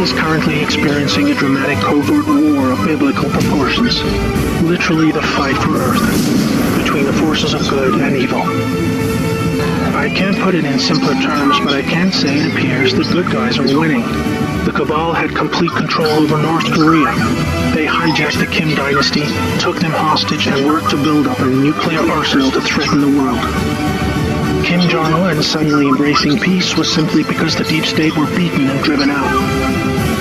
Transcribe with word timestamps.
Is 0.00 0.14
currently 0.14 0.62
experiencing 0.62 1.28
a 1.28 1.34
dramatic 1.34 1.76
covert 1.76 2.26
war 2.26 2.72
of 2.72 2.86
biblical 2.86 3.28
proportions. 3.28 4.02
Literally 4.62 5.12
the 5.12 5.20
fight 5.20 5.54
for 5.56 5.76
Earth 5.76 6.00
between 6.78 7.04
the 7.04 7.12
forces 7.12 7.52
of 7.52 7.68
good 7.68 8.00
and 8.00 8.16
evil. 8.16 8.40
I 9.94 10.08
can't 10.08 10.38
put 10.38 10.54
it 10.54 10.64
in 10.64 10.78
simpler 10.78 11.12
terms, 11.20 11.58
but 11.60 11.74
I 11.74 11.82
can 11.82 12.10
say 12.12 12.38
it 12.38 12.50
appears 12.50 12.94
the 12.94 13.04
good 13.12 13.30
guys 13.30 13.58
are 13.58 13.78
winning. 13.78 14.00
The 14.64 14.72
Cabal 14.74 15.12
had 15.12 15.36
complete 15.36 15.72
control 15.72 16.08
over 16.08 16.38
North 16.38 16.72
Korea. 16.72 17.12
They 17.74 17.84
hijacked 17.84 18.38
the 18.38 18.46
Kim 18.46 18.74
dynasty, 18.74 19.26
took 19.60 19.76
them 19.80 19.92
hostage, 19.92 20.46
and 20.46 20.64
worked 20.64 20.88
to 20.90 21.02
build 21.02 21.26
up 21.26 21.40
a 21.40 21.46
nuclear 21.46 22.00
arsenal 22.00 22.50
to 22.52 22.60
threaten 22.62 23.02
the 23.02 23.20
world. 23.20 24.64
Kim 24.64 24.80
Jong-un 24.88 25.42
suddenly 25.42 25.88
embracing 25.88 26.40
peace 26.40 26.74
was 26.74 26.90
simply 26.90 27.22
because 27.22 27.54
the 27.54 27.64
deep 27.64 27.84
state 27.84 28.16
were 28.16 28.26
beaten 28.34 28.70
and 28.70 28.82
driven 28.82 29.10
out. 29.10 29.79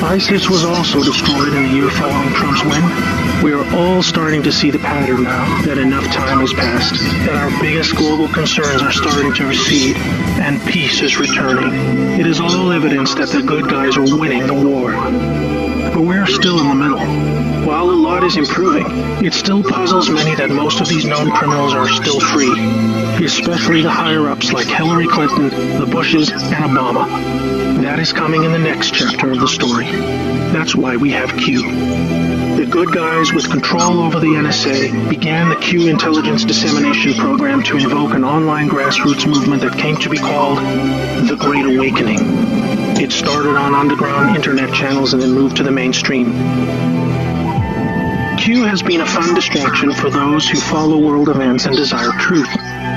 ISIS 0.09 0.49
was 0.49 0.65
also 0.65 1.03
destroyed 1.03 1.53
in 1.53 1.61
the 1.61 1.69
year 1.69 1.87
following 1.91 2.33
Trump's 2.33 2.63
win. 2.63 3.43
We 3.43 3.53
are 3.53 3.63
all 3.75 4.01
starting 4.01 4.41
to 4.41 4.51
see 4.51 4.71
the 4.71 4.79
pattern 4.79 5.21
now 5.21 5.61
that 5.65 5.77
enough 5.77 6.03
time 6.05 6.39
has 6.39 6.51
passed, 6.51 6.95
that 7.27 7.35
our 7.35 7.51
biggest 7.61 7.95
global 7.95 8.27
concerns 8.27 8.81
are 8.81 8.91
starting 8.91 9.31
to 9.35 9.45
recede, 9.45 9.97
and 10.41 10.59
peace 10.65 11.03
is 11.03 11.19
returning. 11.19 12.19
It 12.19 12.25
is 12.25 12.39
all 12.39 12.71
evidence 12.71 13.13
that 13.15 13.29
the 13.29 13.43
good 13.43 13.69
guys 13.69 13.97
are 13.97 14.17
winning 14.17 14.47
the 14.47 14.53
war. 14.55 14.93
But 15.93 16.01
we're 16.01 16.25
still 16.25 16.59
in 16.59 16.69
the 16.69 16.75
middle. 16.75 17.67
While 17.67 17.91
a 17.91 17.93
lot 17.93 18.23
is 18.23 18.35
improving, 18.35 18.87
it 19.23 19.35
still 19.35 19.61
puzzles 19.61 20.09
many 20.09 20.33
that 20.33 20.49
most 20.49 20.81
of 20.81 20.87
these 20.87 21.05
known 21.05 21.29
criminals 21.29 21.75
are 21.75 21.87
still 21.87 22.19
free, 22.19 22.55
especially 23.25 23.81
the 23.81 23.89
higher-ups 23.89 24.53
like 24.53 24.67
Hillary 24.67 25.07
Clinton, 25.07 25.49
the 25.79 25.85
Bushes, 25.85 26.29
and 26.31 26.41
Obama. 26.41 27.07
That 27.81 27.99
is 27.99 28.13
coming 28.13 28.43
in 28.43 28.51
the 28.51 28.59
next 28.59 28.93
chapter 28.93 29.31
of 29.31 29.39
the 29.39 29.47
story. 29.47 29.85
That's 30.51 30.75
why 30.75 30.95
we 30.95 31.11
have 31.11 31.35
Q. 31.37 31.61
The 32.57 32.67
good 32.69 32.91
guys 32.91 33.33
with 33.33 33.49
control 33.49 33.99
over 34.01 34.19
the 34.19 34.27
NSA 34.27 35.09
began 35.09 35.49
the 35.49 35.55
Q 35.55 35.87
intelligence 35.87 36.45
dissemination 36.45 37.13
program 37.13 37.63
to 37.63 37.77
invoke 37.77 38.13
an 38.13 38.23
online 38.23 38.69
grassroots 38.69 39.25
movement 39.27 39.61
that 39.61 39.77
came 39.77 39.97
to 39.97 40.09
be 40.09 40.17
called 40.17 40.57
the 40.57 41.37
Great 41.39 41.65
Awakening. 41.65 42.19
It 43.01 43.11
started 43.11 43.55
on 43.55 43.73
underground 43.73 44.35
internet 44.35 44.73
channels 44.73 45.13
and 45.13 45.21
then 45.21 45.31
moved 45.31 45.57
to 45.57 45.63
the 45.63 45.71
mainstream. 45.71 46.33
Q 48.37 48.63
has 48.63 48.81
been 48.81 49.01
a 49.01 49.05
fun 49.05 49.35
distraction 49.35 49.93
for 49.93 50.09
those 50.09 50.47
who 50.47 50.59
follow 50.59 50.97
world 50.97 51.29
events 51.29 51.65
and 51.65 51.75
desire 51.75 52.11
truth, 52.19 52.49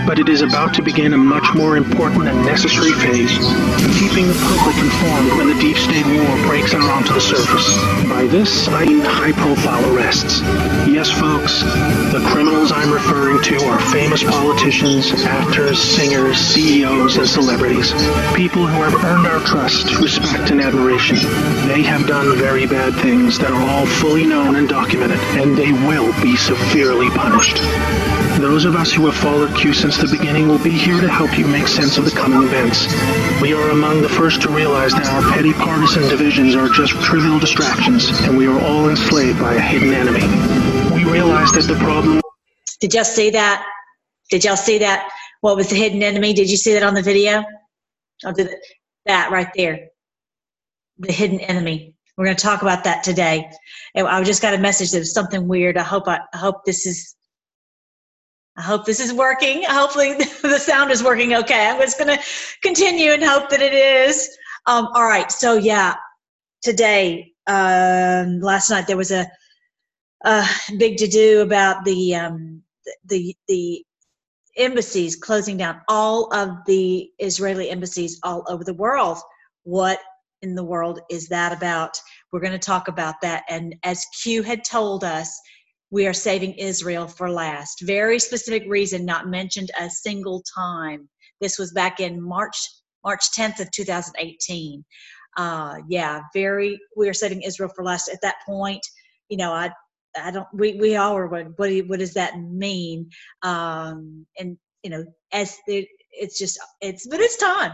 but 0.07 0.19
it 0.19 0.29
is 0.29 0.43
about 0.43 0.75
to 0.75 0.83
begin 0.83 1.13
a 1.13 1.17
much 1.17 1.55
more 1.55 1.77
important 1.77 2.29
and 2.29 2.45
necessary 2.45 2.93
phase, 2.93 3.37
keeping 3.99 4.27
the 4.27 4.39
public 4.49 4.77
informed 4.77 5.31
when 5.39 5.49
the 5.49 5.61
deep 5.61 5.77
state 5.77 6.05
war 6.07 6.37
breaks 6.47 6.75
out 6.75 6.89
onto 6.91 7.13
the 7.13 7.21
surface. 7.21 7.77
By 8.09 8.27
this, 8.27 8.69
I 8.69 8.85
mean 8.85 9.01
high-profile 9.01 9.95
arrests. 9.95 10.41
Yes, 10.89 11.11
folks, 11.11 11.63
the 12.13 12.23
criminals 12.33 12.73
I'm 12.73 12.93
referring 12.93 13.43
to 13.43 13.65
are 13.67 13.81
famous 13.93 14.23
politicians, 14.23 15.13
actors, 15.25 15.79
singers, 15.79 16.39
CEOs, 16.39 17.17
and 17.17 17.29
celebrities. 17.29 17.93
People 18.35 18.67
who 18.67 18.83
have 18.83 18.95
earned 19.05 19.27
our 19.27 19.41
trust, 19.41 19.99
respect, 19.99 20.51
and 20.51 20.61
admiration. 20.61 21.17
They 21.69 21.83
have 21.83 22.07
done 22.07 22.37
very 22.37 22.67
bad 22.67 22.95
things 23.03 23.39
that 23.39 23.51
are 23.51 23.71
all 23.71 23.87
fully 23.87 24.27
known 24.27 24.57
and 24.57 24.69
documented, 24.69 25.19
and 25.41 25.57
they 25.57 25.73
will 25.73 26.13
be 26.23 26.37
severely 26.37 27.09
punished. 27.11 27.59
Those 28.43 28.65
of 28.65 28.75
us 28.75 28.91
who 28.93 29.07
have 29.07 29.15
followed 29.15 29.57
Q 29.57 29.73
since 29.73 29.99
the 29.99 30.09
beginning 30.09 30.49
will 30.49 30.59
be 30.59 30.71
here 30.71 31.01
to 31.01 31.09
help 31.09 31.39
you 31.39 31.47
make 31.47 31.69
sense 31.69 31.97
of 31.97 32.05
the 32.05 32.11
coming 32.11 32.43
events. 32.43 32.89
We 33.41 33.55
are 33.55 33.71
among 33.71 34.03
the 34.03 34.09
first 34.09 34.43
to 34.43 34.49
realize 34.49 34.91
that 34.95 35.07
our 35.07 35.23
petty 35.33 35.53
partisan 35.53 36.03
divisions 36.09 36.57
are 36.57 36.69
just 36.69 36.93
trivial 37.05 37.39
distractions, 37.39 38.11
and 38.23 38.37
we 38.37 38.49
are 38.49 38.61
all 38.61 38.91
enslaved 38.91 39.39
by 39.39 39.55
a 39.55 39.61
hidden 39.61 39.95
enemy. 39.95 40.27
We 40.93 41.09
realize 41.09 41.53
that 41.53 41.73
the 41.73 41.77
problem. 41.77 42.21
Did 42.81 42.95
y'all 42.95 43.05
see 43.05 43.31
that? 43.31 43.65
Did 44.29 44.45
y'all 44.45 44.57
see 44.57 44.79
that? 44.79 45.09
What 45.41 45.55
was 45.55 45.71
the 45.71 45.77
hidden 45.77 46.03
enemy? 46.03 46.33
Did 46.33 46.51
you 46.51 46.57
see 46.57 46.73
that 46.73 46.83
on 46.83 46.95
the 46.95 47.03
video? 47.03 47.45
I'll 48.25 48.33
do 48.33 48.49
that 49.07 49.31
right 49.31 49.53
there. 49.55 49.91
The 50.99 51.13
hidden 51.13 51.39
enemy. 51.39 51.95
We're 52.19 52.25
going 52.25 52.37
to 52.37 52.43
talk 52.43 52.63
about 52.63 52.83
that 52.85 53.05
today. 53.05 53.49
I 53.97 54.25
just 54.25 54.43
got 54.43 54.53
a 54.53 54.59
message 54.59 54.91
that 54.91 54.99
was 54.99 55.15
something 55.15 55.47
weird. 55.47 55.79
I 55.79 55.85
hope 55.85 56.09
I, 56.09 56.19
I 56.35 56.39
hope 56.39 56.65
this 56.65 56.87
is 56.87 57.15
I 58.57 58.63
hope 58.63 58.85
this 58.85 59.01
is 59.01 59.13
working. 59.13 59.63
Hopefully 59.67 60.15
the 60.43 60.59
sound 60.59 60.91
is 60.91 61.03
working 61.03 61.35
okay. 61.35 61.69
I'm 61.69 61.81
just 61.81 61.99
going 61.99 62.17
to 62.17 62.23
continue 62.63 63.13
and 63.13 63.23
hope 63.23 63.49
that 63.51 63.63
it 63.63 63.73
is. 63.73 64.29
Um, 64.67 64.89
all 64.95 65.05
right. 65.05 65.31
So 65.33 65.55
yeah, 65.55 65.95
today, 66.63 67.33
um, 67.47 68.41
last 68.41 68.71
night 68.71 68.87
there 68.87 68.97
was 68.97 69.11
a, 69.11 69.27
a 70.25 70.47
big 70.79 70.99
to 70.99 71.09
do 71.09 71.41
about 71.41 71.85
the, 71.85 72.15
um, 72.15 72.63
the, 73.07 73.35
the 73.49 73.85
embassies 74.57 75.17
closing 75.17 75.57
down 75.57 75.81
all 75.89 76.33
of 76.35 76.51
the 76.67 77.11
Israeli 77.19 77.71
embassies 77.71 78.21
all 78.23 78.45
over 78.49 78.65
the 78.65 78.75
world. 78.75 79.19
What 79.65 79.99
in 80.43 80.55
the 80.55 80.65
world 80.65 81.01
is 81.11 81.29
that 81.29 81.53
about? 81.53 81.97
We're 82.31 82.41
going 82.41 82.53
to 82.53 82.59
talk 82.59 82.89
about 82.89 83.15
that. 83.23 83.45
And 83.49 83.75
as 83.83 84.05
Q 84.23 84.43
had 84.43 84.65
told 84.65 85.05
us, 85.05 85.41
we 85.93 86.07
are 86.07 86.15
saving 86.15 86.55
Israel 86.55 87.07
for 87.07 87.31
last. 87.31 87.83
Very 87.83 88.19
specific 88.19 88.65
reason, 88.67 89.05
not 89.05 89.29
mentioned 89.29 89.71
a 89.79 89.91
single 89.91 90.43
time. 90.57 91.09
This 91.41 91.59
was 91.59 91.71
back 91.73 92.01
in 92.01 92.21
March, 92.21 92.57
March 93.05 93.31
10th 93.37 93.61
of 93.61 93.71
2018. 93.71 94.83
Uh, 95.37 95.77
yeah, 95.89 96.23
very. 96.35 96.81
We 96.97 97.11
are 97.11 97.15
saving 97.15 97.43
Israel 97.43 97.71
for 97.77 97.85
last. 97.85 98.09
At 98.09 98.23
that 98.23 98.37
point, 98.47 98.81
you 99.29 99.37
know, 99.37 99.53
I, 99.53 99.71
I 100.19 100.31
don't. 100.31 100.49
We 100.55 100.77
we 100.77 100.97
all 100.97 101.15
were. 101.15 101.29
What 101.29 101.47
what, 101.57 101.71
what 101.87 101.99
does 101.99 102.15
that 102.15 102.39
mean? 102.39 103.11
Um, 103.43 104.27
and 104.39 104.57
you 104.83 104.91
know, 104.91 105.05
as 105.33 105.59
it, 105.67 105.89
it's 106.11 106.39
just 106.39 106.59
it's 106.81 107.07
but 107.07 107.21
it's 107.21 107.37
time. 107.37 107.73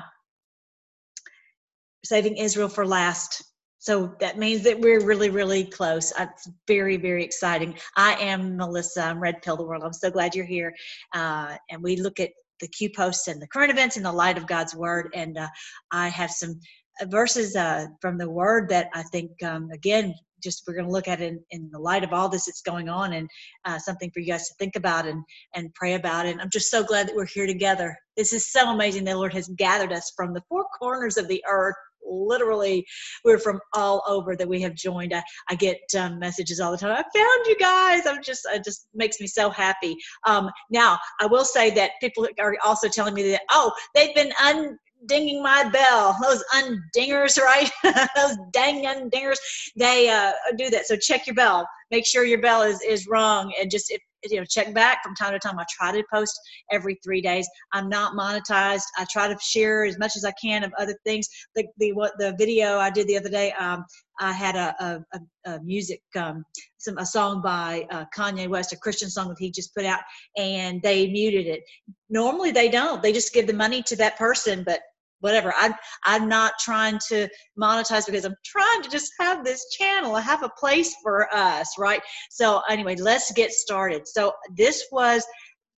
Saving 2.05 2.37
Israel 2.37 2.69
for 2.69 2.87
last 2.87 3.45
so 3.79 4.15
that 4.21 4.39
means 4.39 4.63
that 4.65 4.79
we're 4.79 5.05
really, 5.05 5.31
really 5.31 5.65
close. 5.65 6.13
It's 6.19 6.51
very, 6.67 6.97
very 6.97 7.25
exciting. 7.25 7.79
I 7.97 8.15
am 8.15 8.57
Melissa. 8.57 9.03
I'm 9.03 9.21
Red 9.21 9.41
Pill 9.43 9.57
the 9.57 9.65
World. 9.65 9.85
I'm 9.85 9.93
so 9.93 10.11
glad 10.11 10.35
you're 10.35 10.45
here. 10.45 10.75
Uh, 11.15 11.57
and 11.71 11.83
we 11.83 11.97
look 11.97 12.19
at 12.19 12.31
the 12.61 12.69
Q 12.69 12.91
posts 12.91 13.29
and 13.29 13.41
the 13.41 13.47
current 13.47 13.71
events 13.71 13.97
in 13.97 14.03
the 14.03 14.13
light 14.13 14.37
of 14.37 14.49
God's 14.49 14.75
Word. 14.75 15.11
And 15.15 15.39
uh, 15.39 15.49
I 15.93 16.09
have 16.09 16.31
some 16.31 16.59
verses 17.05 17.55
uh, 17.55 17.87
from 18.01 18.19
the 18.19 18.29
Word 18.29 18.69
that 18.71 18.89
I 18.95 19.05
think, 19.05 19.31
um, 19.45 19.71
again, 19.73 20.13
just 20.43 20.65
we're 20.67 20.75
going 20.75 20.87
to 20.87 20.93
look 20.93 21.09
at 21.09 21.21
it 21.21 21.29
in, 21.29 21.41
in, 21.51 21.71
the 21.73 21.79
light 21.79 22.05
of 22.05 22.13
all 22.13 22.29
this 22.29 22.47
that's 22.47 22.63
going 22.63 22.89
on 22.89 23.13
and 23.13 23.29
uh, 23.65 23.79
something 23.79 24.11
for 24.13 24.21
you 24.21 24.27
guys 24.27 24.49
to 24.49 24.55
think 24.55 24.77
about 24.77 25.07
and, 25.07 25.23
and 25.55 25.75
pray 25.75 25.95
about. 25.95 26.27
And 26.27 26.41
I'm 26.41 26.51
just 26.51 26.71
so 26.71 26.85
glad 26.85 27.09
that 27.09 27.17
we're 27.17 27.27
here 27.27 27.47
together. 27.47 27.97
This 28.17 28.33
is 28.33 28.53
so 28.53 28.71
amazing. 28.71 29.05
The 29.05 29.17
Lord 29.17 29.35
has 29.35 29.49
gathered 29.57 29.93
us 29.93 30.13
from 30.17 30.33
the 30.33 30.43
four 30.49 30.65
corners 30.79 31.17
of 31.17 31.27
the 31.27 31.43
earth 31.49 31.75
literally 32.09 32.87
we're 33.25 33.39
from 33.39 33.61
all 33.75 34.03
over 34.07 34.37
that 34.37 34.49
we 34.49 34.61
have 34.61 34.75
joined 34.75 35.15
i, 35.15 35.23
I 35.49 35.55
get 35.55 35.79
um, 35.99 36.19
messages 36.19 36.61
all 36.61 36.71
the 36.73 36.79
time 36.79 36.93
i 36.93 37.19
found 37.19 37.47
you 37.47 37.57
guys 37.57 38.07
i'm 38.07 38.23
just 38.23 38.47
it 38.53 38.65
just 38.65 38.89
makes 38.95 39.21
me 39.21 39.27
so 39.27 39.51
happy 39.51 39.97
um, 40.27 40.51
now 40.71 40.99
i 41.21 41.27
will 41.27 41.45
say 41.45 41.71
that 41.71 41.93
people 42.01 42.27
are 42.39 42.57
also 42.65 42.89
telling 42.89 43.15
me 43.15 43.31
that 43.31 43.43
oh 43.51 43.73
they've 43.95 44.15
been 44.15 44.33
un 44.43 44.79
dinging 45.07 45.43
my 45.43 45.69
bell. 45.69 46.17
Those 46.23 46.43
undingers, 46.55 47.39
right? 47.39 47.71
Those 48.17 48.37
dang 48.53 48.85
undingers, 48.85 49.37
they 49.77 50.09
uh, 50.09 50.33
do 50.57 50.71
that. 50.71 50.87
So 50.87 50.97
check 50.97 51.27
your 51.27 51.35
bell. 51.35 51.69
Make 51.91 52.07
sure 52.07 52.25
your 52.25 52.41
bell 52.41 52.63
is 52.63 52.81
is 52.83 53.07
rung, 53.07 53.53
and 53.61 53.71
just 53.71 53.91
if 53.91 54.01
you 54.25 54.39
know 54.39 54.45
check 54.45 54.75
back 54.75 55.03
from 55.03 55.15
time 55.15 55.33
to 55.33 55.39
time. 55.39 55.59
I 55.59 55.65
try 55.71 55.93
to 55.93 56.05
post 56.13 56.39
every 56.73 56.99
three 57.05 57.21
days. 57.21 57.49
I'm 57.73 57.89
not 57.89 58.15
monetized. 58.15 58.85
I 58.97 59.07
try 59.11 59.29
to 59.29 59.37
share 59.41 59.85
as 59.85 59.99
much 59.99 60.17
as 60.17 60.25
i 60.25 60.33
can 60.41 60.65
of 60.65 60.73
other 60.79 60.97
things. 61.05 61.29
The, 61.55 61.67
the 61.79 61.93
what 61.93 62.13
the 62.19 62.35
video 62.39 62.79
i 62.79 62.91
did 62.91 63.07
the 63.07 63.17
other 63.17 63.29
day 63.31 63.53
um, 63.53 63.85
i 64.21 64.33
had 64.33 64.57
a, 64.57 64.75
a, 65.15 65.21
a 65.51 65.61
music 65.63 66.01
um, 66.17 66.45
some 66.79 66.99
a 66.99 67.07
song 67.07 67.43
by 67.43 67.87
uh, 67.91 68.05
kanye 68.17 68.49
west 68.49 68.73
a 68.73 68.77
christian 68.77 69.11
song 69.11 69.29
that 69.29 69.37
he 69.39 69.51
just 69.51 69.75
put 69.75 69.85
out 69.85 70.01
and 70.37 70.81
they 70.83 71.09
muted 71.09 71.47
it. 71.47 71.63
Normally 72.11 72.51
they 72.51 72.69
don't. 72.69 73.03
They 73.03 73.13
just 73.13 73.33
give 73.33 73.47
the 73.47 73.53
money 73.53 73.83
to 73.83 73.97
that 73.97 74.17
person 74.19 74.65
but 74.65 74.81
whatever. 75.21 75.53
I'm 75.57 75.75
I'm 76.05 76.29
not 76.29 76.55
trying 76.61 76.99
to 77.09 77.29
monetize 77.59 78.07
because 78.07 78.25
I'm 78.25 78.37
trying 78.45 78.83
to 78.83 78.91
just 78.91 79.13
have 79.21 79.45
this 79.45 79.69
channel. 79.71 80.15
Have 80.17 80.43
a 80.43 80.51
place 80.59 80.95
for 81.03 81.33
us, 81.35 81.79
right? 81.79 82.03
So 82.31 82.63
anyway, 82.69 82.97
let's 82.97 83.33
get 83.33 83.53
started. 83.53 84.07
So 84.07 84.33
this 84.57 84.87
was 84.93 85.25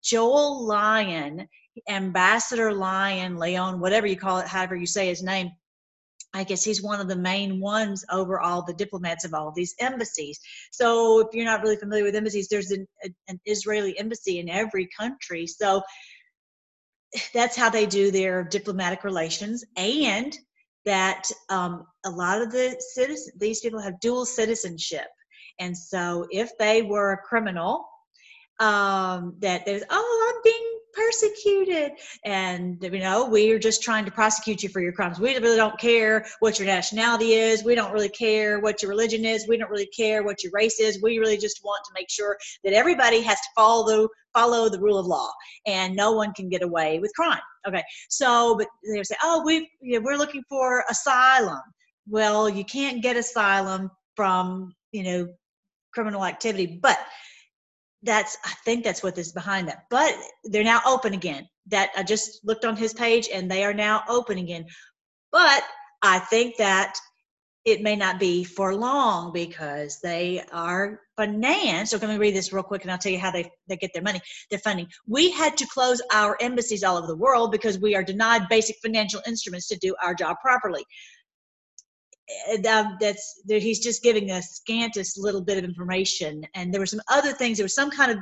Joel 0.03 0.65
Lion, 0.65 1.47
Ambassador 1.87 2.73
Lion, 2.73 3.37
Leon, 3.37 3.79
whatever 3.79 4.07
you 4.07 4.17
call 4.17 4.39
it, 4.39 4.47
however 4.47 4.75
you 4.75 4.85
say 4.85 5.07
his 5.07 5.23
name. 5.23 5.49
I 6.31 6.43
guess 6.43 6.63
he's 6.63 6.83
one 6.83 7.01
of 7.01 7.07
the 7.07 7.15
main 7.15 7.59
ones 7.59 8.05
over 8.11 8.39
all 8.39 8.63
the 8.63 8.73
diplomats 8.75 9.25
of 9.25 9.33
all 9.33 9.51
these 9.55 9.73
embassies. 9.79 10.39
So 10.71 11.21
if 11.21 11.27
you're 11.33 11.43
not 11.43 11.63
really 11.63 11.75
familiar 11.75 12.03
with 12.03 12.15
embassies, 12.15 12.47
there's 12.47 12.69
an, 12.69 12.87
an 13.27 13.39
Israeli 13.45 13.97
embassy 13.97 14.37
in 14.37 14.47
every 14.47 14.87
country. 14.95 15.47
So 15.47 15.81
that's 17.33 17.55
how 17.55 17.69
they 17.69 17.85
do 17.85 18.11
their 18.11 18.43
diplomatic 18.43 19.03
relations 19.03 19.63
and 19.75 20.37
that 20.85 21.23
um, 21.49 21.85
a 22.05 22.09
lot 22.09 22.41
of 22.41 22.51
the 22.51 22.75
citizens, 22.93 23.31
these 23.37 23.59
people 23.59 23.79
have 23.79 23.99
dual 23.99 24.25
citizenship. 24.25 25.07
And 25.59 25.77
so 25.77 26.27
if 26.31 26.51
they 26.57 26.81
were 26.81 27.11
a 27.11 27.17
criminal, 27.17 27.85
um, 28.59 29.35
that 29.39 29.65
there's, 29.65 29.83
oh, 29.89 30.33
I'm 30.33 30.41
being 30.43 30.78
persecuted. 30.99 31.93
And 32.25 32.77
you 32.81 32.99
know 32.99 33.29
we're 33.29 33.59
just 33.59 33.81
trying 33.81 34.05
to 34.05 34.11
prosecute 34.11 34.63
you 34.63 34.69
for 34.69 34.81
your 34.81 34.91
crimes. 34.91 35.19
We 35.19 35.37
really 35.37 35.55
don't 35.55 35.79
care 35.79 36.25
what 36.39 36.59
your 36.59 36.65
nationality 36.65 37.33
is. 37.33 37.63
We 37.63 37.75
don't 37.75 37.93
really 37.93 38.09
care 38.09 38.59
what 38.59 38.81
your 38.81 38.89
religion 38.89 39.25
is. 39.25 39.47
We 39.47 39.57
don't 39.57 39.69
really 39.69 39.87
care 39.87 40.23
what 40.23 40.43
your 40.43 40.51
race 40.53 40.79
is. 40.79 41.01
We 41.01 41.17
really 41.19 41.37
just 41.37 41.63
want 41.63 41.83
to 41.85 41.91
make 41.93 42.09
sure 42.09 42.37
that 42.63 42.73
everybody 42.73 43.21
has 43.21 43.39
to 43.39 43.47
follow 43.55 44.09
follow 44.33 44.69
the 44.69 44.79
rule 44.79 44.99
of 44.99 45.07
law 45.07 45.29
and 45.65 45.95
no 45.95 46.11
one 46.11 46.31
can 46.33 46.49
get 46.49 46.61
away 46.61 46.99
with 46.99 47.11
crime. 47.15 47.41
Okay. 47.67 47.83
So 48.09 48.55
but 48.57 48.67
they 48.83 49.03
say 49.03 49.15
oh 49.23 49.43
we 49.45 49.69
you 49.81 49.99
know, 49.99 50.05
we're 50.05 50.17
looking 50.17 50.43
for 50.49 50.83
asylum. 50.89 51.61
Well 52.07 52.49
you 52.49 52.65
can't 52.65 53.01
get 53.01 53.15
asylum 53.15 53.89
from 54.15 54.73
you 54.91 55.03
know 55.03 55.27
criminal 55.93 56.25
activity. 56.25 56.79
But 56.81 56.97
that's 58.03 58.37
i 58.45 58.53
think 58.65 58.83
that's 58.83 59.03
what 59.03 59.17
is 59.17 59.31
behind 59.31 59.67
that 59.67 59.83
but 59.89 60.15
they're 60.45 60.63
now 60.63 60.81
open 60.85 61.13
again 61.13 61.47
that 61.67 61.89
i 61.97 62.03
just 62.03 62.39
looked 62.43 62.65
on 62.65 62.75
his 62.75 62.93
page 62.93 63.29
and 63.33 63.49
they 63.49 63.63
are 63.63 63.73
now 63.73 64.03
open 64.07 64.37
again 64.37 64.65
but 65.31 65.63
i 66.01 66.19
think 66.19 66.55
that 66.57 66.95
it 67.65 67.81
may 67.81 67.95
not 67.95 68.19
be 68.19 68.43
for 68.43 68.73
long 68.73 69.33
because 69.33 69.99
they 70.01 70.43
are 70.51 71.01
financed. 71.17 71.91
So 71.91 71.97
let 71.97 72.09
me 72.09 72.17
read 72.17 72.35
this 72.35 72.53
real 72.53 72.63
quick 72.63 72.83
and 72.83 72.91
I'll 72.91 72.97
tell 72.97 73.11
you 73.11 73.19
how 73.19 73.31
they, 73.31 73.49
they 73.67 73.75
get 73.75 73.91
their 73.93 74.01
money, 74.01 74.21
their 74.49 74.59
funding. 74.59 74.87
We 75.07 75.31
had 75.31 75.57
to 75.57 75.67
close 75.67 76.01
our 76.13 76.37
embassies 76.41 76.83
all 76.83 76.97
over 76.97 77.07
the 77.07 77.17
world 77.17 77.51
because 77.51 77.77
we 77.77 77.95
are 77.95 78.03
denied 78.03 78.47
basic 78.49 78.77
financial 78.81 79.21
instruments 79.27 79.67
to 79.67 79.77
do 79.77 79.93
our 80.03 80.15
job 80.15 80.37
properly. 80.41 80.83
Um, 82.69 82.97
that's 82.99 83.41
he's 83.47 83.79
just 83.79 84.03
giving 84.03 84.27
the 84.27 84.41
scantest 84.41 85.17
little 85.17 85.41
bit 85.41 85.57
of 85.57 85.63
information. 85.63 86.43
And 86.53 86.73
there 86.73 86.79
were 86.79 86.85
some 86.85 87.01
other 87.09 87.33
things 87.33 87.57
there 87.57 87.65
was 87.65 87.75
some 87.75 87.89
kind 87.89 88.11
of 88.11 88.17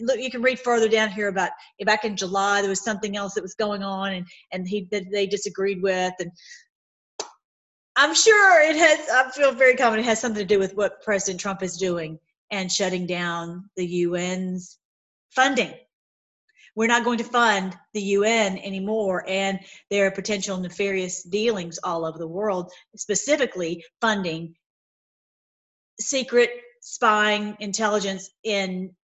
look 0.00 0.18
you 0.18 0.30
can 0.30 0.42
read 0.42 0.58
further 0.58 0.88
down 0.88 1.10
here 1.10 1.28
about 1.28 1.50
back 1.86 2.04
in 2.04 2.16
july 2.16 2.60
there 2.60 2.68
was 2.68 2.84
something 2.84 3.16
else 3.16 3.32
that 3.32 3.42
was 3.42 3.54
going 3.54 3.82
on 3.82 4.12
and 4.12 4.26
and 4.52 4.68
he 4.68 4.88
that 4.90 5.04
they 5.12 5.26
disagreed 5.26 5.80
with. 5.82 6.12
And 6.18 6.30
i'm 7.96 8.14
sure 8.14 8.60
it 8.68 8.76
has 8.76 9.08
i 9.10 9.30
feel 9.30 9.52
very 9.52 9.76
confident 9.76 10.06
it 10.06 10.10
has 10.10 10.20
something 10.20 10.46
to 10.46 10.54
do 10.54 10.58
with 10.58 10.74
what 10.74 11.02
president 11.02 11.40
trump 11.40 11.62
is 11.62 11.76
doing 11.76 12.18
and 12.50 12.70
shutting 12.70 13.06
down 13.06 13.68
the 13.76 13.86
un's 13.86 14.78
funding 15.30 15.72
we're 16.76 16.86
not 16.86 17.04
going 17.04 17.18
to 17.18 17.24
fund 17.24 17.76
the 17.94 18.02
UN 18.02 18.58
anymore. 18.58 19.24
And 19.26 19.58
there 19.90 20.06
are 20.06 20.10
potential 20.10 20.58
nefarious 20.58 21.22
dealings 21.22 21.78
all 21.82 22.04
over 22.04 22.18
the 22.18 22.28
world, 22.28 22.70
specifically 22.94 23.84
funding 24.00 24.54
secret 25.98 26.50
spying 26.82 27.56
intelligence 27.58 28.30
in 28.44 28.94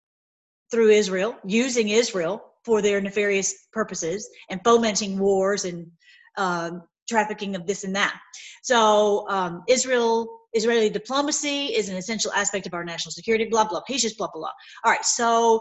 through 0.70 0.90
Israel, 0.90 1.36
using 1.44 1.88
Israel 1.88 2.44
for 2.64 2.80
their 2.80 3.00
nefarious 3.00 3.66
purposes 3.72 4.28
and 4.50 4.60
fomenting 4.62 5.18
wars 5.18 5.64
and 5.64 5.90
um, 6.36 6.82
trafficking 7.08 7.56
of 7.56 7.66
this 7.66 7.84
and 7.84 7.96
that. 7.96 8.18
So 8.62 9.28
um, 9.28 9.64
Israel, 9.68 10.28
Israeli 10.52 10.90
diplomacy 10.90 11.66
is 11.66 11.88
an 11.88 11.96
essential 11.96 12.32
aspect 12.32 12.66
of 12.66 12.74
our 12.74 12.84
national 12.84 13.12
security. 13.12 13.46
Blah 13.46 13.64
blah. 13.64 13.80
He's 13.86 14.02
just 14.02 14.18
blah 14.18 14.28
blah. 14.32 14.40
blah. 14.42 14.52
All 14.84 14.92
right. 14.92 15.04
So 15.04 15.60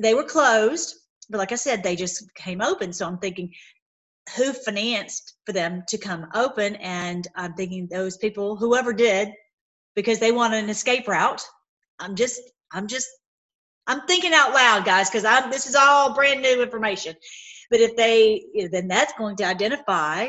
they 0.00 0.14
were 0.14 0.24
closed, 0.24 0.94
but 1.30 1.38
like 1.38 1.52
I 1.52 1.56
said, 1.56 1.82
they 1.82 1.96
just 1.96 2.24
came 2.34 2.60
open. 2.60 2.92
So 2.92 3.06
I'm 3.06 3.18
thinking, 3.18 3.52
who 4.36 4.52
financed 4.52 5.34
for 5.46 5.52
them 5.52 5.82
to 5.88 5.98
come 5.98 6.26
open? 6.34 6.76
And 6.76 7.26
I'm 7.36 7.54
thinking 7.54 7.88
those 7.90 8.16
people, 8.16 8.56
whoever 8.56 8.92
did, 8.92 9.30
because 9.94 10.18
they 10.18 10.32
want 10.32 10.54
an 10.54 10.70
escape 10.70 11.08
route. 11.08 11.42
I'm 12.00 12.14
just, 12.14 12.40
I'm 12.72 12.86
just, 12.86 13.08
I'm 13.86 14.06
thinking 14.06 14.32
out 14.32 14.54
loud, 14.54 14.84
guys, 14.84 15.10
because 15.10 15.24
I'm. 15.24 15.50
This 15.50 15.66
is 15.66 15.74
all 15.74 16.14
brand 16.14 16.40
new 16.40 16.62
information. 16.62 17.16
But 17.70 17.80
if 17.80 17.96
they, 17.96 18.44
then 18.70 18.86
that's 18.86 19.12
going 19.18 19.36
to 19.36 19.44
identify, 19.44 20.28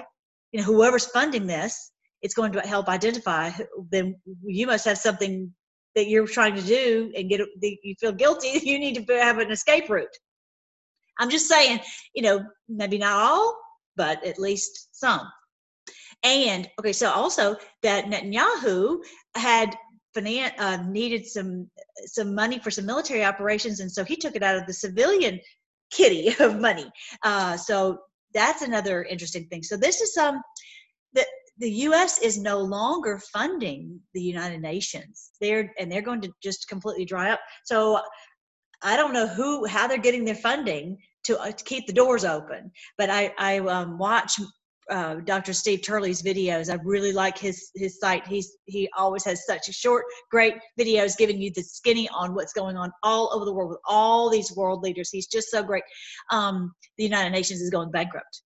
you 0.52 0.60
know, 0.60 0.66
whoever's 0.66 1.06
funding 1.08 1.46
this. 1.46 1.92
It's 2.22 2.34
going 2.34 2.54
to 2.54 2.62
help 2.62 2.88
identify. 2.88 3.52
Then 3.92 4.16
you 4.44 4.66
must 4.66 4.86
have 4.86 4.98
something 4.98 5.54
that 5.96 6.08
you're 6.08 6.28
trying 6.28 6.56
to 6.56 6.62
do 6.62 7.12
and 7.16 7.30
get 7.30 7.42
you 7.62 7.96
feel 8.00 8.12
guilty 8.12 8.48
you 8.64 8.80
need 8.80 8.96
to 8.96 9.14
have 9.20 9.40
an 9.40 9.52
escape 9.52 9.90
route. 9.90 10.18
I'm 11.20 11.30
just 11.30 11.48
saying 11.48 11.80
you 12.14 12.24
know 12.24 12.44
maybe 12.68 12.98
not 12.98 13.14
all 13.14 13.58
but 13.96 14.26
at 14.26 14.40
least 14.40 14.90
some. 14.92 15.22
And 16.24 16.70
okay 16.80 16.94
so 16.94 17.12
also 17.12 17.58
that 17.82 18.06
netanyahu 18.06 19.00
had 19.36 19.76
uh, 20.16 20.78
needed 20.88 21.26
some 21.26 21.70
some 22.06 22.36
money 22.36 22.60
for 22.60 22.70
some 22.70 22.86
military 22.86 23.26
operations 23.26 23.80
and 23.80 23.92
so 23.92 24.04
he 24.04 24.16
took 24.16 24.36
it 24.36 24.44
out 24.44 24.56
of 24.56 24.68
the 24.68 24.74
civilian 24.74 25.40
kitty 25.92 26.36
of 26.40 26.60
money. 26.60 26.90
Uh, 27.24 27.58
so 27.58 28.00
that's 28.34 28.62
another 28.62 29.04
interesting 29.04 29.48
thing. 29.48 29.64
So 29.64 29.78
this 29.78 30.02
is 30.02 30.14
some 30.14 30.36
um, 30.36 30.42
that 31.14 31.28
the 31.58 31.70
U.S. 31.70 32.20
is 32.20 32.40
no 32.40 32.60
longer 32.60 33.20
funding 33.32 34.00
the 34.14 34.22
United 34.22 34.62
Nations. 34.62 35.32
They're 35.40 35.72
and 35.80 35.92
they're 35.92 36.02
going 36.02 36.22
to 36.22 36.32
just 36.42 36.68
completely 36.68 37.06
dry 37.06 37.32
up. 37.32 37.40
So 37.66 38.02
I 38.82 38.98
don't 38.98 39.14
know 39.14 39.28
who 39.28 39.66
how 39.66 39.88
they're 39.88 39.98
getting 39.98 40.26
their 40.26 40.36
funding 40.36 40.98
to, 41.26 41.40
uh, 41.40 41.52
to 41.52 41.64
keep 41.64 41.88
the 41.88 41.94
doors 41.94 42.26
open. 42.26 42.72
But 42.98 43.10
I 43.10 43.34
I 43.38 43.60
um, 43.60 43.98
watch 43.98 44.40
uh, 44.90 45.16
Dr. 45.26 45.54
Steve 45.54 45.82
Turley's 45.82 46.22
videos. 46.22 46.72
I 46.72 46.78
really 46.84 47.14
like 47.14 47.38
his 47.38 47.70
his 47.76 48.00
site. 48.00 48.28
He's 48.28 48.58
he 48.66 48.90
always 48.98 49.24
has 49.26 49.46
such 49.46 49.66
short, 49.74 50.06
great 50.32 50.56
videos 50.80 51.18
giving 51.18 51.42
you 51.42 51.52
the 51.56 51.64
skinny 51.64 52.10
on 52.10 52.34
what's 52.34 52.54
going 52.54 52.78
on 52.78 52.92
all 53.04 53.32
over 53.34 53.46
the 53.46 53.54
world 53.54 53.70
with 53.70 53.80
all 53.88 54.30
these 54.30 54.56
world 54.56 54.82
leaders. 54.82 55.10
He's 55.12 55.28
just 55.28 55.50
so 55.50 55.64
great. 55.64 55.84
Um, 56.32 56.74
the 56.98 57.04
United 57.04 57.32
Nations 57.32 57.62
is 57.62 57.70
going 57.70 57.92
bankrupt. 57.92 58.42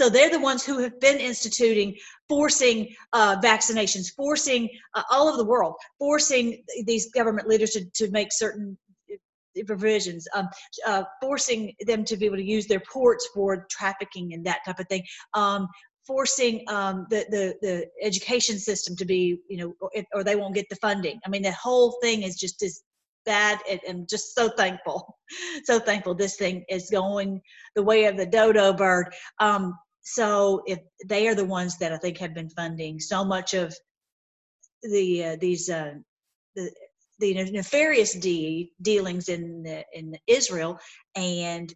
So 0.00 0.08
they're 0.08 0.30
the 0.30 0.40
ones 0.40 0.64
who 0.64 0.78
have 0.78 0.98
been 0.98 1.18
instituting, 1.18 1.94
forcing 2.26 2.88
uh, 3.12 3.36
vaccinations, 3.44 4.06
forcing 4.16 4.66
uh, 4.94 5.02
all 5.10 5.28
over 5.28 5.36
the 5.36 5.44
world, 5.44 5.74
forcing 5.98 6.64
these 6.86 7.10
government 7.10 7.46
leaders 7.46 7.72
to, 7.72 7.84
to 7.96 8.10
make 8.10 8.32
certain 8.32 8.78
uh, 9.12 9.62
provisions, 9.66 10.26
um, 10.34 10.48
uh, 10.86 11.02
forcing 11.20 11.74
them 11.80 12.02
to 12.06 12.16
be 12.16 12.24
able 12.24 12.38
to 12.38 12.42
use 12.42 12.66
their 12.66 12.80
ports 12.90 13.28
for 13.34 13.66
trafficking 13.70 14.32
and 14.32 14.42
that 14.46 14.60
type 14.64 14.78
of 14.78 14.88
thing. 14.88 15.02
Um, 15.34 15.68
forcing 16.06 16.64
um, 16.68 17.06
the, 17.10 17.26
the 17.28 17.54
the 17.60 17.86
education 18.02 18.58
system 18.58 18.96
to 18.96 19.04
be 19.04 19.38
you 19.50 19.58
know 19.58 19.74
or, 19.82 19.90
or, 20.14 20.24
they 20.24 20.34
won't 20.34 20.54
get 20.54 20.66
the 20.70 20.76
funding 20.76 21.20
i 21.26 21.28
mean 21.28 21.42
the 21.42 21.52
whole 21.52 21.98
thing 22.02 22.22
is 22.22 22.36
just 22.36 22.62
as 22.62 22.82
bad 23.26 23.58
and, 23.86 24.08
just 24.08 24.34
so 24.34 24.48
thankful 24.56 25.18
so 25.64 25.78
thankful 25.78 26.14
this 26.14 26.36
thing 26.36 26.64
is 26.70 26.88
going 26.90 27.38
the 27.76 27.82
way 27.82 28.06
of 28.06 28.16
the 28.16 28.24
dodo 28.24 28.72
bird 28.72 29.12
um, 29.40 29.74
so 30.02 30.62
if 30.66 30.78
they 31.06 31.28
are 31.28 31.34
the 31.34 31.44
ones 31.44 31.78
that 31.78 31.92
I 31.92 31.98
think 31.98 32.18
have 32.18 32.34
been 32.34 32.50
funding 32.50 33.00
so 33.00 33.24
much 33.24 33.54
of 33.54 33.74
the 34.82 35.24
uh, 35.24 35.36
these 35.40 35.68
uh, 35.68 35.94
the 36.56 36.70
the 37.18 37.34
nefarious 37.50 38.14
de- 38.14 38.72
dealings 38.82 39.28
in 39.28 39.84
in 39.92 40.16
Israel 40.26 40.78
and 41.14 41.72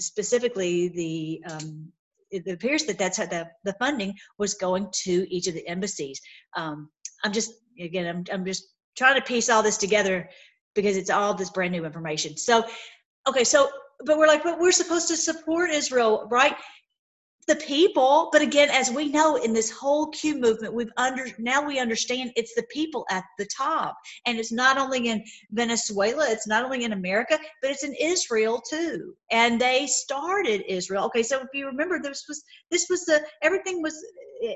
specifically 0.00 0.88
the 0.88 1.42
um, 1.52 1.92
it 2.30 2.46
appears 2.52 2.84
that 2.84 2.98
that's 2.98 3.18
how 3.18 3.26
the, 3.26 3.48
the 3.64 3.74
funding 3.74 4.14
was 4.38 4.54
going 4.54 4.88
to 4.92 5.26
each 5.32 5.46
of 5.46 5.54
the 5.54 5.66
embassies. 5.68 6.20
Um, 6.56 6.90
I'm 7.24 7.32
just 7.32 7.52
again 7.80 8.06
I'm 8.06 8.24
I'm 8.32 8.44
just 8.44 8.64
trying 8.96 9.16
to 9.16 9.22
piece 9.22 9.48
all 9.48 9.62
this 9.62 9.76
together 9.76 10.28
because 10.74 10.96
it's 10.96 11.10
all 11.10 11.34
this 11.34 11.50
brand 11.50 11.72
new 11.72 11.84
information. 11.84 12.36
So 12.36 12.64
okay, 13.28 13.44
so 13.44 13.68
but 14.04 14.18
we're 14.18 14.26
like, 14.26 14.42
but 14.44 14.58
we're 14.58 14.72
supposed 14.72 15.08
to 15.08 15.16
support 15.16 15.70
Israel, 15.70 16.28
right? 16.30 16.54
The 17.46 17.56
people 17.56 18.28
but 18.32 18.42
again 18.42 18.68
as 18.70 18.90
we 18.90 19.08
know 19.08 19.36
in 19.36 19.52
this 19.52 19.70
whole 19.70 20.08
q 20.08 20.38
movement 20.38 20.74
we've 20.74 20.90
under 20.96 21.26
now 21.38 21.64
we 21.64 21.78
understand 21.78 22.32
it's 22.36 22.54
the 22.54 22.64
people 22.64 23.06
at 23.10 23.24
the 23.38 23.46
top. 23.46 23.96
And 24.26 24.38
it's 24.38 24.52
not 24.52 24.78
only 24.78 25.08
in 25.08 25.24
venezuela 25.52 26.26
it's 26.28 26.46
not 26.46 26.64
only 26.64 26.84
in 26.84 26.92
america 26.92 27.38
but 27.62 27.70
it's 27.70 27.84
in 27.84 27.94
israel 28.00 28.60
too. 28.68 29.14
And 29.30 29.60
they 29.60 29.86
started 29.86 30.64
israel. 30.68 31.04
Okay 31.06 31.22
so 31.22 31.38
if 31.40 31.48
you 31.54 31.66
remember 31.66 32.00
this 32.00 32.24
was 32.28 32.42
this 32.70 32.88
was 32.88 33.04
the 33.04 33.24
everything 33.42 33.82
was 33.82 34.04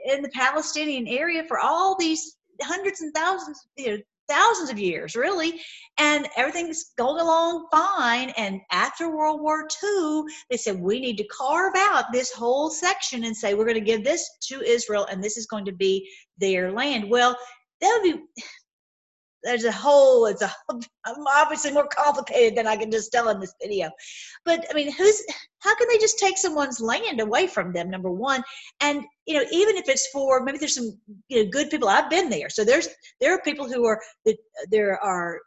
in 0.07 0.23
the 0.23 0.31
palestinian 0.31 1.07
area 1.07 1.45
for 1.45 1.59
all 1.59 1.97
these 1.97 2.37
hundreds 2.63 3.01
and 3.01 3.15
thousands 3.15 3.67
you 3.77 3.97
know 3.97 3.99
thousands 4.31 4.71
of 4.71 4.79
years, 4.79 5.17
really, 5.17 5.61
and 5.99 6.29
everything's 6.37 6.93
going 6.97 7.21
along 7.21 7.67
fine. 7.71 8.31
And 8.37 8.61
after 8.71 9.15
World 9.15 9.41
War 9.41 9.67
II, 9.83 10.23
they 10.51 10.57
said 10.57 10.81
we 10.81 11.01
need 11.01 11.17
to 11.19 11.25
carve 11.25 11.75
out 11.77 12.13
this 12.13 12.33
whole 12.33 12.71
section 12.71 13.25
and 13.25 13.37
say 13.37 13.55
we're 13.55 13.65
going 13.65 13.75
to 13.75 13.81
give 13.81 14.05
this 14.05 14.29
to 14.49 14.63
Israel, 14.63 15.07
and 15.11 15.23
this 15.23 15.37
is 15.37 15.47
going 15.47 15.65
to 15.65 15.73
be 15.73 16.09
their 16.39 16.73
land. 16.73 17.11
Well, 17.11 17.37
that 17.81 18.01
would 18.03 18.13
be 18.13 18.43
there's 19.43 19.65
a 19.65 19.73
whole 19.73 20.27
it's 20.27 20.43
a 20.43 20.53
I'm 20.71 21.27
obviously 21.37 21.73
more 21.73 21.89
complicated 21.89 22.57
than 22.57 22.67
i 22.67 22.77
can 22.77 22.91
just 22.91 23.13
tell 23.13 23.29
in 23.29 23.41
this 23.41 23.55
video. 23.63 23.91
But 24.45 24.67
i 24.71 24.75
mean 24.75 24.93
who's 24.93 25.23
how 25.61 25.75
can 25.77 25.89
they 25.89 25.99
just 25.99 26.19
take 26.19 26.39
someone's 26.39 26.81
land 26.81 27.21
away 27.21 27.47
from 27.47 27.73
them 27.73 27.91
number 27.91 28.11
one? 28.11 28.43
And 28.81 29.05
you 29.27 29.35
know 29.35 29.45
even 29.51 29.77
if 29.77 29.89
it's 29.89 30.09
for 30.09 30.43
maybe 30.43 30.59
there's 30.59 30.75
some 30.75 30.99
you 31.29 31.45
know 31.45 31.51
good 31.51 31.71
people 31.71 31.89
i've 31.89 32.11
been 32.11 32.31
there. 32.31 32.51
So 32.51 32.65
there's 32.65 32.89
there 33.21 33.35
are 33.35 33.43
people 33.43 33.69
who 33.69 33.85
are 33.87 34.01
there 34.71 34.99
are 35.03 35.41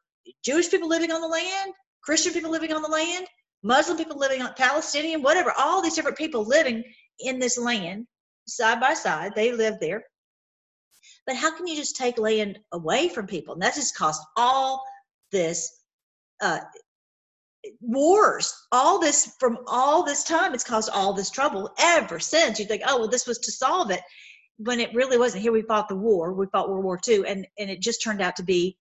jewish 0.43 0.69
people 0.71 0.89
living 0.89 1.12
on 1.12 1.21
the 1.21 1.27
land 1.27 1.73
christian 2.01 2.33
people 2.33 2.51
living 2.51 2.73
on 2.73 2.81
the 2.81 2.88
land 2.88 3.25
muslim 3.63 3.97
people 3.97 4.17
living 4.17 4.41
on 4.41 4.53
palestinian 4.55 5.21
whatever 5.21 5.53
all 5.57 5.81
these 5.81 5.95
different 5.95 6.17
people 6.17 6.45
living 6.45 6.83
in 7.19 7.39
this 7.39 7.57
land 7.57 8.05
side 8.47 8.79
by 8.79 8.93
side 8.93 9.33
they 9.35 9.51
live 9.51 9.75
there 9.79 10.03
but 11.25 11.35
how 11.35 11.55
can 11.55 11.67
you 11.67 11.75
just 11.75 11.95
take 11.95 12.17
land 12.17 12.59
away 12.71 13.09
from 13.09 13.27
people? 13.27 13.53
And 13.53 13.63
that 13.63 13.75
just 13.75 13.97
caused 13.97 14.21
all 14.35 14.83
this 15.31 15.69
uh, 16.41 16.59
wars, 17.79 18.53
all 18.71 18.99
this 18.99 19.35
from 19.39 19.59
all 19.67 20.03
this 20.03 20.23
time. 20.23 20.53
It's 20.53 20.63
caused 20.63 20.89
all 20.91 21.13
this 21.13 21.29
trouble 21.29 21.73
ever 21.79 22.19
since. 22.19 22.59
You 22.59 22.65
think, 22.65 22.83
oh 22.85 22.99
well, 22.99 23.07
this 23.07 23.27
was 23.27 23.39
to 23.39 23.51
solve 23.51 23.91
it, 23.91 24.01
when 24.57 24.79
it 24.79 24.93
really 24.93 25.17
wasn't. 25.17 25.43
Here 25.43 25.51
we 25.51 25.61
fought 25.61 25.87
the 25.87 25.95
war, 25.95 26.33
we 26.33 26.45
fought 26.47 26.69
World 26.69 26.83
War 26.83 26.99
II, 27.07 27.25
and 27.27 27.47
and 27.57 27.69
it 27.69 27.81
just 27.81 28.03
turned 28.03 28.21
out 28.21 28.35
to 28.37 28.43
be 28.43 28.77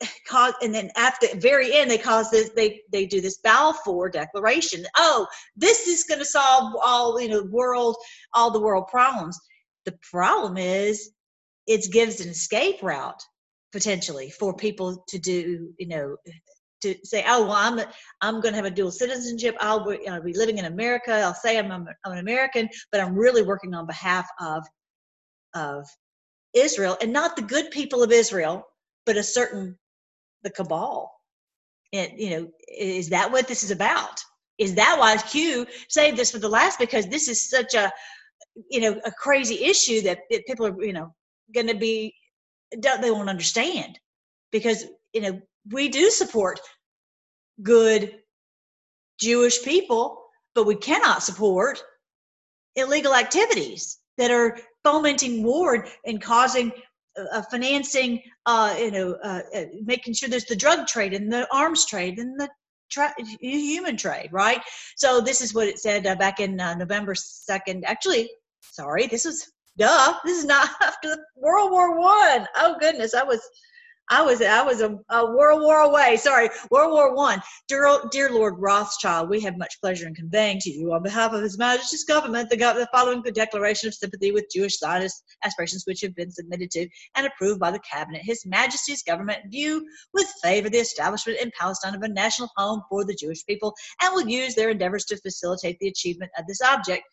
and 0.62 0.74
then 0.74 0.90
at 0.96 1.14
the 1.20 1.36
very 1.38 1.74
end 1.74 1.90
they 1.90 1.98
cause 1.98 2.30
this 2.30 2.50
they 2.50 2.80
they 2.92 3.06
do 3.06 3.20
this 3.20 3.38
balfour 3.38 4.08
declaration 4.08 4.84
oh 4.96 5.26
this 5.56 5.86
is 5.86 6.04
going 6.04 6.18
to 6.18 6.24
solve 6.24 6.74
all 6.84 7.20
you 7.20 7.28
know 7.28 7.42
world 7.50 7.96
all 8.32 8.50
the 8.50 8.60
world 8.60 8.86
problems 8.88 9.38
the 9.86 9.98
problem 10.10 10.56
is 10.56 11.10
it 11.68 11.90
gives 11.92 12.20
an 12.20 12.28
escape 12.30 12.82
route 12.82 13.22
potentially 13.72 14.30
for 14.30 14.54
people 14.54 15.04
to 15.08 15.18
do 15.18 15.70
you 15.78 15.88
know 15.88 16.16
to 16.82 16.94
say 17.04 17.24
oh 17.28 17.42
well 17.42 17.52
i'm 17.52 17.80
i'm 18.22 18.40
going 18.40 18.52
to 18.52 18.56
have 18.56 18.64
a 18.64 18.70
dual 18.70 18.90
citizenship. 18.90 19.56
I'll 19.60 19.84
be, 19.88 20.08
I'll 20.08 20.22
be 20.22 20.32
living 20.32 20.58
in 20.58 20.64
america. 20.64 21.12
I'll 21.12 21.34
say 21.34 21.58
I'm, 21.58 21.70
I'm 21.70 21.86
an 22.04 22.18
american 22.18 22.68
but 22.92 23.00
i'm 23.00 23.14
really 23.14 23.42
working 23.42 23.74
on 23.74 23.86
behalf 23.86 24.26
of 24.40 24.64
of 25.54 25.86
israel 26.54 26.96
and 27.02 27.12
not 27.12 27.36
the 27.36 27.42
good 27.42 27.70
people 27.70 28.02
of 28.02 28.12
israel 28.12 28.64
but 29.06 29.16
a 29.16 29.22
certain 29.22 29.76
the 30.42 30.50
cabal. 30.50 31.12
And 31.92 32.12
you 32.16 32.30
know 32.30 32.48
is 32.76 33.08
that 33.10 33.30
what 33.32 33.48
this 33.48 33.62
is 33.62 33.70
about? 33.70 34.20
Is 34.58 34.74
that 34.74 34.96
why 34.98 35.16
q 35.16 35.66
saved 35.88 36.16
this 36.16 36.30
for 36.30 36.38
the 36.38 36.48
last? 36.48 36.78
Because 36.78 37.06
this 37.06 37.28
is 37.28 37.48
such 37.48 37.74
a 37.74 37.90
you 38.70 38.80
know 38.80 39.00
a 39.06 39.12
crazy 39.12 39.64
issue 39.64 40.02
that 40.02 40.18
people 40.46 40.66
are 40.66 40.84
you 40.84 40.92
know 40.92 41.14
going 41.54 41.66
to 41.68 41.74
be 41.74 42.14
they 42.70 43.10
won't 43.10 43.30
understand 43.30 43.98
because 44.52 44.84
you 45.12 45.20
know 45.20 45.40
we 45.70 45.88
do 45.88 46.10
support 46.10 46.60
good 47.62 48.14
Jewish 49.18 49.62
people, 49.62 50.22
but 50.54 50.66
we 50.66 50.76
cannot 50.76 51.22
support 51.22 51.82
illegal 52.76 53.14
activities 53.14 53.98
that 54.16 54.30
are 54.30 54.58
fomenting 54.84 55.42
war 55.42 55.86
and 56.06 56.22
causing 56.22 56.72
uh, 57.18 57.24
uh, 57.32 57.42
financing, 57.50 58.22
uh, 58.46 58.74
you 58.78 58.90
know, 58.90 59.16
uh, 59.24 59.40
uh, 59.54 59.64
making 59.84 60.14
sure 60.14 60.28
there's 60.28 60.44
the 60.44 60.56
drug 60.56 60.86
trade 60.86 61.12
and 61.12 61.32
the 61.32 61.46
arms 61.52 61.84
trade 61.84 62.18
and 62.18 62.38
the 62.38 62.48
tra- 62.90 63.14
human 63.40 63.96
trade, 63.96 64.30
right? 64.32 64.60
So 64.96 65.20
this 65.20 65.40
is 65.40 65.52
what 65.52 65.68
it 65.68 65.78
said 65.78 66.06
uh, 66.06 66.14
back 66.14 66.40
in 66.40 66.56
November 66.56 67.14
2nd. 67.14 67.82
Actually, 67.84 68.30
sorry, 68.60 69.06
this 69.06 69.24
was 69.24 69.50
duh 69.78 70.14
this 70.24 70.38
is 70.38 70.44
not 70.44 70.68
after 70.82 71.16
world 71.36 71.70
war 71.70 71.98
one. 71.98 72.46
Oh 72.56 72.76
goodness. 72.80 73.14
I 73.14 73.22
was 73.22 73.40
i 74.10 74.22
was 74.22 74.40
i 74.40 74.62
was 74.62 74.80
a, 74.80 74.98
a 75.10 75.26
world 75.36 75.62
war 75.62 75.80
away. 75.80 76.16
Sorry. 76.16 76.50
World 76.70 76.92
war 76.92 77.14
one. 77.14 77.40
Dear, 77.68 78.00
dear 78.10 78.30
lord 78.30 78.54
rothschild 78.58 79.30
we 79.30 79.40
have 79.40 79.56
much 79.56 79.80
pleasure 79.80 80.06
in 80.08 80.14
conveying 80.14 80.58
to 80.60 80.70
you 80.70 80.92
on 80.92 81.02
behalf 81.02 81.32
of 81.32 81.42
his 81.42 81.58
majesty's 81.58 82.04
government 82.04 82.50
the, 82.50 82.56
the 82.56 82.88
following 82.92 83.22
declaration 83.22 83.88
of 83.88 83.94
sympathy 83.94 84.32
with 84.32 84.46
jewish 84.52 84.78
zionist 84.78 85.22
aspirations 85.44 85.84
which 85.86 86.00
have 86.00 86.14
been 86.14 86.30
submitted 86.30 86.70
to 86.70 86.88
and 87.14 87.26
approved 87.26 87.60
by 87.60 87.70
the 87.70 87.80
cabinet. 87.80 88.22
His 88.24 88.44
majesty's 88.46 89.02
government 89.02 89.40
view 89.50 89.86
with 90.12 90.26
favor 90.42 90.68
the 90.68 90.78
establishment 90.78 91.38
in 91.40 91.52
palestine 91.58 91.94
of 91.94 92.02
a 92.02 92.08
national 92.08 92.50
home 92.56 92.82
for 92.88 93.04
the 93.04 93.14
jewish 93.14 93.44
people 93.46 93.74
and 94.02 94.12
will 94.14 94.28
use 94.28 94.54
their 94.54 94.70
endeavors 94.70 95.04
to 95.06 95.16
facilitate 95.18 95.78
the 95.78 95.88
achievement 95.88 96.32
of 96.38 96.46
this 96.46 96.62
object 96.62 97.04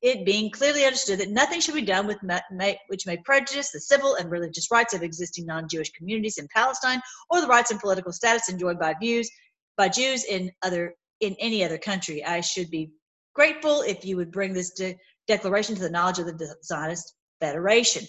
it 0.00 0.24
being 0.24 0.50
clearly 0.50 0.84
understood 0.84 1.18
that 1.18 1.30
nothing 1.30 1.60
should 1.60 1.74
be 1.74 1.82
done 1.82 2.06
with 2.06 2.18
may, 2.22 2.78
which 2.86 3.06
may 3.06 3.16
prejudice 3.16 3.72
the 3.72 3.80
civil 3.80 4.14
and 4.14 4.30
religious 4.30 4.70
rights 4.70 4.94
of 4.94 5.02
existing 5.02 5.46
non-Jewish 5.46 5.90
communities 5.90 6.38
in 6.38 6.46
Palestine 6.54 7.00
or 7.30 7.40
the 7.40 7.46
rights 7.46 7.70
and 7.70 7.80
political 7.80 8.12
status 8.12 8.48
enjoyed 8.48 8.78
by 8.78 8.94
views 9.00 9.28
by 9.76 9.88
Jews 9.88 10.24
in 10.24 10.50
other 10.62 10.94
in 11.20 11.34
any 11.38 11.64
other 11.64 11.78
country. 11.78 12.24
I 12.24 12.40
should 12.40 12.70
be 12.70 12.90
grateful 13.34 13.82
if 13.82 14.04
you 14.04 14.16
would 14.16 14.30
bring 14.30 14.52
this 14.52 14.70
de- 14.70 14.96
declaration 15.26 15.74
to 15.76 15.80
the 15.80 15.90
knowledge 15.90 16.18
of 16.18 16.26
the 16.26 16.56
Zionist 16.64 17.14
Federation. 17.40 18.04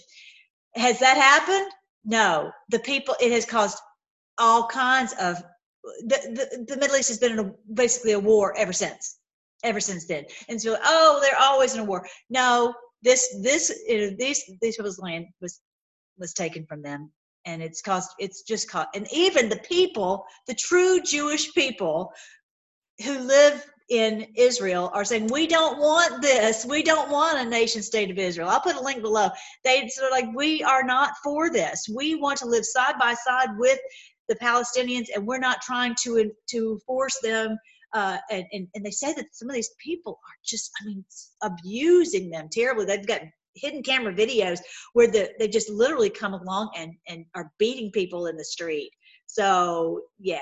Has 0.76 1.00
that 1.00 1.18
happened? 1.18 1.72
No. 2.06 2.52
The 2.70 2.80
people 2.80 3.16
it 3.22 3.32
has 3.32 3.46
caused 3.46 3.80
all 4.38 4.68
kinds 4.68 5.14
of 5.14 5.38
the, 6.02 6.18
the, 6.34 6.66
the 6.74 6.78
Middle 6.78 6.98
East 6.98 7.10
has 7.10 7.18
been 7.18 7.34
in 7.34 7.40
a, 7.40 7.52
basically 7.74 8.12
a 8.12 8.20
war 8.20 8.56
ever 8.58 8.74
since 8.74 9.19
ever 9.64 9.80
since 9.80 10.06
then. 10.06 10.26
And 10.48 10.62
so, 10.62 10.78
oh, 10.84 11.20
they're 11.22 11.40
always 11.40 11.74
in 11.76 11.82
a 11.82 11.84
war. 11.84 12.06
No, 12.30 12.74
this 13.02 13.36
this 13.42 13.70
know, 13.90 14.16
these 14.18 14.44
these 14.62 14.76
people's 14.76 15.00
land 15.00 15.28
was 15.42 15.62
was 16.18 16.34
taken 16.34 16.66
from 16.66 16.82
them, 16.82 17.12
and 17.46 17.62
it's 17.62 17.82
caused 17.82 18.12
it's 18.20 18.44
just 18.44 18.70
caused, 18.70 18.90
and 18.96 19.08
even 19.12 19.50
the 19.50 19.58
people, 19.58 20.26
the 20.48 20.56
true 20.56 21.02
Jewish 21.02 21.54
people 21.54 22.12
who 23.04 23.20
live 23.20 23.66
in 23.90 24.28
Israel 24.36 24.92
are 24.94 25.06
saying 25.06 25.28
we 25.32 25.48
don't 25.48 25.80
want 25.80 26.22
this. 26.22 26.66
We 26.66 26.84
don't 26.84 27.10
want 27.10 27.40
a 27.40 27.50
nation 27.50 27.82
state 27.82 28.12
of 28.12 28.20
Israel. 28.20 28.50
I'll 28.50 28.62
put 28.62 28.76
a 28.76 28.82
link 28.82 29.02
below. 29.02 29.30
They 29.64 29.88
sort 29.88 30.12
of 30.12 30.18
like 30.18 30.36
we 30.36 30.64
are 30.64 30.84
not 30.84 31.14
for 31.24 31.50
this. 31.50 31.90
We 31.94 32.16
want 32.16 32.38
to 32.40 32.46
live 32.46 32.66
side 32.66 32.96
by 33.00 33.16
side 33.16 33.50
with 33.58 33.80
the 34.28 34.36
Palestinians, 34.36 35.08
and 35.14 35.26
we're 35.26 35.40
not 35.40 35.62
trying 35.62 35.96
to 36.04 36.32
to 36.52 36.80
force 36.86 37.18
them 37.24 37.58
uh, 37.94 38.18
and, 38.32 38.46
and, 38.52 38.68
and 38.76 38.86
they 38.86 38.92
say 38.92 39.14
that 39.14 39.26
some 39.34 39.50
of 39.50 39.56
these 39.56 39.72
people 39.84 40.14
are 40.14 40.38
just, 40.46 40.72
I 40.82 40.86
mean, 40.86 41.04
abusing 41.42 42.30
them 42.30 42.48
terribly. 42.52 42.86
They've 42.86 43.06
got 43.06 43.22
hidden 43.56 43.84
camera 43.84 44.14
videos 44.14 44.60
where 44.94 45.08
the, 45.08 45.32
they 45.40 45.48
just 45.48 45.70
literally 45.70 46.10
come 46.10 46.34
along 46.34 46.72
and, 46.78 46.94
and 47.08 47.26
are 47.36 47.52
beating 47.58 47.92
people 47.92 48.28
in 48.28 48.38
the 48.38 48.46
street. 48.46 48.92
So 49.26 50.02
yeah, 50.20 50.40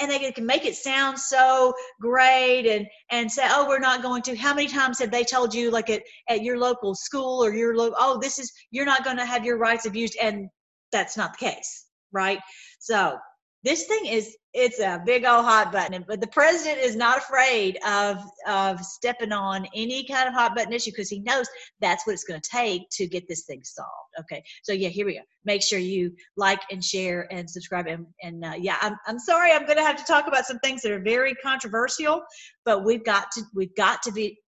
and 0.00 0.10
they 0.10 0.32
can 0.32 0.46
make 0.46 0.64
it 0.64 0.74
sound 0.74 1.18
so 1.18 1.72
great 2.00 2.66
and 2.66 2.86
and 3.10 3.30
say 3.30 3.44
oh 3.48 3.66
we're 3.68 3.78
not 3.78 4.02
going 4.02 4.22
to 4.22 4.36
how 4.36 4.54
many 4.54 4.66
times 4.66 4.98
have 4.98 5.10
they 5.10 5.24
told 5.24 5.54
you 5.54 5.70
like 5.70 5.90
at, 5.90 6.02
at 6.28 6.42
your 6.42 6.58
local 6.58 6.94
school 6.94 7.44
or 7.44 7.54
your 7.54 7.76
local 7.76 7.96
oh 7.98 8.18
this 8.20 8.38
is 8.38 8.52
you're 8.70 8.84
not 8.84 9.04
going 9.04 9.16
to 9.16 9.24
have 9.24 9.44
your 9.44 9.58
rights 9.58 9.86
abused 9.86 10.16
and 10.20 10.48
that's 10.90 11.16
not 11.16 11.38
the 11.38 11.46
case 11.46 11.86
right 12.12 12.40
so 12.80 13.16
this 13.64 13.86
thing 13.86 14.06
is 14.06 14.36
it's 14.52 14.78
a 14.78 15.02
big 15.04 15.24
old 15.24 15.44
hot 15.44 15.72
button 15.72 16.04
but 16.06 16.20
the 16.20 16.26
president 16.28 16.78
is 16.78 16.94
not 16.94 17.18
afraid 17.18 17.78
of 17.86 18.22
of 18.46 18.78
stepping 18.80 19.32
on 19.32 19.66
any 19.74 20.04
kind 20.04 20.28
of 20.28 20.34
hot 20.34 20.54
button 20.54 20.72
issue 20.72 20.90
because 20.90 21.08
he 21.08 21.18
knows 21.20 21.48
that's 21.80 22.06
what 22.06 22.12
it's 22.12 22.24
going 22.24 22.40
to 22.40 22.50
take 22.50 22.82
to 22.90 23.06
get 23.06 23.26
this 23.26 23.44
thing 23.44 23.62
solved 23.64 23.90
okay? 24.20 24.42
So 24.62 24.72
yeah 24.72 24.90
here 24.90 25.06
we 25.06 25.14
go. 25.14 25.20
Make 25.44 25.62
sure 25.62 25.78
you 25.78 26.12
like 26.36 26.60
and 26.70 26.82
share 26.82 27.26
and 27.32 27.48
subscribe 27.48 27.86
and, 27.86 28.06
and 28.22 28.44
uh, 28.44 28.54
yeah 28.58 28.76
I'm, 28.80 28.96
I'm 29.06 29.18
sorry 29.18 29.52
i'm 29.52 29.66
going 29.66 29.78
to 29.78 29.84
have 29.84 29.96
to 29.96 30.04
talk 30.04 30.26
about 30.28 30.46
some 30.46 30.58
things 30.60 30.82
that 30.82 30.92
are 30.92 31.00
very 31.00 31.34
controversial 31.36 32.22
but 32.64 32.84
we've 32.84 33.04
got 33.04 33.30
to 33.32 33.42
we've 33.54 33.74
got 33.76 34.02
to 34.02 34.12
be 34.12 34.38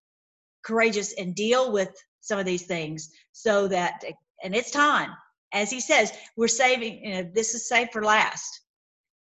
courageous 0.65 1.15
and 1.15 1.35
deal 1.35 1.73
with 1.73 1.91
some 2.21 2.39
of 2.39 2.45
these 2.45 2.67
things 2.67 3.11
so 3.33 3.69
that 3.69 4.03
and 4.43 4.55
it's 4.55 4.71
time. 4.71 5.11
As 5.53 5.71
he 5.71 5.81
says 5.81 6.13
we're 6.37 6.49
saving 6.49 7.05
you 7.05 7.15
know 7.15 7.31
this 7.35 7.55
is 7.55 7.69
safe 7.69 7.89
for 7.93 8.03
last 8.03 8.61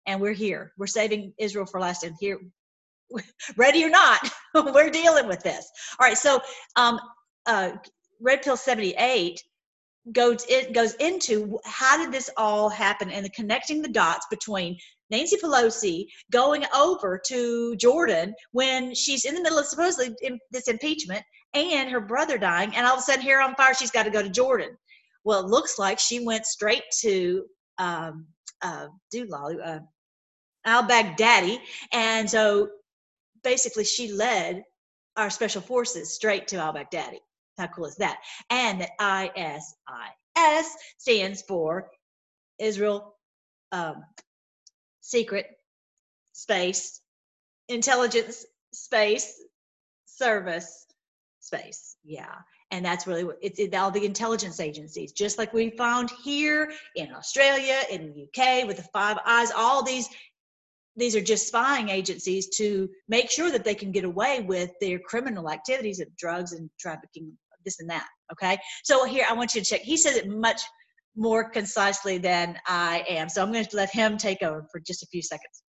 and 0.07 0.21
we're 0.21 0.33
here. 0.33 0.73
We're 0.79 0.87
saving 0.87 1.33
Israel 1.39 1.67
for 1.67 1.81
last, 1.81 2.05
and 2.05 2.15
here, 2.21 2.39
ready 3.57 3.85
or 3.85 3.91
not, 3.91 4.29
we're 4.55 4.91
dealing 4.91 5.27
with 5.27 5.43
this. 5.43 5.71
All 5.99 6.07
right, 6.07 6.19
so 6.19 6.41
um, 6.77 7.01
uh, 7.47 7.73
Red 8.21 8.43
Pill 8.43 8.57
78 8.57 9.43
goes 10.13 10.45
it 10.49 10.73
goes 10.73 10.95
into 10.95 11.61
how 11.65 11.97
did 11.97 12.11
this 12.11 12.29
all 12.37 12.69
happen 12.69 13.09
and 13.09 13.25
the 13.25 13.31
connecting 13.31 13.81
the 13.81 13.89
dots 13.89 14.27
between 14.31 14.77
Nancy 15.11 15.37
Pelosi 15.37 16.07
going 16.33 16.65
over 16.75 17.21
to 17.27 17.77
Jordan 17.77 18.35
when 18.51 18.95
she's 18.97 19.25
in 19.25 19.35
the 19.35 19.43
middle 19.43 19.59
of 19.59 19.67
supposedly 19.67 20.17
in 20.23 20.41
this 20.51 20.67
impeachment 20.67 21.23
and 21.55 21.91
her 21.91 22.01
brother 22.01 22.39
dying, 22.39 22.75
and 22.75 22.87
all 22.87 22.95
of 22.95 23.01
a 23.01 23.03
sudden 23.03 23.23
here 23.23 23.41
on 23.41 23.55
fire, 23.55 23.75
she's 23.75 23.91
got 23.91 24.05
to 24.05 24.11
go 24.11 24.23
to 24.23 24.31
Jordan. 24.31 24.77
Well, 25.25 25.41
it 25.41 25.47
looks 25.47 25.79
like 25.79 25.99
she 25.99 26.25
went 26.25 26.47
straight 26.47 26.85
to 27.01 27.45
um, 27.79 28.27
uh, 28.63 28.87
uh, 29.15 29.79
al 30.65 30.85
Baghdadi. 30.85 31.59
And 31.93 32.29
so 32.29 32.69
basically, 33.43 33.85
she 33.85 34.13
led 34.13 34.65
our 35.17 35.31
special 35.31 35.63
forces 35.63 36.15
straight 36.15 36.49
to 36.49 36.57
al 36.57 36.75
Baghdadi. 36.75 37.19
How 37.59 37.67
cool 37.69 37.87
is 37.87 37.97
that? 37.97 38.19
And 38.51 38.81
that 38.81 38.91
ISIS 38.99 40.77
stands 40.99 41.43
for 41.43 41.91
Israel 42.59 43.17
um, 43.73 44.05
secret 45.01 45.47
space, 46.33 47.01
intelligence 47.69 48.45
space, 48.73 49.43
service 50.07 50.87
space. 51.41 51.97
Yeah. 52.05 52.35
And 52.71 52.85
that's 52.85 53.07
really 53.07 53.25
what 53.25 53.37
it's 53.43 53.61
all 53.77 53.91
the 53.91 54.07
intelligence 54.07 54.59
agencies, 54.59 55.13
just 55.13 55.37
like 55.37 55.53
we 55.53 55.71
found 55.71 56.11
here 56.25 56.73
in 56.97 57.13
Australia, 57.13 57.79
in 57.91 58.07
the 58.07 58.23
UK 58.23 58.67
with 58.67 58.79
the 58.79 58.89
Five 58.95 59.19
Eyes, 59.27 59.51
all 59.55 59.83
these 59.83 60.09
these 60.97 61.17
are 61.17 61.21
just 61.21 61.47
spying 61.47 61.89
agencies 61.89 62.49
to 62.57 62.89
make 63.09 63.31
sure 63.31 63.51
that 63.51 63.65
they 63.65 63.75
can 63.75 63.93
get 63.93 64.05
away 64.05 64.41
with 64.43 64.71
their 64.81 64.99
criminal 64.99 65.51
activities 65.51 66.01
of 66.01 66.15
drugs 66.17 66.53
and 66.53 66.69
trafficking, 66.79 67.33
this 67.65 67.81
and 67.81 67.89
that. 67.91 68.07
Okay. 68.33 68.59
So 68.85 69.05
here 69.05 69.25
I 69.29 69.33
want 69.33 69.55
you 69.55 69.61
to 69.61 69.67
check. 69.67 69.81
He 69.81 69.97
says 69.97 70.17
it 70.17 70.29
much 70.29 70.61
more 71.17 71.49
concisely 71.49 72.19
than 72.19 72.59
I 72.67 73.05
am. 73.09 73.29
So 73.29 73.43
I'm 73.43 73.53
going 73.53 73.65
to 73.65 73.77
let 73.77 73.91
him 73.91 74.17
take 74.17 74.43
over 74.43 74.67
for 74.71 74.81
just 74.81 75.03
a 75.03 75.07
few 75.07 75.23
seconds. 75.23 75.63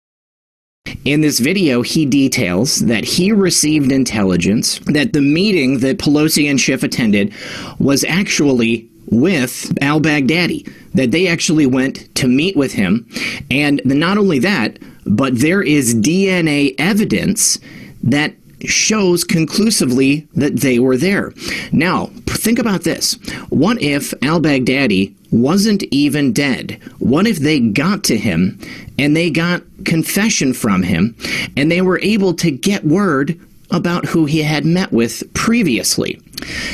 In 1.05 1.21
this 1.21 1.41
video, 1.41 1.83
he 1.83 2.07
details 2.07 2.79
that 2.81 3.05
he 3.05 3.33
received 3.33 3.91
intelligence 3.91 4.79
that 4.87 5.13
the 5.13 5.21
meeting 5.21 5.81
that 5.81 5.99
Pelosi 5.99 6.49
and 6.49 6.61
Schiff 6.61 6.83
attended 6.83 7.35
was 7.79 8.05
actually 8.05 8.89
with 9.07 9.73
al 9.83 10.01
Baghdadi, 10.01 10.71
that 10.95 11.11
they 11.11 11.27
actually 11.27 11.67
went 11.67 12.15
to 12.17 12.29
meet 12.29 12.57
with 12.57 12.73
him. 12.73 13.09
And 13.51 13.81
not 13.85 14.19
only 14.19 14.39
that, 14.41 14.79
but 15.07 15.39
there 15.39 15.63
is 15.63 15.95
DNA 15.95 16.75
evidence 16.79 17.59
that 18.03 18.35
shows 18.65 19.25
conclusively 19.25 20.29
that 20.35 20.61
they 20.61 20.79
were 20.79 20.97
there. 20.97 21.33
Now, 21.73 22.07
think 22.27 22.59
about 22.59 22.83
this. 22.85 23.15
What 23.49 23.81
if 23.83 24.15
al 24.23 24.41
Baghdadi 24.41 25.15
wasn't 25.31 25.83
even 25.85 26.33
dead? 26.33 26.81
What 26.99 27.27
if 27.27 27.39
they 27.39 27.59
got 27.61 28.05
to 28.05 28.17
him 28.17 28.59
and 28.99 29.17
they 29.17 29.31
got 29.31 29.63
confession 29.85 30.53
from 30.53 30.83
him 30.83 31.17
and 31.57 31.71
they 31.71 31.83
were 31.83 31.99
able 32.01 32.35
to 32.35 32.51
get 32.51 32.85
word 32.85 33.39
about 33.73 34.07
who 34.07 34.27
he 34.27 34.43
had 34.43 34.65
met 34.65 34.93
with 34.93 35.23
previously? 35.35 36.21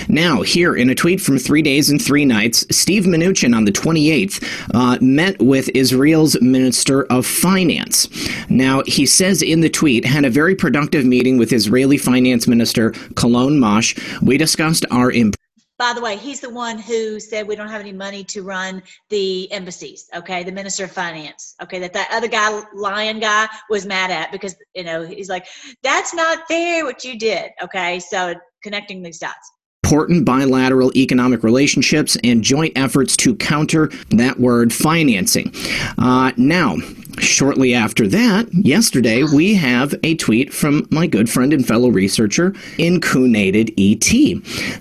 Now, 0.09 0.43
here 0.43 0.75
in 0.75 0.91
a 0.91 0.95
tweet 0.95 1.21
from 1.21 1.39
three 1.39 1.63
days 1.63 1.91
and 1.91 2.03
three 2.03 2.25
nights, 2.25 2.65
Steve 2.71 3.05
Mnuchin 3.05 3.55
on 3.55 3.65
the 3.65 3.73
28th 3.73 4.43
uh, 4.75 4.99
met 5.01 5.39
with 5.41 5.69
Israel's 5.75 6.41
Minister 6.41 7.05
of 7.05 7.27
Finance. 7.27 8.09
Now, 8.49 8.83
he 8.87 9.07
says 9.07 9.43
in 9.43 9.61
the 9.61 9.69
tweet, 9.69 10.05
had 10.05 10.25
a 10.25 10.31
very 10.31 10.55
productive 10.55 11.05
meeting 11.05 11.39
with 11.39 11.53
Israeli 11.53 11.99
Finance 11.99 12.49
Minister 12.49 12.91
Kahlon 13.15 13.59
Mash. 13.59 13.95
We 14.23 14.39
discussed 14.39 14.87
our 14.91 15.11
imp- 15.11 15.38
by 15.79 15.93
the 15.93 16.01
way, 16.01 16.17
he's 16.17 16.41
the 16.41 16.51
one 16.51 16.79
who 16.79 17.21
said 17.21 17.47
we 17.47 17.57
don't 17.57 17.69
have 17.69 17.81
any 17.81 17.93
money 17.93 18.25
to 18.25 18.43
run 18.43 18.83
the 19.09 19.51
embassies. 19.53 20.09
Okay, 20.15 20.43
the 20.43 20.53
minister 20.53 20.85
of 20.85 20.93
finance. 20.93 21.55
Okay, 21.63 21.79
that 21.79 21.93
that 21.93 22.09
other 22.11 22.29
guy, 22.29 22.63
lion 22.75 23.21
guy, 23.21 23.49
was 23.71 23.87
mad 23.87 24.11
at 24.11 24.33
because 24.33 24.57
you 24.75 24.85
know 24.85 25.07
he's 25.07 25.29
like, 25.29 25.47
that's 25.83 26.13
not 26.13 26.49
fair 26.49 26.85
what 26.85 27.05
you 27.05 27.19
did. 27.19 27.51
Okay, 27.63 28.01
so 28.01 28.35
connecting 28.63 29.03
these 29.03 29.19
dots 29.19 29.53
important 29.89 30.23
bilateral 30.27 30.95
economic 30.95 31.43
relationships 31.43 32.19
and 32.23 32.45
joint 32.45 32.77
efforts 32.77 33.17
to 33.17 33.35
counter 33.35 33.87
that 34.11 34.39
word 34.39 34.71
financing. 34.71 35.51
Uh, 35.97 36.31
now, 36.37 36.77
Shortly 37.19 37.75
after 37.75 38.07
that, 38.07 38.47
yesterday, 38.55 39.25
we 39.25 39.55
have 39.55 39.93
a 40.05 40.15
tweet 40.15 40.55
from 40.55 40.87
my 40.91 41.09
good 41.09 41.29
friend 41.29 41.53
and 41.53 41.67
fellow 41.67 41.89
researcher, 41.89 42.55
Incunated 42.79 43.73
ET. 43.77 44.07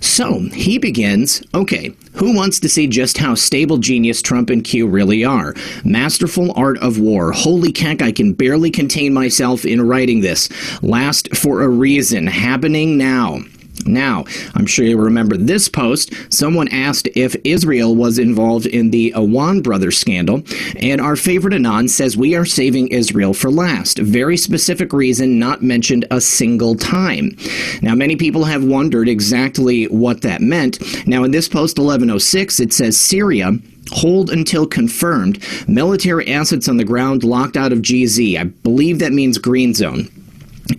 So 0.00 0.38
he 0.52 0.78
begins 0.78 1.42
okay, 1.52 1.96
who 2.12 2.36
wants 2.36 2.60
to 2.60 2.68
see 2.68 2.86
just 2.86 3.18
how 3.18 3.34
stable 3.34 3.78
genius 3.78 4.22
Trump 4.22 4.50
and 4.50 4.62
Q 4.62 4.86
really 4.86 5.24
are? 5.24 5.54
Masterful 5.84 6.52
art 6.54 6.78
of 6.78 7.00
war. 7.00 7.32
Holy 7.32 7.74
heck, 7.76 8.02
I 8.02 8.12
can 8.12 8.34
barely 8.34 8.70
contain 8.70 9.12
myself 9.12 9.64
in 9.64 9.82
writing 9.82 10.20
this. 10.20 10.48
Last 10.80 11.34
for 11.36 11.62
a 11.62 11.68
reason, 11.68 12.28
happening 12.28 12.96
now. 12.96 13.40
Now, 13.86 14.24
I'm 14.54 14.66
sure 14.66 14.84
you 14.84 14.98
remember 14.98 15.36
this 15.36 15.68
post. 15.68 16.12
Someone 16.32 16.68
asked 16.68 17.08
if 17.14 17.36
Israel 17.44 17.94
was 17.94 18.18
involved 18.18 18.66
in 18.66 18.90
the 18.90 19.12
Awan 19.16 19.62
brothers 19.62 19.98
scandal, 19.98 20.42
and 20.76 21.00
our 21.00 21.16
favorite 21.16 21.54
Anon 21.54 21.88
says 21.88 22.16
we 22.16 22.34
are 22.34 22.44
saving 22.44 22.88
Israel 22.88 23.34
for 23.34 23.50
last. 23.50 23.98
Very 23.98 24.36
specific 24.36 24.92
reason, 24.92 25.38
not 25.38 25.62
mentioned 25.62 26.04
a 26.10 26.20
single 26.20 26.74
time. 26.74 27.36
Now, 27.82 27.94
many 27.94 28.16
people 28.16 28.44
have 28.44 28.64
wondered 28.64 29.08
exactly 29.08 29.84
what 29.86 30.22
that 30.22 30.40
meant. 30.40 30.78
Now, 31.06 31.24
in 31.24 31.30
this 31.30 31.48
post 31.48 31.78
1106, 31.78 32.60
it 32.60 32.72
says 32.72 32.98
Syria 32.98 33.52
hold 33.90 34.30
until 34.30 34.66
confirmed 34.66 35.42
military 35.66 36.30
assets 36.30 36.68
on 36.68 36.76
the 36.76 36.84
ground 36.84 37.24
locked 37.24 37.56
out 37.56 37.72
of 37.72 37.78
GZ. 37.78 38.38
I 38.38 38.44
believe 38.44 38.98
that 38.98 39.12
means 39.12 39.38
green 39.38 39.74
zone. 39.74 40.08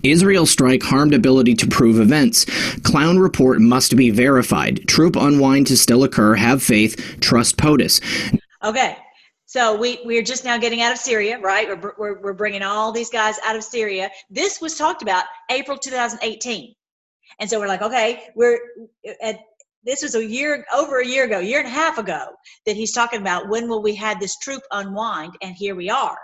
Israel 0.04 0.46
strike 0.46 0.84
harmed 0.84 1.14
ability 1.14 1.56
to 1.56 1.68
prove 1.68 2.00
events. 2.00 2.46
Clown 2.82 3.20
report 3.20 3.60
must 3.60 3.96
be 3.96 4.10
verified. 4.10 4.88
Troop 4.88 5.16
unwind 5.16 5.68
to 5.68 5.78
still 5.78 6.04
occur. 6.04 6.36
Have 6.36 6.64
faith. 6.64 7.18
Trust 7.22 7.58
POTUS. 7.58 8.02
Okay. 8.64 8.98
So 9.46 9.76
we, 9.76 10.00
we're 10.06 10.22
just 10.22 10.46
now 10.46 10.58
getting 10.58 10.82
out 10.82 10.92
of 10.92 11.00
Syria, 11.00 11.40
right? 11.40 11.68
We're, 11.68 11.94
we're, 11.98 12.22
we're 12.22 12.34
bringing 12.34 12.62
all 12.62 12.92
these 12.92 13.10
guys 13.10 13.38
out 13.44 13.56
of 13.56 13.64
Syria. 13.64 14.12
This 14.30 14.62
was 14.62 14.78
talked 14.78 15.02
about 15.02 15.26
April 15.50 15.78
2018. 15.78 16.76
And 17.40 17.50
so 17.50 17.60
we're 17.60 17.68
like, 17.68 17.82
okay, 17.82 18.28
we're 18.36 18.60
at, 19.24 19.40
this 19.84 20.04
was 20.04 20.14
a 20.14 20.24
year, 20.24 20.66
over 20.76 21.00
a 21.00 21.08
year 21.08 21.26
ago, 21.26 21.40
year 21.40 21.60
and 21.60 21.68
a 21.68 21.72
half 21.72 21.98
ago, 21.98 22.28
that 22.66 22.76
he's 22.76 22.92
talking 22.92 23.22
about 23.22 23.50
when 23.50 23.68
will 23.68 23.82
we 23.82 23.96
have 23.96 24.20
this 24.20 24.38
troop 24.38 24.62
unwind? 24.72 25.34
And 25.42 25.56
here 25.56 25.76
we 25.76 25.90
are 25.90 26.18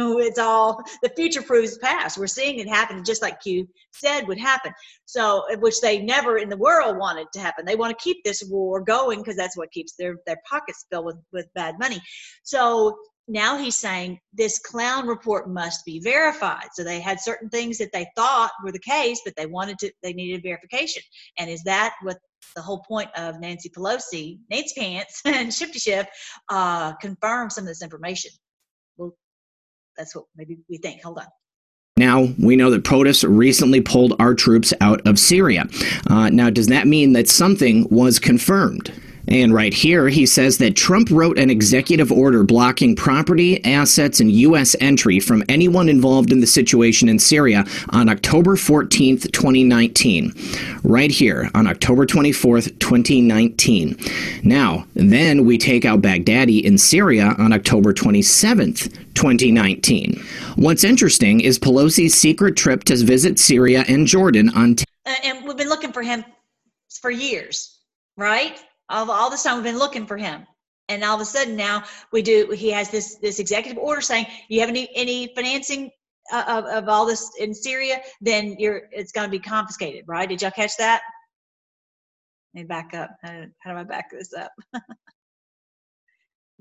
it's 0.18 0.38
all 0.38 0.82
the 1.02 1.10
future 1.16 1.42
proves 1.42 1.78
past. 1.78 2.18
We're 2.18 2.26
seeing 2.26 2.58
it 2.58 2.68
happen 2.68 3.04
just 3.04 3.22
like 3.22 3.40
Q 3.40 3.66
said 3.92 4.26
would 4.28 4.38
happen. 4.38 4.72
So, 5.04 5.44
which 5.58 5.80
they 5.80 6.00
never 6.02 6.38
in 6.38 6.48
the 6.48 6.56
world 6.56 6.96
wanted 6.96 7.26
to 7.34 7.40
happen. 7.40 7.64
They 7.64 7.76
want 7.76 7.96
to 7.96 8.02
keep 8.02 8.22
this 8.24 8.44
war 8.48 8.80
going 8.80 9.20
because 9.20 9.36
that's 9.36 9.56
what 9.56 9.70
keeps 9.72 9.94
their 9.96 10.16
their 10.26 10.40
pockets 10.48 10.86
filled 10.90 11.06
with 11.06 11.16
with 11.32 11.46
bad 11.54 11.78
money. 11.78 12.00
So 12.42 12.96
now 13.30 13.56
he's 13.56 13.76
saying 13.76 14.18
this 14.32 14.58
clown 14.58 15.06
report 15.06 15.48
must 15.48 15.84
be 15.84 16.00
verified. 16.00 16.68
So 16.74 16.82
they 16.82 17.00
had 17.00 17.20
certain 17.20 17.48
things 17.48 17.78
that 17.78 17.92
they 17.92 18.06
thought 18.16 18.50
were 18.64 18.72
the 18.72 18.80
case, 18.80 19.20
but 19.24 19.34
they 19.36 19.46
wanted 19.46 19.78
to 19.78 19.92
they 20.02 20.12
needed 20.12 20.42
verification. 20.42 21.02
And 21.38 21.48
is 21.48 21.62
that 21.62 21.94
what 22.02 22.18
the 22.56 22.62
whole 22.62 22.82
point 22.88 23.10
of 23.16 23.38
Nancy 23.40 23.70
Pelosi, 23.70 24.38
Nancy 24.50 24.80
Pants, 24.80 25.22
and 25.24 25.54
Shifty 25.54 25.78
Schiff 25.78 26.06
uh, 26.48 26.94
confirm 26.96 27.50
some 27.50 27.64
of 27.64 27.68
this 27.68 27.82
information? 27.82 28.32
That's 30.00 30.16
what 30.16 30.24
maybe 30.34 30.56
we 30.70 30.78
think. 30.78 31.02
Hold 31.02 31.18
on. 31.18 31.26
Now, 31.98 32.28
we 32.38 32.56
know 32.56 32.70
that 32.70 32.84
POTUS 32.84 33.22
recently 33.28 33.82
pulled 33.82 34.14
our 34.18 34.34
troops 34.34 34.72
out 34.80 35.06
of 35.06 35.18
Syria. 35.18 35.66
Uh, 36.08 36.30
now, 36.30 36.48
does 36.48 36.68
that 36.68 36.86
mean 36.86 37.12
that 37.12 37.28
something 37.28 37.86
was 37.90 38.18
confirmed? 38.18 38.90
And 39.30 39.54
right 39.54 39.72
here, 39.72 40.08
he 40.08 40.26
says 40.26 40.58
that 40.58 40.74
Trump 40.74 41.08
wrote 41.10 41.38
an 41.38 41.50
executive 41.50 42.10
order 42.10 42.42
blocking 42.42 42.96
property, 42.96 43.64
assets, 43.64 44.18
and 44.18 44.30
U.S. 44.32 44.74
entry 44.80 45.20
from 45.20 45.44
anyone 45.48 45.88
involved 45.88 46.32
in 46.32 46.40
the 46.40 46.46
situation 46.48 47.08
in 47.08 47.20
Syria 47.20 47.64
on 47.90 48.08
October 48.08 48.56
14th, 48.56 49.30
2019. 49.30 50.34
Right 50.82 51.12
here 51.12 51.48
on 51.54 51.68
October 51.68 52.06
24th, 52.06 52.76
2019. 52.80 53.96
Now, 54.42 54.84
then 54.94 55.44
we 55.44 55.58
take 55.58 55.84
out 55.84 56.02
Baghdadi 56.02 56.64
in 56.64 56.76
Syria 56.76 57.34
on 57.38 57.52
October 57.52 57.94
27th, 57.94 58.92
2019. 59.14 60.20
What's 60.56 60.82
interesting 60.82 61.40
is 61.40 61.56
Pelosi's 61.56 62.14
secret 62.14 62.56
trip 62.56 62.82
to 62.84 62.96
visit 62.96 63.38
Syria 63.38 63.84
and 63.86 64.08
Jordan 64.08 64.48
on. 64.50 64.74
T- 64.74 64.84
uh, 65.06 65.14
and 65.22 65.46
we've 65.46 65.56
been 65.56 65.68
looking 65.68 65.92
for 65.92 66.02
him 66.02 66.24
for 67.00 67.12
years, 67.12 67.78
right? 68.16 68.60
All, 68.90 69.10
all 69.10 69.30
this 69.30 69.42
time 69.42 69.56
we've 69.56 69.64
been 69.64 69.78
looking 69.78 70.06
for 70.06 70.16
him 70.16 70.46
and 70.88 71.04
all 71.04 71.14
of 71.14 71.20
a 71.20 71.24
sudden 71.24 71.56
now 71.56 71.82
we 72.12 72.20
do 72.20 72.50
he 72.50 72.70
has 72.70 72.90
this 72.90 73.16
this 73.16 73.38
executive 73.38 73.78
order 73.78 74.00
saying 74.00 74.26
you 74.48 74.60
have 74.60 74.68
any 74.68 74.88
any 74.94 75.32
financing 75.34 75.90
uh, 76.32 76.44
of, 76.46 76.64
of 76.66 76.88
all 76.88 77.06
this 77.06 77.30
in 77.38 77.54
syria 77.54 78.00
then 78.20 78.56
you're 78.58 78.82
it's 78.90 79.12
going 79.12 79.26
to 79.26 79.30
be 79.30 79.38
confiscated 79.38 80.04
right 80.06 80.28
did 80.28 80.42
y'all 80.42 80.50
catch 80.50 80.76
that 80.76 81.00
let 82.54 82.62
me 82.62 82.66
back 82.66 82.92
up 82.94 83.10
how 83.22 83.30
do, 83.30 83.46
how 83.60 83.72
do 83.72 83.78
i 83.78 83.84
back 83.84 84.10
this 84.10 84.34
up 84.34 84.52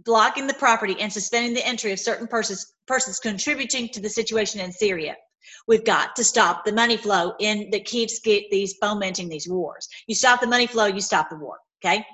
blocking 0.06 0.48
the 0.48 0.54
property 0.54 0.96
and 1.02 1.12
suspending 1.12 1.54
the 1.54 1.68
entry 1.68 1.92
of 1.92 2.00
certain 2.00 2.28
persons 2.28 2.74
persons 2.88 3.20
contributing 3.20 3.90
to 3.90 4.00
the 4.00 4.10
situation 4.10 4.62
in 4.62 4.72
syria 4.72 5.16
We've 5.68 5.86
got 5.86 6.16
to 6.16 6.24
stop 6.24 6.66
the 6.66 6.74
money 6.74 6.98
flow 6.98 7.34
in 7.40 7.70
that 7.72 7.86
keeps 7.86 8.20
get 8.20 8.44
these 8.52 8.76
fomenting 8.82 9.30
these 9.30 9.48
wars. 9.48 9.88
You 10.08 10.16
stop 10.16 10.42
the 10.42 10.48
money 10.48 10.68
flow, 10.68 10.86
you 10.86 11.02
stop 11.02 11.30
the 11.30 11.38
war. 11.38 11.58
Okay. 11.84 12.06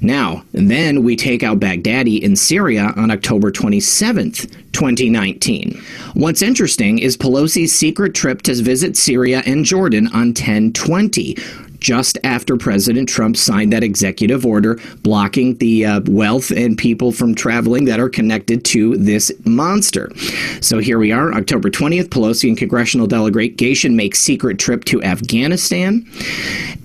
Now, 0.00 0.44
then 0.52 1.02
we 1.02 1.16
take 1.16 1.42
out 1.42 1.58
Baghdadi 1.58 2.20
in 2.20 2.36
Syria 2.36 2.92
on 2.96 3.10
October 3.10 3.50
27th, 3.50 4.50
2019. 4.72 5.82
What's 6.14 6.42
interesting 6.42 6.98
is 6.98 7.16
Pelosi's 7.16 7.74
secret 7.74 8.14
trip 8.14 8.42
to 8.42 8.54
visit 8.62 8.96
Syria 8.96 9.42
and 9.46 9.64
Jordan 9.64 10.06
on 10.08 10.28
1020. 10.28 11.36
Just 11.80 12.18
after 12.24 12.56
President 12.56 13.08
Trump 13.08 13.36
signed 13.36 13.72
that 13.72 13.82
executive 13.82 14.44
order 14.44 14.78
blocking 15.02 15.56
the 15.56 15.84
uh, 15.84 16.00
wealth 16.06 16.50
and 16.50 16.76
people 16.76 17.12
from 17.12 17.34
traveling 17.34 17.84
that 17.86 18.00
are 18.00 18.08
connected 18.08 18.64
to 18.66 18.96
this 18.96 19.32
monster. 19.44 20.10
So 20.60 20.78
here 20.78 20.98
we 20.98 21.12
are, 21.12 21.32
October 21.34 21.70
20th. 21.70 22.08
Pelosi 22.08 22.48
and 22.48 22.58
congressional 22.58 23.06
delegation 23.06 23.96
make 23.96 24.14
secret 24.14 24.58
trip 24.58 24.84
to 24.84 25.02
Afghanistan. 25.02 26.06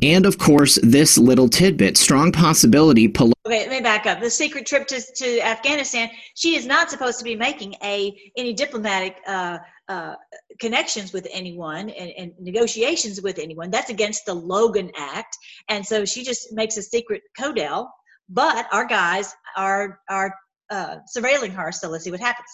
And 0.02 0.26
of 0.26 0.38
course, 0.38 0.80
this 0.84 1.18
little 1.18 1.50
tidbit 1.50 1.98
strong 1.98 2.32
possibility. 2.32 3.08
Pelosi 3.08 3.32
Okay, 3.52 3.68
let 3.68 3.70
me 3.70 3.82
back 3.82 4.06
up. 4.06 4.22
The 4.22 4.30
secret 4.30 4.66
trip 4.66 4.88
to, 4.88 5.02
to 5.02 5.42
Afghanistan, 5.42 6.10
she 6.36 6.56
is 6.56 6.66
not 6.66 6.90
supposed 6.90 7.18
to 7.18 7.24
be 7.24 7.36
making 7.36 7.76
a 7.84 8.16
any 8.38 8.54
diplomatic 8.54 9.18
uh, 9.26 9.58
uh, 9.92 10.16
connections 10.60 11.12
with 11.12 11.28
anyone 11.34 11.90
and, 11.90 12.12
and, 12.18 12.32
negotiations 12.40 13.22
with 13.22 13.38
anyone. 13.38 13.70
That's 13.70 13.90
against 13.90 14.26
the 14.26 14.34
Logan 14.34 14.90
Act, 14.98 15.36
and 15.68 15.86
so 15.86 16.06
she 16.06 16.24
just 16.24 16.54
makes 16.54 16.78
a 16.78 16.82
secret 16.82 17.22
codel. 17.38 17.92
But 18.30 18.68
our 18.72 18.86
guys 18.86 19.34
are 19.58 20.00
are 20.10 20.34
uh, 20.70 20.98
surveilling 21.14 21.52
her, 21.52 21.74
so 21.74 21.90
let's 21.90 22.06
see 22.06 22.12
what 22.12 22.22
happens. 22.22 22.48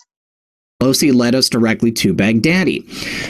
Pelosi 0.82 1.14
led 1.14 1.36
us 1.36 1.50
directly 1.50 1.92
to 1.92 2.14
Baghdadi. 2.14 2.88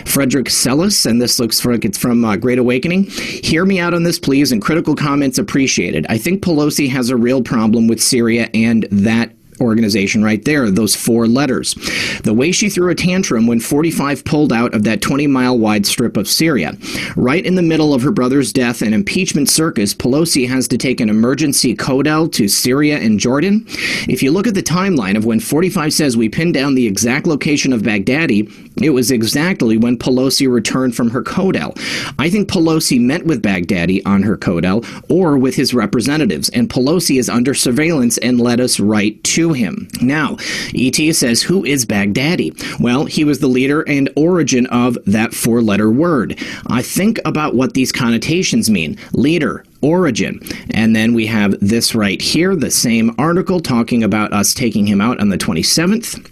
Frederick 0.08 0.48
Sellis, 0.48 1.06
and 1.06 1.22
this 1.22 1.40
looks 1.40 1.64
like 1.66 1.86
it's 1.86 1.98
from 1.98 2.24
uh, 2.24 2.36
Great 2.36 2.60
Awakening. 2.60 3.04
Hear 3.06 3.66
me 3.66 3.80
out 3.80 3.94
on 3.94 4.04
this, 4.04 4.20
please, 4.20 4.52
and 4.52 4.62
critical 4.62 4.96
comments 4.96 5.38
appreciated. 5.38 6.06
I 6.10 6.18
think 6.18 6.44
Pelosi 6.44 6.90
has 6.90 7.10
a 7.10 7.18
real 7.18 7.42
problem 7.42 7.88
with 7.88 8.02
Syria 8.02 8.50
and 8.54 8.88
that 8.92 9.37
organization 9.62 10.24
right 10.24 10.44
there, 10.44 10.70
those 10.70 10.96
four 10.96 11.28
letters. 11.28 11.76
The 12.24 12.34
way 12.34 12.52
she 12.52 12.70
threw 12.70 12.90
a 12.90 12.96
tantrum 12.96 13.48
when 13.48 13.60
45 13.60 14.26
pulled 14.26 14.54
out 14.54 14.74
of 14.74 14.84
that 14.84 15.02
20 15.02 15.28
mile 15.28 15.58
wide 15.58 15.86
strip 15.86 16.18
of 16.18 16.28
Syria. 16.28 16.78
Right 17.16 17.46
in 17.46 17.56
the 17.56 17.62
middle 17.62 17.94
of 17.94 18.02
her 18.02 18.12
brother's 18.12 18.54
death 18.54 18.82
and 18.82 18.94
impeachment 18.94 19.50
circus, 19.50 19.94
Pelosi 19.94 20.48
has 20.48 20.68
to 20.70 20.78
take 20.78 21.00
an 21.00 21.10
emergency 21.10 21.76
codel 21.76 22.28
to 22.30 22.48
Syria 22.48 22.98
and 22.98 23.20
Jordan. 23.20 23.66
If 24.08 24.24
you 24.24 24.32
look 24.32 24.48
at 24.48 24.54
the 24.54 24.64
timeline 24.64 25.18
of 25.18 25.26
when 25.26 25.40
45 25.40 25.94
says 25.94 26.18
we 26.18 26.30
pinned 26.30 26.54
down 26.54 26.76
the 26.76 26.88
exact 26.88 27.28
location 27.28 27.74
of 27.74 27.82
Baghdadi, 27.82 28.52
it 28.82 28.92
was 28.92 29.12
exactly 29.12 29.78
when 29.78 29.98
Pelosi 29.98 30.52
returned 30.52 30.96
from 30.96 31.10
her 31.10 31.24
codel. 31.24 31.74
I 32.20 32.30
think 32.30 32.50
Pelosi 32.50 33.02
met 33.02 33.26
with 33.26 33.42
Baghdadi 33.42 34.02
on 34.06 34.24
her 34.24 34.38
codel 34.38 34.84
or 35.10 35.38
with 35.38 35.56
his 35.56 35.74
representatives, 35.74 36.50
and 36.50 36.70
Pelosi 36.70 37.20
is 37.20 37.30
under 37.30 37.54
surveillance 37.54 38.18
and 38.20 38.40
led 38.40 38.60
us 38.60 38.80
right 38.80 39.22
to 39.24 39.47
him. 39.54 39.88
Now, 40.02 40.38
ET 40.76 40.96
says, 41.16 41.42
Who 41.42 41.66
is 41.66 41.86
Baghdadi? 41.86 42.80
Well, 42.80 43.06
he 43.06 43.24
was 43.24 43.40
the 43.40 43.48
leader 43.48 43.82
and 43.82 44.10
origin 44.16 44.66
of 44.68 44.98
that 45.06 45.34
four 45.34 45.62
letter 45.62 45.92
word. 45.92 46.40
I 46.68 46.82
think 46.82 47.20
about 47.26 47.56
what 47.56 47.74
these 47.74 47.92
connotations 47.92 48.70
mean 48.70 48.98
leader, 49.14 49.64
origin. 49.82 50.40
And 50.72 50.96
then 50.96 51.14
we 51.14 51.26
have 51.28 51.56
this 51.60 51.96
right 51.96 52.22
here, 52.22 52.56
the 52.56 52.72
same 52.72 53.16
article 53.18 53.60
talking 53.60 54.04
about 54.04 54.34
us 54.34 54.54
taking 54.54 54.88
him 54.88 55.02
out 55.02 55.20
on 55.20 55.30
the 55.30 55.38
27th. 55.38 56.24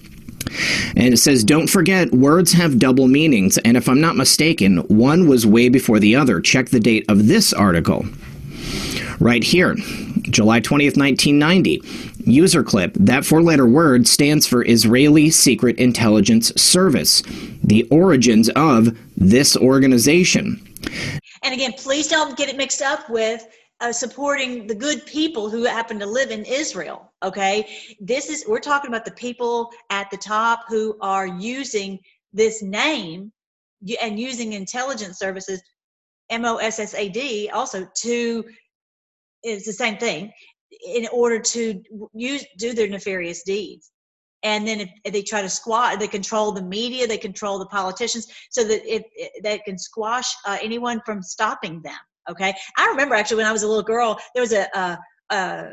And 0.96 1.14
it 1.14 1.18
says, 1.18 1.44
don't 1.44 1.68
forget, 1.68 2.12
words 2.12 2.52
have 2.54 2.80
double 2.80 3.08
meanings. 3.08 3.58
And 3.60 3.76
if 3.76 3.90
I'm 3.90 4.02
not 4.02 4.16
mistaken, 4.16 4.78
one 4.88 5.28
was 5.28 5.46
way 5.46 5.70
before 5.70 6.00
the 6.00 6.16
other. 6.16 6.40
Check 6.40 6.70
the 6.70 6.80
date 6.80 7.06
of 7.10 7.28
this 7.28 7.52
article. 7.52 8.06
Right 9.20 9.44
here, 9.44 9.76
July 10.22 10.60
20th, 10.60 10.98
1990. 10.98 11.82
User 12.26 12.64
clip. 12.64 12.94
That 12.96 13.26
four 13.26 13.42
letter 13.42 13.68
word 13.68 14.08
stands 14.08 14.48
for 14.48 14.66
Israeli 14.66 15.30
Secret 15.30 15.78
Intelligence 15.78 16.52
Service, 16.60 17.22
the 17.64 17.88
origins 17.90 18.50
of 18.50 18.98
this 19.16 19.56
organization. 19.56 20.62
And 21.44 21.54
again, 21.54 21.74
please 21.74 22.08
don't 22.08 22.38
get 22.38 22.50
it 22.50 22.58
mixed 22.58 22.82
up 22.82 23.10
with 23.10 23.46
uh, 23.82 23.92
supporting 23.92 24.68
the 24.68 24.76
good 24.76 25.06
people 25.06 25.50
who 25.50 25.64
happen 25.64 26.00
to 26.00 26.06
live 26.06 26.32
in 26.32 26.46
Israel. 26.46 27.14
Okay, 27.24 27.68
this 28.00 28.30
is 28.30 28.46
we're 28.48 28.60
talking 28.60 28.90
about 28.90 29.06
the 29.06 29.12
people 29.12 29.70
at 29.90 30.10
the 30.10 30.18
top 30.18 30.66
who 30.68 30.98
are 31.02 31.28
using 31.28 32.00
this 32.34 32.62
name 32.62 33.32
and 34.02 34.20
using 34.20 34.54
intelligence 34.54 35.20
services, 35.20 35.62
MOSSAD, 36.32 37.52
also 37.54 37.88
to 37.96 38.46
it's 39.44 39.66
the 39.66 39.74
same 39.74 39.98
thing 39.98 40.32
in 40.86 41.08
order 41.12 41.40
to 41.40 41.82
use 42.14 42.46
do 42.58 42.74
their 42.74 42.88
nefarious 42.88 43.44
deeds 43.44 43.92
and 44.44 44.68
then 44.68 44.82
if, 44.82 45.14
they 45.14 45.22
try 45.22 45.42
to 45.42 45.50
squat 45.50 46.00
they 46.00 46.08
control 46.08 46.52
the 46.52 46.62
media 46.62 47.08
they 47.08 47.18
control 47.18 47.60
the 47.60 47.66
politicians 47.68 48.28
so 48.50 48.64
that 48.64 48.82
if 48.86 49.04
they 49.44 49.58
can 49.60 49.78
squash 49.78 50.34
uh, 50.46 50.58
anyone 50.62 51.02
from 51.06 51.22
stopping 51.22 51.82
them 51.82 51.98
okay 52.30 52.54
i 52.78 52.88
remember 52.88 53.16
actually 53.16 53.38
when 53.38 53.46
i 53.46 53.52
was 53.52 53.64
a 53.64 53.68
little 53.68 53.84
girl 53.84 54.20
there 54.34 54.42
was 54.42 54.54
a 54.54 54.68
a 55.32 55.70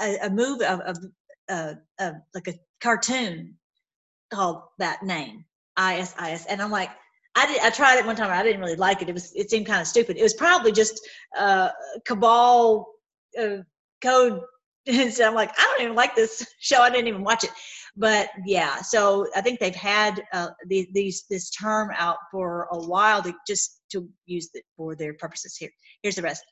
a, 0.00 0.16
a 0.22 0.30
movie 0.30 0.64
of, 0.64 0.80
of 0.80 2.16
like 2.34 2.48
a 2.48 2.54
cartoon 2.80 3.54
called 4.32 4.62
that 4.78 5.02
name 5.02 5.44
isis 5.76 6.46
and 6.46 6.62
i'm 6.62 6.70
like 6.70 6.90
I, 7.36 7.46
did, 7.46 7.60
I 7.62 7.70
tried 7.70 7.98
it 7.98 8.06
one 8.06 8.16
time. 8.16 8.30
I 8.30 8.42
didn't 8.42 8.60
really 8.60 8.74
like 8.74 9.00
it. 9.00 9.08
It 9.08 9.12
was 9.12 9.32
it 9.36 9.48
seemed 9.48 9.66
kind 9.66 9.80
of 9.80 9.86
stupid. 9.86 10.16
It 10.16 10.24
was 10.24 10.34
probably 10.34 10.72
just 10.72 11.06
uh, 11.38 11.68
cabal 12.04 12.88
uh, 13.40 13.58
code. 14.02 14.40
And 14.90 15.12
so 15.12 15.26
i'm 15.26 15.34
like 15.34 15.50
i 15.58 15.62
don't 15.64 15.82
even 15.82 15.94
like 15.94 16.16
this 16.16 16.46
show. 16.60 16.80
I 16.80 16.88
didn't 16.88 17.08
even 17.08 17.22
watch 17.22 17.44
it. 17.44 17.50
But 17.94 18.30
yeah 18.46 18.80
so 18.80 19.26
i 19.36 19.42
think 19.42 19.60
they've 19.60 19.74
had 19.74 20.24
uh, 20.32 20.48
these, 20.66 21.24
this 21.28 21.50
term 21.50 21.90
out 21.94 22.16
for 22.32 22.68
a 22.72 22.78
while 22.78 23.22
to 23.22 23.34
just 23.46 23.82
to 23.92 24.08
use 24.24 24.48
it 24.54 24.64
for 24.78 24.94
their 24.96 25.12
purposes 25.12 25.56
here. 25.58 25.70
Here's 26.02 26.14
the 26.14 26.22
rest 26.22 26.42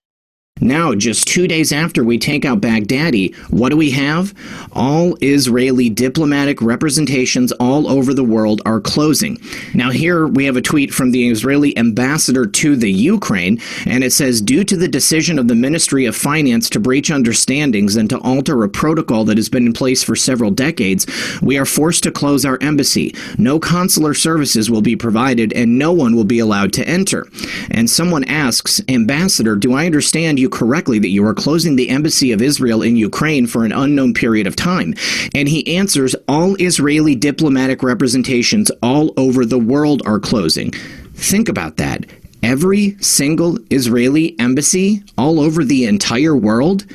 now, 0.58 0.94
just 0.94 1.28
two 1.28 1.46
days 1.46 1.70
after 1.70 2.02
we 2.02 2.16
take 2.16 2.46
out 2.46 2.62
Baghdadi, 2.62 3.34
what 3.50 3.68
do 3.68 3.76
we 3.76 3.90
have? 3.90 4.32
All 4.72 5.14
Israeli 5.20 5.90
diplomatic 5.90 6.62
representations 6.62 7.52
all 7.52 7.86
over 7.86 8.14
the 8.14 8.24
world 8.24 8.62
are 8.64 8.80
closing. 8.80 9.38
Now, 9.74 9.90
here 9.90 10.26
we 10.26 10.46
have 10.46 10.56
a 10.56 10.62
tweet 10.62 10.94
from 10.94 11.10
the 11.10 11.28
Israeli 11.28 11.76
ambassador 11.76 12.46
to 12.46 12.74
the 12.74 12.90
Ukraine, 12.90 13.60
and 13.84 14.02
it 14.02 14.14
says 14.14 14.40
Due 14.40 14.64
to 14.64 14.78
the 14.78 14.88
decision 14.88 15.38
of 15.38 15.46
the 15.46 15.54
Ministry 15.54 16.06
of 16.06 16.16
Finance 16.16 16.70
to 16.70 16.80
breach 16.80 17.10
understandings 17.10 17.94
and 17.94 18.08
to 18.08 18.18
alter 18.20 18.64
a 18.64 18.68
protocol 18.70 19.26
that 19.26 19.36
has 19.36 19.50
been 19.50 19.66
in 19.66 19.74
place 19.74 20.02
for 20.02 20.16
several 20.16 20.50
decades, 20.50 21.06
we 21.42 21.58
are 21.58 21.66
forced 21.66 22.02
to 22.04 22.10
close 22.10 22.46
our 22.46 22.56
embassy. 22.62 23.14
No 23.36 23.60
consular 23.60 24.14
services 24.14 24.70
will 24.70 24.80
be 24.80 24.96
provided, 24.96 25.52
and 25.52 25.78
no 25.78 25.92
one 25.92 26.16
will 26.16 26.24
be 26.24 26.38
allowed 26.38 26.72
to 26.72 26.88
enter. 26.88 27.28
And 27.70 27.90
someone 27.90 28.24
asks, 28.24 28.80
Ambassador, 28.88 29.54
do 29.54 29.74
I 29.74 29.84
understand 29.84 30.38
you? 30.38 30.45
You 30.46 30.50
correctly 30.50 31.00
that 31.00 31.08
you 31.08 31.26
are 31.26 31.34
closing 31.34 31.74
the 31.74 31.88
embassy 31.88 32.30
of 32.30 32.40
Israel 32.40 32.80
in 32.80 32.94
Ukraine 32.96 33.48
for 33.48 33.64
an 33.64 33.72
unknown 33.72 34.14
period 34.14 34.46
of 34.46 34.54
time. 34.54 34.94
And 35.34 35.48
he 35.48 35.76
answers 35.76 36.14
all 36.28 36.54
Israeli 36.60 37.16
diplomatic 37.16 37.82
representations 37.82 38.70
all 38.80 39.12
over 39.16 39.44
the 39.44 39.58
world 39.58 40.02
are 40.06 40.20
closing. 40.20 40.70
Think 41.14 41.48
about 41.48 41.78
that. 41.78 42.06
Every 42.44 42.96
single 43.00 43.58
Israeli 43.70 44.38
embassy 44.38 45.02
all 45.18 45.40
over 45.40 45.64
the 45.64 45.84
entire 45.84 46.36
world 46.36 46.86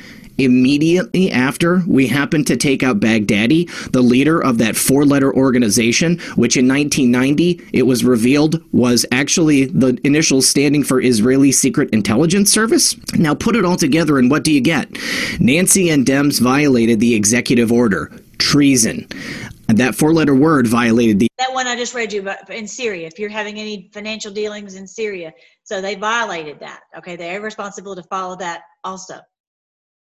immediately 0.44 1.30
after 1.30 1.82
we 1.86 2.06
happened 2.06 2.46
to 2.48 2.56
take 2.56 2.82
out 2.82 3.00
Baghdadi, 3.00 3.70
the 3.92 4.02
leader 4.02 4.42
of 4.42 4.58
that 4.58 4.76
four 4.76 5.04
letter 5.04 5.34
organization, 5.34 6.18
which 6.36 6.56
in 6.56 6.68
1990 6.68 7.60
it 7.72 7.82
was 7.82 8.04
revealed 8.04 8.62
was 8.72 9.06
actually 9.12 9.66
the 9.66 9.98
initials 10.04 10.48
standing 10.48 10.82
for 10.82 11.00
Israeli 11.00 11.52
Secret 11.52 11.90
Intelligence 11.90 12.52
Service. 12.52 12.96
Now 13.14 13.34
put 13.34 13.56
it 13.56 13.64
all 13.64 13.76
together, 13.76 14.18
and 14.18 14.30
what 14.30 14.44
do 14.44 14.52
you 14.52 14.60
get? 14.60 14.88
Nancy 15.40 15.90
and 15.90 16.06
Dems 16.06 16.40
violated 16.40 17.00
the 17.00 17.14
executive 17.14 17.72
order 17.72 18.12
treason. 18.38 19.06
That 19.68 19.94
four 19.94 20.12
letter 20.12 20.34
word 20.34 20.66
violated 20.66 21.18
the. 21.18 21.28
That 21.38 21.54
one 21.54 21.66
I 21.66 21.76
just 21.76 21.94
read 21.94 22.12
you 22.12 22.20
about 22.20 22.50
in 22.50 22.68
Syria. 22.68 23.06
If 23.06 23.18
you're 23.18 23.30
having 23.30 23.58
any 23.58 23.88
financial 23.92 24.32
dealings 24.32 24.74
in 24.74 24.86
Syria, 24.86 25.32
so 25.64 25.80
they 25.80 25.94
violated 25.94 26.60
that. 26.60 26.80
Okay, 26.98 27.16
they're 27.16 27.40
responsible 27.40 27.96
to 27.96 28.02
follow 28.04 28.36
that 28.36 28.62
also 28.84 29.20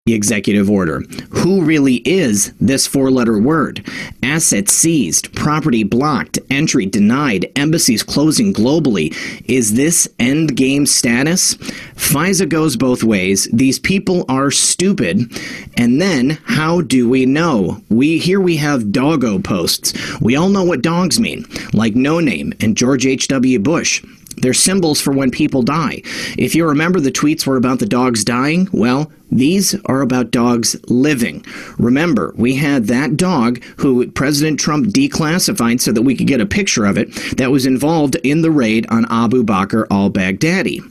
the 0.09 0.15
executive 0.15 0.71
order. 0.71 1.01
Who 1.29 1.61
really 1.61 1.97
is 1.97 2.51
this 2.59 2.87
four 2.87 3.11
letter 3.11 3.37
word? 3.37 3.85
Assets 4.23 4.73
seized, 4.73 5.35
property 5.35 5.83
blocked, 5.83 6.39
entry 6.49 6.87
denied, 6.87 7.51
embassies 7.55 8.01
closing 8.01 8.51
globally. 8.51 9.15
Is 9.47 9.75
this 9.75 10.09
end 10.17 10.57
game 10.57 10.87
status? 10.87 11.53
FISA 11.95 12.49
goes 12.49 12.75
both 12.75 13.03
ways. 13.03 13.47
These 13.53 13.77
people 13.77 14.25
are 14.27 14.49
stupid. 14.49 15.31
And 15.77 16.01
then, 16.01 16.39
how 16.43 16.81
do 16.81 17.07
we 17.07 17.27
know? 17.27 17.79
We 17.89 18.17
here 18.17 18.41
we 18.41 18.57
have 18.57 18.91
doggo 18.91 19.37
posts. 19.37 19.93
We 20.19 20.35
all 20.35 20.49
know 20.49 20.63
what 20.63 20.81
dogs 20.81 21.19
mean, 21.19 21.45
like 21.71 21.93
No 21.93 22.19
Name 22.19 22.53
and 22.61 22.75
George 22.75 23.05
H.W. 23.05 23.59
Bush. 23.59 24.03
They're 24.41 24.53
symbols 24.53 25.01
for 25.01 25.11
when 25.11 25.31
people 25.31 25.61
die. 25.61 26.01
If 26.37 26.55
you 26.55 26.67
remember 26.67 26.99
the 26.99 27.11
tweets 27.11 27.45
were 27.45 27.57
about 27.57 27.79
the 27.79 27.85
dogs 27.85 28.23
dying, 28.23 28.67
well, 28.71 29.11
these 29.31 29.75
are 29.85 30.01
about 30.01 30.31
dogs 30.31 30.75
living. 30.89 31.45
Remember, 31.77 32.33
we 32.35 32.55
had 32.55 32.85
that 32.85 33.15
dog 33.15 33.61
who 33.77 34.09
President 34.11 34.59
Trump 34.59 34.87
declassified 34.87 35.81
so 35.81 35.91
that 35.91 36.01
we 36.01 36.15
could 36.15 36.27
get 36.27 36.41
a 36.41 36.45
picture 36.45 36.85
of 36.85 36.97
it 36.97 37.13
that 37.37 37.51
was 37.51 37.65
involved 37.65 38.15
in 38.23 38.41
the 38.41 38.51
raid 38.51 38.87
on 38.89 39.05
Abu 39.09 39.43
Bakr 39.43 39.85
al 39.91 40.09
Baghdadi. 40.09 40.81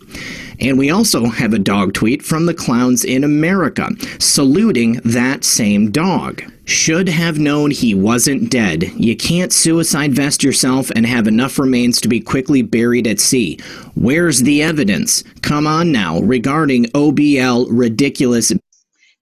And 0.60 0.78
we 0.78 0.90
also 0.90 1.26
have 1.26 1.52
a 1.52 1.58
dog 1.58 1.94
tweet 1.94 2.22
from 2.22 2.46
the 2.46 2.54
clowns 2.54 3.04
in 3.04 3.22
America, 3.22 3.88
saluting 4.18 4.94
that 5.04 5.44
same 5.44 5.90
dog. 5.90 6.42
Should 6.64 7.08
have 7.08 7.38
known 7.38 7.70
he 7.70 7.94
wasn't 7.94 8.50
dead. 8.50 8.82
You 8.96 9.16
can't 9.16 9.52
suicide 9.52 10.12
vest 10.12 10.42
yourself 10.42 10.90
and 10.90 11.06
have 11.06 11.26
enough 11.26 11.58
remains 11.58 12.00
to 12.02 12.08
be 12.08 12.20
quickly 12.20 12.60
buried 12.60 13.06
at 13.06 13.20
sea. 13.20 13.58
Where's 13.94 14.40
the 14.40 14.62
evidence? 14.62 15.24
Come 15.42 15.66
on 15.66 15.92
now, 15.92 16.20
regarding 16.20 16.84
OBL 16.86 17.68
ridiculous. 17.70 18.52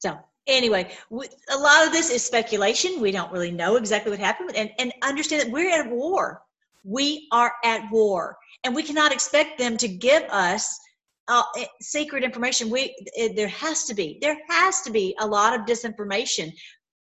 So, 0.01 0.19
anyway, 0.49 0.91
a 1.13 1.59
lot 1.59 1.87
of 1.87 1.93
this 1.93 2.11
is 2.11 2.25
speculation. 2.25 3.01
We 3.01 3.13
don't 3.13 3.31
really 3.31 3.53
know 3.53 3.77
exactly 3.77 4.11
what 4.11 4.19
happened. 4.19 4.57
And, 4.57 4.71
and 4.79 4.93
understand 5.03 5.43
that 5.43 5.53
we're 5.53 5.71
at 5.71 5.89
war. 5.89 6.43
We 6.83 7.29
are 7.31 7.53
at 7.63 7.89
war. 7.93 8.39
And 8.65 8.75
we 8.75 8.83
cannot 8.83 9.13
expect 9.13 9.59
them 9.59 9.77
to 9.77 9.87
give 9.87 10.25
us 10.25 10.81
uh, 11.29 11.43
secret 11.81 12.23
information 12.23 12.71
we 12.71 12.95
it, 13.15 13.37
there 13.37 13.49
has 13.49 13.85
to 13.85 13.95
be 13.95 14.19
there 14.21 14.39
has 14.49 14.83
to 14.83 14.91
be 14.91 15.15
a 15.21 15.27
lot 15.27 15.59
of 15.59 15.67
disinformation 15.67 16.53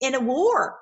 in 0.00 0.14
a 0.14 0.20
war. 0.20 0.78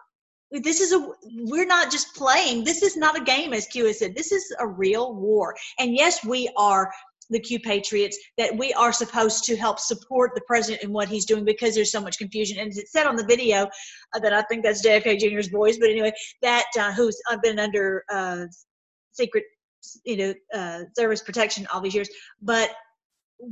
This 0.51 0.81
is 0.81 0.93
a 0.93 1.09
we're 1.45 1.67
not 1.67 1.91
just 1.91 2.15
playing 2.15 2.65
this 2.65 2.83
is 2.83 2.97
not 2.97 3.19
a 3.19 3.25
game 3.25 3.55
as 3.55 3.67
q 3.67 3.87
has 3.87 3.99
said 3.99 4.15
this 4.15 4.33
is 4.33 4.55
a 4.59 4.67
real 4.67 5.15
war. 5.15 5.55
And 5.79 5.95
yes 5.95 6.25
we 6.25 6.51
are 6.57 6.91
the 7.31 7.41
q 7.41 7.59
patriots 7.59 8.19
that 8.37 8.55
we 8.57 8.75
are 8.75 8.93
supposed 8.93 9.45
to 9.45 9.57
help 9.57 9.79
support 9.79 10.33
the 10.35 10.43
president 10.47 10.83
in 10.83 10.93
what 10.93 11.09
he's 11.09 11.25
doing 11.25 11.45
because 11.45 11.75
there's 11.75 11.93
so 11.93 12.03
much 12.03 12.19
confusion. 12.19 12.59
And 12.59 12.71
it 12.71 12.89
said 12.89 13.07
on 13.07 13.17
the 13.17 13.25
video 13.25 13.67
uh, 14.15 14.19
that 14.19 14.35
i 14.35 14.43
think 14.43 14.63
that's 14.63 14.85
jfk 14.85 15.19
jr's 15.19 15.49
voice 15.49 15.79
but 15.79 15.89
anyway 15.89 16.13
that 16.43 16.67
uh, 16.79 16.93
who's 16.93 17.19
i've 17.31 17.41
been 17.41 17.59
under 17.59 18.05
uh, 18.13 18.45
secret 19.13 19.45
you 20.05 20.17
know 20.17 20.35
uh, 20.55 20.81
service 20.97 21.23
protection 21.23 21.67
all 21.73 21.81
these 21.81 21.95
years 21.95 22.11
but 22.43 22.71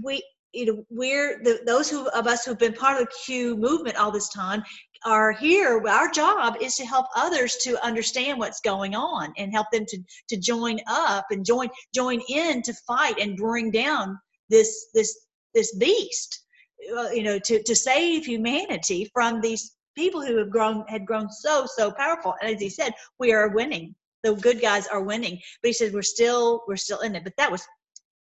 we 0.03 0.23
you 0.53 0.67
know 0.67 0.85
we're 0.91 1.41
the, 1.45 1.61
those 1.67 1.91
who 1.91 2.09
of 2.11 2.27
us 2.27 2.45
who've 2.45 2.59
been 2.59 2.73
part 2.73 3.01
of 3.01 3.07
the 3.07 3.13
q 3.25 3.57
movement 3.57 3.97
all 3.97 4.11
this 4.11 4.29
time 4.29 4.63
are 5.05 5.33
here. 5.33 5.83
Our 5.89 6.11
job 6.11 6.57
is 6.61 6.77
to 6.77 6.85
help 6.85 7.07
others 7.17 7.57
to 7.63 7.83
understand 7.85 8.39
what's 8.39 8.61
going 8.61 8.95
on 8.95 9.33
and 9.39 9.53
help 9.53 9.69
them 9.73 9.87
to 9.87 9.99
to 10.29 10.37
join 10.37 10.79
up 10.87 11.27
and 11.31 11.45
join 11.45 11.69
join 11.95 12.21
in 12.29 12.63
to 12.63 12.75
fight 12.87 13.19
and 13.21 13.37
bring 13.37 13.71
down 13.71 14.19
this 14.49 14.89
this 14.95 15.27
this 15.55 15.75
beast 15.77 16.45
uh, 16.97 17.11
you 17.11 17.23
know 17.23 17.39
to 17.39 17.63
to 17.63 17.75
save 17.75 18.25
humanity 18.27 19.11
from 19.13 19.41
these 19.41 19.77
people 19.97 20.25
who 20.25 20.37
have 20.37 20.51
grown 20.51 20.85
had 20.89 21.07
grown 21.07 21.31
so 21.31 21.67
so 21.67 21.91
powerful. 21.93 22.35
And 22.41 22.55
as 22.55 22.61
he 22.61 22.71
said 22.71 22.93
we 23.19 23.33
are 23.33 23.49
winning. 23.49 23.95
The 24.23 24.35
good 24.35 24.61
guys 24.61 24.87
are 24.87 25.03
winning. 25.03 25.41
But 25.63 25.69
he 25.69 25.73
said 25.73 25.95
we're 25.95 26.03
still 26.03 26.63
we're 26.69 26.77
still 26.77 27.01
in 27.01 27.17
it. 27.17 27.25
But 27.25 27.33
that 27.39 27.51
was 27.51 27.67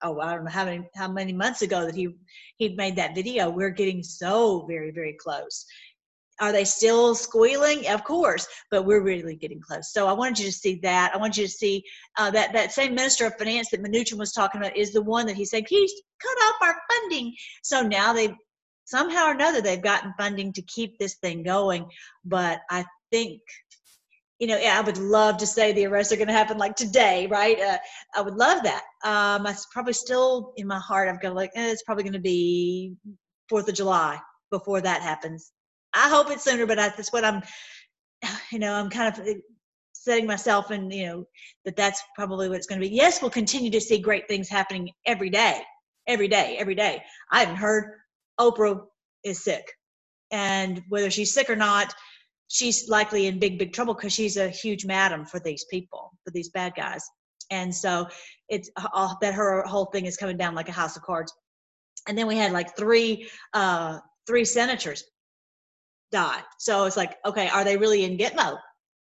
oh 0.03 0.19
I 0.19 0.35
don't 0.35 0.45
know 0.45 0.51
how 0.51 0.65
many 0.65 0.89
how 0.95 1.07
many 1.07 1.33
months 1.33 1.61
ago 1.61 1.85
that 1.85 1.95
he 1.95 2.09
he 2.57 2.75
made 2.75 2.95
that 2.97 3.15
video. 3.15 3.49
We're 3.49 3.69
getting 3.69 4.03
so 4.03 4.65
very 4.67 4.91
very 4.91 5.15
close. 5.19 5.65
Are 6.41 6.53
they 6.53 6.63
still 6.63 7.15
squealing? 7.15 7.85
Of 7.87 8.05
course, 8.05 8.47
but 8.71 8.85
we're 8.85 9.03
really 9.03 9.35
getting 9.35 9.59
close. 9.59 9.91
So 9.91 10.07
I 10.07 10.13
wanted 10.13 10.39
you 10.39 10.45
to 10.45 10.53
see 10.53 10.79
that. 10.83 11.11
I 11.13 11.17
want 11.17 11.35
you 11.35 11.45
to 11.45 11.51
see 11.51 11.83
uh, 12.17 12.31
that 12.31 12.53
that 12.53 12.71
same 12.71 12.95
minister 12.95 13.25
of 13.25 13.37
finance 13.37 13.69
that 13.71 13.83
Mnuchin 13.83 14.17
was 14.17 14.31
talking 14.31 14.61
about 14.61 14.77
is 14.77 14.93
the 14.93 15.01
one 15.01 15.25
that 15.27 15.35
he 15.35 15.45
said 15.45 15.65
he's 15.67 15.91
cut 16.21 16.37
off 16.47 16.55
our 16.61 16.75
funding. 16.91 17.35
So 17.63 17.81
now 17.81 18.13
they 18.13 18.33
somehow 18.85 19.27
or 19.27 19.31
another 19.31 19.61
they've 19.61 19.81
gotten 19.81 20.13
funding 20.17 20.53
to 20.53 20.61
keep 20.63 20.97
this 20.97 21.15
thing 21.15 21.43
going. 21.43 21.85
But 22.23 22.61
I 22.69 22.85
think 23.11 23.41
you 24.39 24.47
know, 24.47 24.57
yeah, 24.57 24.77
I 24.77 24.81
would 24.81 24.97
love 24.97 25.37
to 25.37 25.45
say 25.45 25.73
the 25.73 25.85
arrests 25.85 26.13
are 26.13 26.15
going 26.15 26.29
to 26.29 26.33
happen 26.33 26.57
like 26.57 26.75
today, 26.75 27.27
right? 27.27 27.59
Uh, 27.59 27.77
I 28.15 28.21
would 28.21 28.35
love 28.35 28.63
that. 28.63 28.83
Um, 29.03 29.45
I 29.45 29.53
probably 29.71 29.93
still 29.93 30.53
in 30.55 30.65
my 30.65 30.79
heart, 30.79 31.09
I've 31.09 31.21
got 31.21 31.35
like, 31.35 31.51
eh, 31.55 31.71
it's 31.71 31.83
probably 31.83 32.03
going 32.03 32.13
to 32.13 32.19
be 32.19 32.93
Fourth 33.49 33.67
of 33.67 33.75
July 33.75 34.17
before 34.49 34.79
that 34.79 35.01
happens. 35.01 35.51
I 35.93 36.09
hope 36.09 36.31
it's 36.31 36.43
sooner, 36.43 36.65
but 36.65 36.79
I, 36.79 36.89
that's 36.89 37.11
what 37.11 37.25
I'm, 37.25 37.41
you 38.51 38.59
know, 38.59 38.73
I'm 38.73 38.89
kind 38.89 39.13
of 39.13 39.27
eh, 39.27 39.33
setting 39.91 40.25
myself 40.25 40.71
and 40.71 40.93
you 40.93 41.05
know 41.05 41.25
that 41.65 41.75
that's 41.75 42.01
probably 42.15 42.47
what 42.47 42.57
it's 42.57 42.67
going 42.67 42.79
to 42.79 42.87
be. 42.87 42.95
Yes, 42.95 43.21
we'll 43.21 43.31
continue 43.31 43.69
to 43.71 43.81
see 43.81 43.99
great 43.99 44.27
things 44.29 44.47
happening 44.47 44.89
every 45.05 45.29
day, 45.29 45.61
every 46.07 46.29
day, 46.29 46.55
every 46.57 46.75
day. 46.75 47.03
I 47.31 47.41
haven't 47.41 47.57
heard 47.57 47.95
Oprah 48.39 48.79
is 49.25 49.43
sick, 49.43 49.69
and 50.31 50.81
whether 50.87 51.09
she's 51.09 51.33
sick 51.33 51.49
or 51.49 51.57
not 51.57 51.93
she's 52.49 52.89
likely 52.89 53.27
in 53.27 53.39
big 53.39 53.57
big 53.57 53.71
trouble 53.71 53.93
because 53.93 54.11
she's 54.11 54.35
a 54.35 54.49
huge 54.49 54.85
madam 54.85 55.25
for 55.25 55.39
these 55.39 55.65
people 55.71 56.11
for 56.25 56.31
these 56.31 56.49
bad 56.49 56.73
guys. 56.75 57.03
And 57.51 57.73
so 57.73 58.07
it's 58.49 58.69
all 58.93 59.17
that 59.21 59.33
her 59.33 59.63
whole 59.63 59.85
thing 59.85 60.05
is 60.05 60.17
coming 60.17 60.37
down 60.37 60.53
like 60.53 60.69
a 60.69 60.73
house 60.73 60.97
of 60.97 61.03
cards. 61.03 61.33
And 62.07 62.17
then 62.17 62.27
we 62.27 62.35
had 62.35 62.51
like 62.51 62.75
three 62.75 63.29
uh 63.53 63.99
three 64.27 64.45
senators 64.45 65.03
die. 66.11 66.41
So 66.57 66.85
it's 66.85 66.97
like 66.97 67.17
okay 67.25 67.47
are 67.49 67.63
they 67.63 67.77
really 67.77 68.03
in 68.03 68.17
gitmo? 68.17 68.57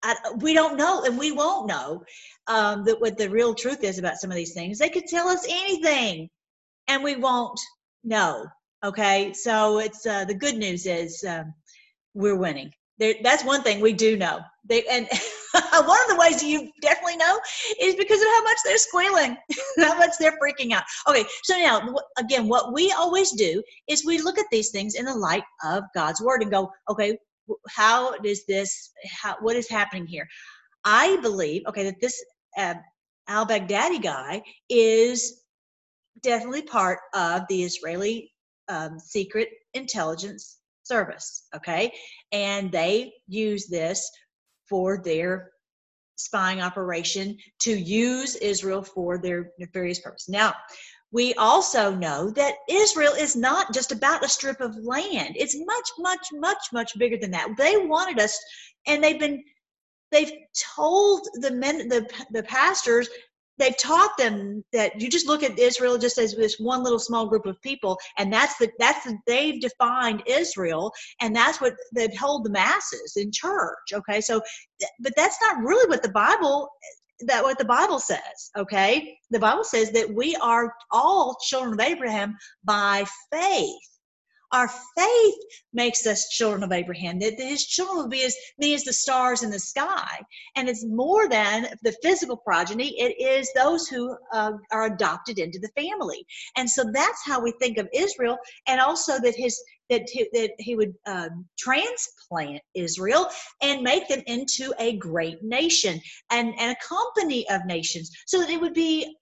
I, 0.03 0.15
we 0.37 0.53
don't 0.55 0.77
know 0.77 1.03
and 1.05 1.19
we 1.19 1.33
won't 1.33 1.67
know 1.67 2.05
um, 2.47 2.85
that 2.85 3.01
what 3.01 3.19
the 3.19 3.29
real 3.29 3.53
truth 3.53 3.83
is 3.83 3.99
about 3.99 4.19
some 4.19 4.31
of 4.31 4.37
these 4.37 4.55
things. 4.55 4.79
They 4.79 4.91
could 4.91 5.07
tell 5.07 5.27
us 5.27 5.45
anything 5.49 6.29
and 6.87 7.03
we 7.03 7.17
won't 7.17 7.59
know 8.05 8.47
okay? 8.85 9.33
So 9.33 9.81
it's 9.81 10.07
uh, 10.07 10.25
the 10.25 10.35
good 10.35 10.57
news 10.57 10.87
is 10.87 11.25
um, 11.29 11.53
we're 12.15 12.37
winning 12.37 12.71
there, 12.99 13.15
that's 13.23 13.45
one 13.45 13.63
thing 13.63 13.81
we 13.81 13.93
do 13.93 14.17
know. 14.17 14.41
They 14.65 14.85
and 14.87 15.09
one 15.53 16.01
of 16.03 16.09
the 16.09 16.17
ways 16.19 16.43
you 16.43 16.71
definitely 16.83 17.17
know 17.17 17.41
is 17.81 17.95
because 17.95 18.21
of 18.21 18.27
how 18.27 18.43
much 18.43 18.59
they're 18.65 18.79
squealing, 18.79 19.37
how 19.79 19.97
much 19.97 20.13
they're 20.19 20.39
freaking 20.43 20.73
out. 20.73 20.83
Okay, 21.09 21.25
so 21.45 21.57
now 21.57 21.95
again, 22.19 22.49
what 22.49 22.73
we 22.73 22.93
always 22.93 23.31
do 23.33 23.63
is 23.89 24.05
we 24.05 24.21
look 24.21 24.39
at 24.39 24.47
these 24.51 24.71
things 24.71 24.95
in 24.95 25.05
the 25.05 25.15
light 25.15 25.45
of 25.65 25.85
God's 25.95 26.21
word 26.21 26.43
and 26.43 26.51
go, 26.51 26.71
okay, 26.91 27.17
how 27.69 28.15
is 28.25 28.45
this? 28.47 28.91
How 29.23 29.37
what 29.41 29.57
is 29.57 29.69
happening 29.69 30.07
here? 30.07 30.27
I 30.85 31.19
believe, 31.23 31.63
okay, 31.69 31.85
that 31.85 32.01
this 32.01 32.23
uh, 32.57 32.75
al 33.29 33.47
Baghdadi 33.47 34.03
guy 34.03 34.43
is 34.69 35.43
definitely 36.23 36.63
part 36.63 36.99
of 37.15 37.43
the 37.49 37.63
Israeli 37.63 38.33
um, 38.69 38.99
secret 38.99 39.49
intelligence 39.75 40.58
service. 40.89 41.47
Okay. 41.55 41.93
And 42.33 42.73
they 42.73 43.13
use 43.29 43.67
this 43.69 44.11
for 44.69 45.01
their 45.05 45.53
spying 46.17 46.61
operation 46.61 47.37
to 47.61 47.71
use 47.71 48.35
Israel 48.37 48.83
for 48.83 49.19
their 49.19 49.53
nefarious 49.59 50.01
purpose. 50.01 50.29
Now, 50.29 50.55
we 51.11 51.33
also 51.35 51.95
know 51.95 52.31
that 52.31 52.57
Israel 52.69 53.15
is 53.15 53.35
not 53.35 53.73
just 53.73 53.93
about 53.93 54.25
a 54.25 54.29
strip 54.29 54.61
of 54.61 54.77
land. 54.77 55.37
It's 55.39 55.57
much, 55.65 55.89
much, 55.99 56.27
much, 56.35 56.59
much 56.73 56.99
bigger 56.99 57.17
than 57.17 57.31
that. 57.31 57.49
They 57.57 57.77
wanted 57.79 58.21
us, 58.21 58.39
and 58.87 59.03
they've 59.03 59.19
been, 59.19 59.43
they've 60.11 60.33
told 60.77 61.27
the 61.35 61.53
men, 61.53 61.89
the 61.89 62.07
the 62.33 62.43
pastors 62.43 63.09
they've 63.59 63.77
taught 63.79 64.17
them 64.19 64.65
that 64.73 65.01
you 65.01 65.11
just 65.11 65.27
look 65.27 65.43
at 65.43 65.59
Israel 65.59 65.99
just 65.99 66.19
as 66.19 66.35
this 66.35 66.59
one 66.59 66.83
little 66.83 66.99
small 66.99 67.27
group 67.29 67.47
of 67.47 67.61
people, 67.63 67.99
and 68.19 68.33
that's 68.33 68.57
the 68.59 68.71
that's 68.79 69.05
the, 69.05 69.17
they've 69.27 69.61
defined 69.61 70.23
Israel, 70.27 70.93
and 71.21 71.35
that's 71.35 71.61
what 71.61 71.75
they've 71.95 72.17
told 72.17 72.45
the 72.45 72.51
masses 72.51 73.15
in 73.17 73.31
church. 73.33 73.93
Okay, 73.93 74.21
so 74.21 74.41
but 75.01 75.13
that's 75.17 75.39
not 75.41 75.63
really 75.63 75.89
what 75.89 76.03
the 76.03 76.11
Bible 76.11 76.69
that 77.23 77.43
what 77.43 77.59
the 77.59 77.65
Bible 77.65 77.99
says. 77.99 78.51
Okay, 78.57 79.17
the 79.31 79.39
Bible 79.39 79.65
says 79.65 79.91
that 79.93 80.13
we 80.13 80.37
are 80.37 80.73
all 80.91 81.37
children 81.47 81.75
of 81.75 81.81
Abraham 81.81 82.37
by 82.65 83.05
faith. 83.33 83.98
Our 84.53 84.69
faith 84.97 85.35
makes 85.73 86.07
us 86.07 86.29
children 86.29 86.63
of 86.63 86.73
Abraham, 86.73 87.19
that 87.19 87.39
his 87.39 87.67
children 87.67 87.99
will 87.99 88.09
be 88.09 88.25
as 88.25 88.37
many 88.59 88.75
as 88.75 88.85
the 88.85 88.93
stars 88.93 89.43
in 89.43 89.51
the 89.51 89.59
sky. 89.59 90.19
And 90.57 90.69
it's 90.69 90.85
more 90.85 91.29
than 91.29 91.69
the 91.83 91.95
physical 92.03 92.37
progeny, 92.37 92.99
it 92.99 93.21
is 93.21 93.51
those 93.55 93.89
who 93.89 94.17
uh, 94.33 94.53
are 94.73 94.85
adopted 94.85 95.39
into 95.39 95.59
the 95.59 95.71
family. 95.81 96.25
And 96.57 96.69
so 96.69 96.91
that's 96.93 97.25
how 97.27 97.41
we 97.43 97.53
think 97.61 97.79
of 97.79 97.89
Israel, 97.93 98.39
and 98.67 98.81
also 98.81 99.19
that 99.21 99.35
his 99.37 99.63
that 99.91 100.09
he, 100.11 100.29
that 100.35 100.51
he 100.59 100.77
would 100.77 100.95
um, 101.07 101.47
transplant 101.59 102.61
Israel 102.75 103.29
and 103.63 103.83
make 103.83 104.07
them 104.09 104.23
into 104.27 104.75
a 104.79 104.99
great 104.99 105.43
nation 105.43 106.01
and, 106.31 106.53
and 106.59 106.77
a 106.77 106.87
company 106.87 107.49
of 107.49 107.65
nations 107.65 108.11
so 108.27 108.39
that 108.39 108.51
it 108.51 108.61
would 108.61 108.75
be 108.75 109.17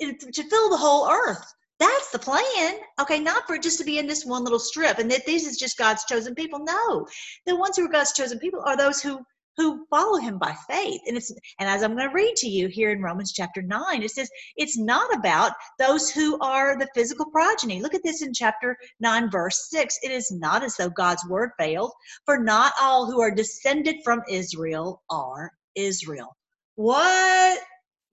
to 0.00 0.48
fill 0.48 0.70
the 0.70 0.76
whole 0.76 1.10
earth 1.10 1.52
that's 1.78 2.10
the 2.10 2.18
plan. 2.18 2.76
Okay, 3.00 3.20
not 3.20 3.46
for 3.46 3.58
just 3.58 3.78
to 3.78 3.84
be 3.84 3.98
in 3.98 4.06
this 4.06 4.24
one 4.24 4.44
little 4.44 4.58
strip 4.58 4.98
and 4.98 5.10
that 5.10 5.26
these 5.26 5.46
is 5.46 5.58
just 5.58 5.78
God's 5.78 6.04
chosen 6.04 6.34
people. 6.34 6.60
No. 6.60 7.06
The 7.44 7.56
ones 7.56 7.76
who 7.76 7.84
are 7.84 7.92
God's 7.92 8.12
chosen 8.12 8.38
people 8.38 8.62
are 8.64 8.76
those 8.76 9.02
who 9.02 9.20
who 9.56 9.86
follow 9.88 10.18
him 10.18 10.38
by 10.38 10.54
faith. 10.68 11.00
And 11.06 11.16
it's 11.16 11.30
and 11.58 11.68
as 11.68 11.82
I'm 11.82 11.96
going 11.96 12.08
to 12.08 12.14
read 12.14 12.36
to 12.36 12.48
you 12.48 12.68
here 12.68 12.90
in 12.90 13.02
Romans 13.02 13.32
chapter 13.32 13.62
9, 13.62 14.02
it 14.02 14.10
says 14.10 14.28
it's 14.56 14.78
not 14.78 15.14
about 15.14 15.52
those 15.78 16.10
who 16.10 16.38
are 16.40 16.78
the 16.78 16.88
physical 16.94 17.26
progeny. 17.30 17.80
Look 17.80 17.94
at 17.94 18.02
this 18.04 18.22
in 18.22 18.32
chapter 18.32 18.76
9 19.00 19.30
verse 19.30 19.68
6. 19.70 19.98
It 20.02 20.10
is 20.10 20.30
not 20.30 20.62
as 20.62 20.76
though 20.76 20.90
God's 20.90 21.26
word 21.28 21.50
failed, 21.58 21.92
for 22.24 22.38
not 22.38 22.72
all 22.80 23.06
who 23.06 23.20
are 23.20 23.34
descended 23.34 23.96
from 24.04 24.22
Israel 24.28 25.02
are 25.10 25.50
Israel. 25.74 26.36
What? 26.76 27.58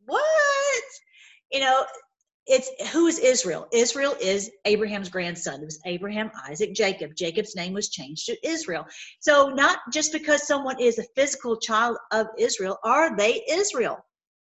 What? 0.06 0.84
You 1.52 1.60
know, 1.60 1.86
it's 2.46 2.70
who 2.92 3.08
is 3.08 3.20
Israel? 3.20 3.68
Israel 3.72 4.16
is 4.20 4.52
Abraham's 4.66 5.10
grandson. 5.10 5.62
It 5.62 5.66
was 5.66 5.80
Abraham, 5.86 6.30
Isaac, 6.50 6.74
Jacob. 6.74 7.16
Jacob's 7.16 7.56
name 7.56 7.74
was 7.74 7.90
changed 7.90 8.26
to 8.26 8.48
Israel. 8.48 8.86
So, 9.20 9.50
not 9.50 9.80
just 9.94 10.12
because 10.12 10.46
someone 10.46 10.80
is 10.80 11.00
a 11.00 11.06
physical 11.16 11.58
child 11.58 11.98
of 12.12 12.28
Israel, 12.38 12.78
are 12.84 13.16
they 13.16 13.44
Israel? 13.50 14.06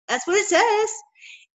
That's 0.08 0.25
what 0.25 0.38
it 0.38 0.47
says. 0.47 0.89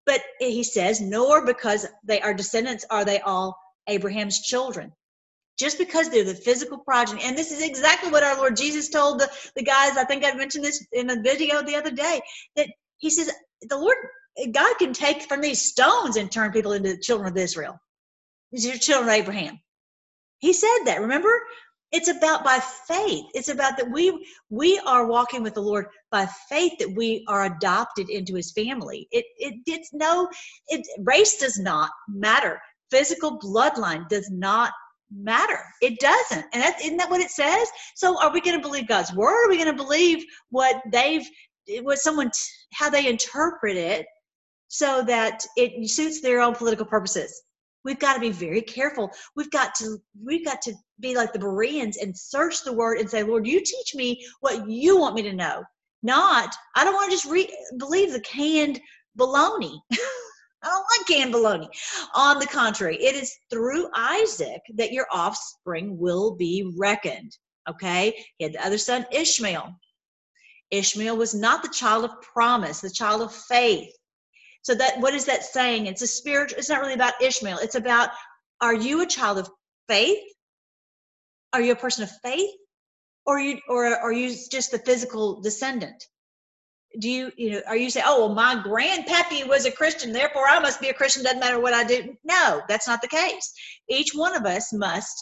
But 0.05 0.23
he 0.39 0.63
says, 0.63 1.01
nor 1.01 1.45
because 1.45 1.87
they 2.05 2.21
are 2.21 2.35
descendants 2.35 2.85
are 2.91 3.05
they 3.05 3.21
all 3.21 3.59
Abraham's 3.89 4.43
children. 4.43 4.93
Just 5.59 5.79
because 5.79 6.11
they're 6.11 6.23
the 6.23 6.35
physical 6.35 6.79
progeny. 6.79 7.23
And 7.25 7.37
this 7.37 7.51
is 7.51 7.63
exactly 7.63 8.11
what 8.11 8.23
our 8.23 8.37
Lord 8.37 8.57
Jesus 8.57 8.91
told 8.91 9.21
the, 9.21 9.31
the 9.57 9.63
guys. 9.63 9.97
I 9.97 10.05
think 10.05 10.25
I 10.25 10.33
mentioned 10.33 10.65
this 10.65 10.87
in 10.93 11.09
a 11.11 11.21
video 11.23 11.63
the 11.63 11.77
other 11.77 11.91
day 11.91 12.21
that 12.57 12.69
he 12.99 13.11
says, 13.11 13.33
the 13.63 13.79
Lord 13.79 13.97
God 14.53 14.75
can 14.79 14.93
take 14.93 15.23
from 15.23 15.41
these 15.41 15.63
stones 15.63 16.17
and 16.17 16.31
turn 16.31 16.53
people 16.53 16.73
into 16.73 16.91
the 16.91 16.99
children 16.99 17.31
of 17.31 17.37
Israel. 17.37 17.79
These 18.53 18.67
are 18.67 18.79
children 18.79 19.09
of 19.09 19.15
Abraham. 19.15 19.59
He 20.39 20.53
said 20.53 20.85
that, 20.85 21.01
remember? 21.01 21.41
It's 21.93 22.09
about 22.09 22.45
by 22.45 22.61
faith. 22.87 23.25
It's 23.35 23.49
about 23.49 23.77
that 23.79 23.91
we 23.91 24.27
we 24.51 24.79
are 24.81 25.07
walking 25.07 25.43
with 25.43 25.55
the 25.55 25.63
Lord 25.63 25.87
by 26.11 26.27
faith 26.49 26.73
that 26.79 26.93
we 26.95 27.25
are 27.29 27.45
adopted 27.45 28.11
into 28.11 28.35
his 28.35 28.53
family. 28.53 29.09
It 29.13 29.25
it 29.39 29.55
it's 29.67 29.91
no 29.93 30.29
it 30.69 30.87
race 31.05 31.39
does 31.39 31.59
not 31.59 31.91
matter. 32.09 32.61
Physical 32.91 33.39
bloodline 33.39 34.09
does 34.09 34.29
not 34.31 34.73
matter. 35.11 35.63
It 35.81 35.99
doesn't. 36.01 36.45
And 36.53 36.63
that, 36.63 36.81
isn't 36.81 36.97
that 36.97 37.11
what 37.11 37.21
it 37.21 37.31
says? 37.31 37.69
So 37.95 38.21
are 38.21 38.33
we 38.33 38.41
going 38.41 38.57
to 38.57 38.63
believe 38.63 38.89
God's 38.89 39.15
word? 39.15 39.47
Are 39.47 39.49
we 39.49 39.57
going 39.57 39.75
to 39.75 39.85
believe 39.85 40.25
what 40.51 40.83
they've 40.93 41.27
what 41.83 41.99
someone 41.99 42.31
how 42.73 42.91
they 42.91 43.09
interpret 43.09 43.77
it 43.77 44.07
so 44.69 45.03
that 45.05 45.45
it 45.57 45.89
suits 45.89 46.21
their 46.21 46.41
own 46.41 46.55
political 46.55 46.87
purposes. 46.87 47.43
We've 47.85 47.99
got 47.99 48.15
to 48.15 48.21
be 48.21 48.31
very 48.31 48.63
careful. 48.63 49.11
We've 49.37 49.51
got 49.51 49.75
to 49.77 49.99
we've 50.25 50.45
got 50.45 50.61
to 50.63 50.75
be 50.99 51.15
like 51.15 51.33
the 51.33 51.39
Bereans 51.39 51.99
and 51.99 52.17
search 52.17 52.65
the 52.65 52.73
word 52.73 52.99
and 52.99 53.09
say, 53.09 53.23
Lord, 53.23 53.47
you 53.47 53.61
teach 53.61 53.95
me 53.95 54.25
what 54.41 54.69
you 54.69 54.99
want 54.99 55.15
me 55.15 55.23
to 55.23 55.33
know. 55.33 55.63
Not, 56.03 56.55
I 56.75 56.85
don't 56.85 56.95
want 56.95 57.11
to 57.11 57.17
just 57.17 57.31
re- 57.31 57.57
believe 57.79 58.13
the 58.13 58.21
canned 58.21 58.81
baloney. 59.19 59.79
I 60.63 60.69
don't 60.69 60.87
like 60.99 61.07
canned 61.07 61.35
baloney. 61.35 61.69
On 62.15 62.39
the 62.39 62.47
contrary, 62.47 62.97
it 62.97 63.15
is 63.15 63.33
through 63.51 63.89
Isaac 63.95 64.61
that 64.75 64.93
your 64.93 65.07
offspring 65.13 65.97
will 65.99 66.35
be 66.35 66.73
reckoned. 66.77 67.37
Okay? 67.69 68.25
He 68.39 68.45
had 68.45 68.55
the 68.55 68.65
other 68.65 68.79
son, 68.79 69.07
Ishmael. 69.13 69.73
Ishmael 70.71 71.17
was 71.17 71.35
not 71.35 71.63
the 71.63 71.69
child 71.69 72.05
of 72.05 72.21
promise, 72.21 72.81
the 72.81 72.91
child 72.91 73.23
of 73.23 73.33
faith. 73.33 73.93
So 74.67 74.75
that 74.75 74.99
what 74.99 75.15
is 75.15 75.27
that 75.27 75.45
saying? 75.45 75.87
It's 75.87 76.03
a 76.03 76.09
spiritual. 76.09 76.59
It's 76.59 76.69
not 76.69 76.81
really 76.81 76.95
about 76.95 77.23
Ishmael. 77.23 77.59
It's 77.59 77.77
about 77.77 78.11
are 78.61 78.75
you 78.75 79.01
a 79.01 79.07
child 79.07 79.39
of 79.39 79.49
faith? 79.87 80.19
Are 81.53 81.61
you 81.61 81.71
a 81.71 81.77
person 81.77 82.03
of 82.03 82.11
faith, 82.25 82.51
or 83.25 83.39
you 83.39 83.61
or 83.69 83.87
are 83.87 84.13
you 84.13 84.35
just 84.51 84.73
the 84.73 84.81
physical 84.81 85.41
descendant? 85.41 86.03
Do 86.99 87.09
you 87.09 87.31
you 87.37 87.51
know 87.53 87.61
are 87.69 87.77
you 87.77 87.91
say 87.91 88.03
oh 88.05 88.27
well 88.27 88.35
my 88.35 88.57
grandpappy 88.57 89.47
was 89.47 89.67
a 89.67 89.71
Christian 89.71 90.11
therefore 90.11 90.49
I 90.49 90.59
must 90.59 90.81
be 90.81 90.89
a 90.89 90.95
Christian 90.95 91.23
doesn't 91.23 91.39
matter 91.39 91.61
what 91.61 91.73
I 91.73 91.85
do? 91.85 92.17
No, 92.25 92.61
that's 92.69 92.89
not 92.89 93.01
the 93.03 93.07
case. 93.23 93.53
Each 93.89 94.17
one 94.17 94.35
of 94.35 94.47
us 94.47 94.73
must 94.73 95.15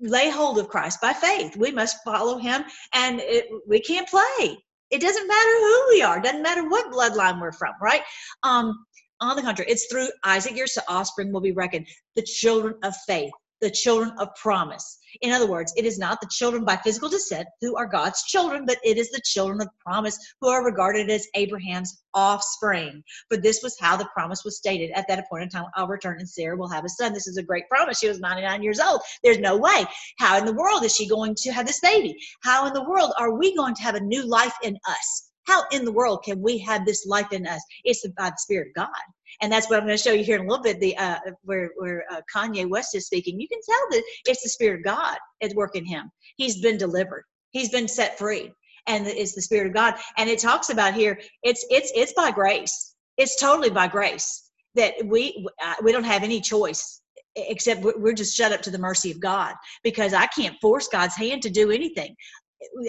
lay 0.00 0.30
hold 0.30 0.58
of 0.58 0.68
Christ 0.68 1.00
by 1.00 1.12
faith. 1.12 1.56
We 1.56 1.70
must 1.70 2.02
follow 2.04 2.38
Him, 2.38 2.64
and 2.92 3.20
it, 3.20 3.46
we 3.68 3.78
can't 3.78 4.08
play. 4.08 4.58
It 4.90 5.00
doesn't 5.00 5.26
matter 5.26 5.58
who 5.58 5.86
we 5.90 6.02
are, 6.02 6.20
doesn't 6.20 6.42
matter 6.42 6.68
what 6.68 6.92
bloodline 6.92 7.40
we're 7.40 7.52
from, 7.52 7.74
right? 7.80 8.02
Um, 8.42 8.84
on 9.20 9.36
the 9.36 9.42
contrary, 9.42 9.70
it's 9.70 9.86
through 9.86 10.08
Isaac 10.24 10.56
your 10.56 10.66
offspring 10.88 11.32
will 11.32 11.40
be 11.40 11.52
reckoned 11.52 11.86
the 12.16 12.22
children 12.22 12.74
of 12.82 12.94
faith 13.06 13.30
the 13.60 13.70
children 13.70 14.12
of 14.18 14.34
promise. 14.36 14.98
In 15.22 15.32
other 15.32 15.48
words, 15.48 15.72
it 15.76 15.84
is 15.84 15.98
not 15.98 16.20
the 16.20 16.28
children 16.30 16.64
by 16.64 16.76
physical 16.76 17.08
descent 17.08 17.48
who 17.60 17.76
are 17.76 17.86
God's 17.86 18.22
children, 18.24 18.64
but 18.66 18.78
it 18.84 18.96
is 18.96 19.10
the 19.10 19.20
children 19.24 19.60
of 19.60 19.68
promise 19.78 20.18
who 20.40 20.48
are 20.48 20.64
regarded 20.64 21.10
as 21.10 21.26
Abraham's 21.34 22.02
offspring. 22.14 23.02
For 23.28 23.36
this 23.36 23.62
was 23.62 23.78
how 23.78 23.96
the 23.96 24.08
promise 24.12 24.44
was 24.44 24.56
stated 24.56 24.90
at 24.92 25.06
that 25.08 25.18
appointed 25.18 25.50
time 25.50 25.66
I'll 25.74 25.88
return 25.88 26.18
and 26.18 26.28
Sarah 26.28 26.56
will 26.56 26.68
have 26.68 26.84
a 26.84 26.88
son. 26.88 27.12
This 27.12 27.26
is 27.26 27.36
a 27.36 27.42
great 27.42 27.68
promise. 27.68 27.98
She 27.98 28.08
was 28.08 28.20
99 28.20 28.62
years 28.62 28.80
old. 28.80 29.00
There's 29.22 29.38
no 29.38 29.56
way. 29.56 29.84
How 30.18 30.38
in 30.38 30.44
the 30.44 30.54
world 30.54 30.84
is 30.84 30.94
she 30.94 31.08
going 31.08 31.34
to 31.36 31.52
have 31.52 31.66
this 31.66 31.80
baby? 31.80 32.16
How 32.42 32.66
in 32.66 32.74
the 32.74 32.88
world 32.88 33.12
are 33.18 33.36
we 33.36 33.54
going 33.56 33.74
to 33.74 33.82
have 33.82 33.94
a 33.94 34.00
new 34.00 34.24
life 34.26 34.54
in 34.62 34.76
us? 34.86 35.30
How 35.46 35.64
in 35.72 35.84
the 35.84 35.92
world 35.92 36.22
can 36.24 36.40
we 36.40 36.58
have 36.58 36.84
this 36.84 37.06
life 37.06 37.32
in 37.32 37.46
us? 37.46 37.62
It's 37.84 38.06
by 38.16 38.30
the 38.30 38.36
Spirit 38.38 38.68
of 38.68 38.74
God 38.74 39.02
and 39.40 39.50
that's 39.52 39.68
what 39.68 39.78
I'm 39.78 39.86
going 39.86 39.96
to 39.96 40.02
show 40.02 40.12
you 40.12 40.24
here 40.24 40.36
in 40.36 40.46
a 40.46 40.48
little 40.48 40.62
bit. 40.62 40.80
The 40.80 40.96
uh, 40.96 41.18
where 41.42 41.70
where 41.76 42.04
uh, 42.10 42.20
Kanye 42.34 42.68
West 42.68 42.94
is 42.94 43.06
speaking, 43.06 43.40
you 43.40 43.48
can 43.48 43.60
tell 43.68 43.86
that 43.90 44.02
it's 44.26 44.42
the 44.42 44.48
Spirit 44.48 44.80
of 44.80 44.84
God 44.84 45.16
at 45.42 45.54
work 45.54 45.76
in 45.76 45.84
him. 45.84 46.10
He's 46.36 46.60
been 46.60 46.76
delivered. 46.76 47.24
He's 47.50 47.70
been 47.70 47.88
set 47.88 48.18
free, 48.18 48.52
and 48.86 49.06
it's 49.06 49.34
the 49.34 49.42
Spirit 49.42 49.68
of 49.68 49.74
God. 49.74 49.94
And 50.18 50.28
it 50.28 50.38
talks 50.38 50.70
about 50.70 50.94
here. 50.94 51.18
It's 51.42 51.64
it's 51.70 51.92
it's 51.94 52.12
by 52.12 52.30
grace. 52.30 52.94
It's 53.16 53.40
totally 53.40 53.70
by 53.70 53.88
grace 53.88 54.50
that 54.74 54.94
we 55.04 55.46
uh, 55.64 55.74
we 55.82 55.92
don't 55.92 56.04
have 56.04 56.22
any 56.22 56.40
choice 56.40 57.00
except 57.36 57.82
we're 57.82 58.12
just 58.12 58.36
shut 58.36 58.52
up 58.52 58.60
to 58.60 58.70
the 58.70 58.78
mercy 58.78 59.10
of 59.10 59.20
God 59.20 59.54
because 59.84 60.12
I 60.12 60.26
can't 60.26 60.56
force 60.60 60.88
God's 60.88 61.14
hand 61.14 61.42
to 61.42 61.50
do 61.50 61.70
anything. 61.70 62.14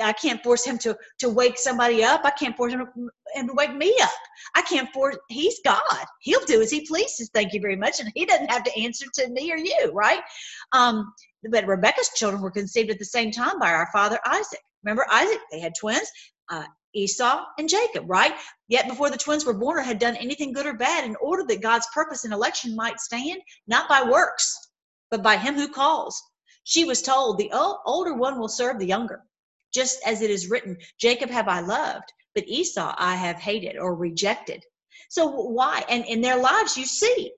I 0.02 0.14
can't 0.14 0.44
force 0.44 0.66
him 0.66 0.78
to 0.80 0.98
to 1.20 1.30
wake 1.30 1.58
somebody 1.58 2.04
up. 2.04 2.22
I 2.26 2.32
can't 2.32 2.56
force 2.58 2.74
him 2.74 2.86
to, 2.86 3.42
to 3.48 3.54
wake 3.54 3.76
me 3.76 3.96
up. 4.02 4.10
I 4.56 4.62
can't 4.64 4.92
force. 4.92 5.18
He's 5.30 5.60
God. 5.64 6.06
He'll 6.22 6.46
do 6.46 6.62
as 6.62 6.72
he 6.72 6.86
pleases. 6.86 7.30
Thank 7.34 7.54
you 7.54 7.62
very 7.62 7.76
much, 7.76 8.00
and 8.00 8.12
he 8.14 8.26
doesn't 8.26 8.52
have 8.52 8.64
to 8.64 8.80
answer 8.80 9.06
to 9.16 9.30
me 9.30 9.52
or 9.52 9.58
you, 9.58 9.92
right? 9.94 10.22
Um, 10.74 11.14
but 11.50 11.68
Rebecca's 11.68 12.10
children 12.16 12.42
were 12.42 12.52
conceived 12.52 12.90
at 12.90 13.00
the 13.00 13.06
same 13.06 13.32
time 13.32 13.60
by 13.60 13.72
our 13.72 13.88
father 13.94 14.20
Isaac. 14.26 14.60
Remember 14.84 15.06
Isaac? 15.12 15.40
They 15.52 15.60
had 15.60 15.74
twins. 15.80 16.10
Uh, 16.50 16.66
Esau 16.94 17.46
and 17.58 17.70
Jacob, 17.70 18.04
right? 18.08 18.34
Yet 18.68 18.90
before 18.90 19.10
the 19.10 19.18
twins 19.18 19.46
were 19.46 19.54
born 19.54 19.80
or 19.80 19.82
had 19.82 19.98
done 19.98 20.18
anything 20.18 20.52
good 20.52 20.66
or 20.66 20.74
bad, 20.74 21.06
in 21.06 21.16
order 21.22 21.46
that 21.48 21.62
God's 21.62 21.88
purpose 21.94 22.26
and 22.26 22.34
election 22.34 22.76
might 22.76 23.00
stand, 23.00 23.40
not 23.66 23.88
by 23.88 24.04
works, 24.04 24.54
but 25.10 25.24
by 25.24 25.38
him 25.38 25.56
who 25.56 25.70
calls. 25.70 26.22
She 26.66 26.84
was 26.84 27.02
told, 27.02 27.38
The 27.38 27.50
older 27.86 28.14
one 28.14 28.38
will 28.38 28.50
serve 28.50 28.78
the 28.78 28.86
younger 28.86 29.22
just 29.74 30.00
as 30.06 30.22
it 30.22 30.30
is 30.30 30.50
written, 30.50 30.78
Jacob 31.00 31.30
have 31.30 31.48
I 31.48 31.62
loved, 31.62 32.12
but 32.36 32.48
Esau 32.48 32.94
I 32.98 33.16
have 33.16 33.38
hated 33.38 33.78
or 33.78 33.96
rejected. 33.96 34.64
So 35.10 35.28
why? 35.30 35.84
And 35.90 36.06
in 36.06 36.22
their 36.22 36.38
lives, 36.38 36.78
you 36.78 36.86
see, 36.86 37.32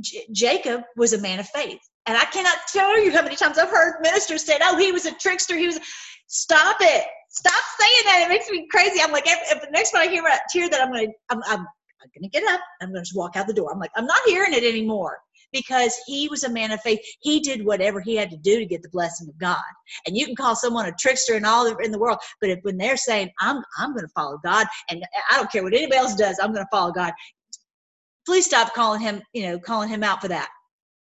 J- 0.00 0.26
Jacob 0.32 0.82
was 0.96 1.12
a 1.12 1.20
man 1.20 1.40
of 1.40 1.48
faith. 1.48 1.80
And 2.06 2.16
I 2.16 2.24
cannot 2.26 2.56
tell 2.72 3.02
you 3.02 3.12
how 3.12 3.22
many 3.22 3.36
times 3.36 3.58
I've 3.58 3.68
heard 3.68 4.00
ministers 4.02 4.44
say, 4.44 4.58
oh, 4.62 4.76
he 4.76 4.92
was 4.92 5.06
a 5.06 5.12
trickster. 5.12 5.56
He 5.56 5.66
was, 5.66 5.78
stop 6.26 6.76
it. 6.80 7.04
Stop 7.30 7.62
saying 7.78 8.02
that. 8.04 8.24
It 8.24 8.28
makes 8.28 8.48
me 8.50 8.66
crazy. 8.70 9.00
I'm 9.02 9.12
like, 9.12 9.24
if, 9.26 9.60
the 9.60 9.70
next 9.70 9.90
time 9.92 10.02
I 10.02 10.10
hear, 10.10 10.24
hear 10.52 10.70
that, 10.70 10.80
I'm 10.80 10.90
going 10.90 11.08
to, 11.08 11.12
I'm, 11.28 11.42
I'm, 11.46 11.60
I'm 11.60 12.10
going 12.14 12.22
to 12.22 12.28
get 12.28 12.44
up. 12.50 12.60
I'm 12.80 12.88
going 12.88 12.96
to 12.96 13.02
just 13.02 13.16
walk 13.16 13.36
out 13.36 13.46
the 13.46 13.52
door. 13.52 13.70
I'm 13.72 13.78
like, 13.78 13.90
I'm 13.96 14.06
not 14.06 14.20
hearing 14.26 14.54
it 14.54 14.64
anymore 14.64 15.18
because 15.52 15.96
he 16.06 16.28
was 16.28 16.44
a 16.44 16.50
man 16.50 16.72
of 16.72 16.80
faith. 16.80 17.00
He 17.20 17.40
did 17.40 17.64
whatever 17.64 18.00
he 18.00 18.16
had 18.16 18.30
to 18.30 18.36
do 18.36 18.58
to 18.58 18.66
get 18.66 18.82
the 18.82 18.88
blessing 18.88 19.28
of 19.28 19.38
God. 19.38 19.62
And 20.06 20.16
you 20.16 20.26
can 20.26 20.36
call 20.36 20.54
someone 20.56 20.86
a 20.86 20.92
trickster 20.98 21.34
and 21.34 21.46
all 21.46 21.66
in 21.66 21.90
the 21.90 21.98
world, 21.98 22.18
but 22.40 22.50
if 22.50 22.58
when 22.62 22.76
they're 22.76 22.96
saying, 22.96 23.30
I'm 23.40 23.62
I'm 23.78 23.92
going 23.92 24.06
to 24.06 24.12
follow 24.14 24.38
God 24.38 24.66
and 24.90 25.04
I 25.30 25.36
don't 25.36 25.50
care 25.50 25.62
what 25.62 25.74
anybody 25.74 25.96
else 25.96 26.14
does, 26.14 26.38
I'm 26.38 26.52
going 26.52 26.64
to 26.64 26.70
follow 26.70 26.92
God. 26.92 27.12
Please 28.26 28.44
stop 28.44 28.74
calling 28.74 29.00
him, 29.00 29.22
you 29.32 29.44
know, 29.44 29.58
calling 29.58 29.88
him 29.88 30.02
out 30.04 30.20
for 30.20 30.28
that. 30.28 30.48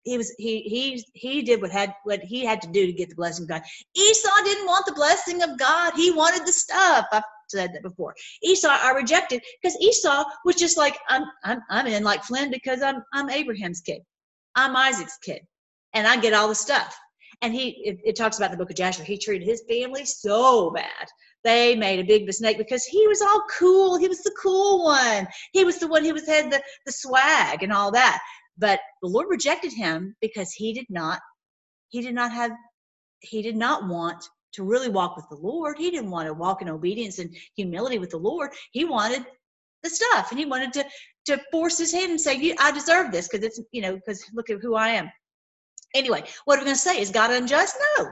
He 0.03 0.17
was 0.17 0.33
he 0.37 0.61
he 0.61 1.03
he 1.13 1.41
did 1.41 1.61
what 1.61 1.71
had 1.71 1.93
what 2.03 2.21
he 2.21 2.45
had 2.45 2.61
to 2.61 2.67
do 2.69 2.85
to 2.85 2.93
get 2.93 3.09
the 3.09 3.15
blessing 3.15 3.43
of 3.43 3.49
God. 3.49 3.61
Esau 3.95 4.43
didn't 4.45 4.65
want 4.65 4.85
the 4.85 4.93
blessing 4.93 5.43
of 5.43 5.59
God. 5.59 5.93
He 5.95 6.11
wanted 6.11 6.47
the 6.47 6.53
stuff. 6.53 7.05
I've 7.11 7.23
said 7.49 7.73
that 7.73 7.83
before. 7.83 8.15
Esau 8.41 8.69
I 8.69 8.91
rejected 8.91 9.43
because 9.61 9.77
Esau 9.81 10.23
was 10.45 10.55
just 10.55 10.77
like 10.77 10.97
I'm 11.09 11.23
I'm 11.43 11.61
I'm 11.69 11.87
in 11.87 12.03
like 12.03 12.23
Flynn 12.23 12.49
because 12.49 12.81
I'm 12.81 13.03
I'm 13.13 13.29
Abraham's 13.29 13.81
kid. 13.81 14.01
I'm 14.55 14.75
Isaac's 14.75 15.17
kid, 15.17 15.41
and 15.93 16.07
I 16.07 16.17
get 16.19 16.33
all 16.33 16.47
the 16.47 16.55
stuff. 16.55 16.97
And 17.41 17.53
he, 17.53 17.69
it, 17.85 17.99
it 18.03 18.15
talks 18.15 18.37
about 18.37 18.51
the 18.51 18.57
book 18.57 18.69
of 18.69 18.75
Jasher. 18.75 19.03
He 19.03 19.17
treated 19.17 19.47
his 19.47 19.63
family 19.69 20.03
so 20.05 20.71
bad. 20.71 21.07
They 21.43 21.75
made 21.75 21.99
a 21.99 22.03
big 22.03 22.25
mistake 22.25 22.57
because 22.57 22.83
he 22.83 23.07
was 23.07 23.21
all 23.21 23.43
cool. 23.57 23.97
He 23.97 24.09
was 24.09 24.21
the 24.23 24.35
cool 24.41 24.83
one. 24.83 25.25
He 25.53 25.63
was 25.63 25.79
the 25.79 25.87
one 25.87 26.03
who 26.03 26.13
was 26.13 26.27
had 26.27 26.51
the, 26.51 26.61
the 26.85 26.91
swag 26.91 27.63
and 27.63 27.71
all 27.71 27.91
that. 27.91 28.19
But 28.57 28.81
the 29.01 29.07
Lord 29.07 29.27
rejected 29.29 29.71
him 29.71 30.15
because 30.19 30.51
he 30.51 30.73
did 30.73 30.87
not, 30.89 31.21
he 31.87 32.01
did 32.01 32.13
not 32.13 32.33
have, 32.33 32.51
he 33.21 33.41
did 33.41 33.55
not 33.55 33.87
want 33.87 34.21
to 34.53 34.63
really 34.63 34.89
walk 34.89 35.15
with 35.15 35.27
the 35.29 35.37
Lord. 35.37 35.77
He 35.77 35.91
didn't 35.91 36.11
want 36.11 36.27
to 36.27 36.33
walk 36.33 36.61
in 36.61 36.69
obedience 36.69 37.19
and 37.19 37.33
humility 37.55 37.99
with 37.99 38.09
the 38.09 38.17
Lord. 38.17 38.51
He 38.71 38.83
wanted 38.83 39.25
the 39.83 39.89
stuff 39.89 40.31
and 40.31 40.39
he 40.39 40.45
wanted 40.45 40.73
to 40.73 40.85
to 41.29 41.41
force 41.51 41.77
his 41.77 41.91
hand 41.91 42.11
and 42.11 42.21
say, 42.21 42.55
I 42.59 42.71
deserve 42.71 43.11
this 43.11 43.27
because 43.27 43.45
it's, 43.45 43.59
you 43.71 43.81
know, 43.81 43.95
because 43.95 44.23
look 44.33 44.49
at 44.49 44.61
who 44.61 44.75
I 44.75 44.89
am. 44.89 45.11
Anyway, 45.95 46.23
what 46.45 46.57
are 46.57 46.61
we 46.61 46.65
going 46.65 46.75
to 46.75 46.81
say? 46.81 47.01
Is 47.01 47.09
God 47.09 47.31
unjust? 47.31 47.75
No. 47.97 48.07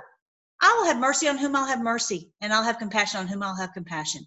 I 0.61 0.75
will 0.77 0.85
have 0.85 0.97
mercy 0.97 1.27
on 1.27 1.37
whom 1.37 1.55
I'll 1.55 1.67
have 1.67 1.81
mercy, 1.81 2.31
and 2.41 2.51
I'll 2.51 2.63
have 2.63 2.79
compassion 2.79 3.19
on 3.19 3.27
whom 3.27 3.43
I'll 3.43 3.55
have 3.55 3.73
compassion. 3.73 4.25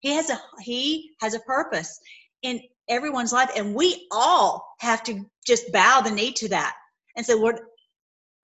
He 0.00 0.12
has 0.14 0.30
a 0.30 0.40
he 0.60 1.10
has 1.20 1.34
a 1.34 1.40
purpose. 1.40 1.98
in 2.42 2.60
everyone's 2.88 3.32
life. 3.32 3.50
And 3.56 3.74
we 3.74 4.06
all 4.10 4.66
have 4.80 5.02
to 5.04 5.24
just 5.46 5.70
bow 5.72 6.00
the 6.00 6.10
knee 6.10 6.32
to 6.32 6.48
that 6.48 6.74
and 7.16 7.24
say, 7.24 7.34
Lord, 7.34 7.60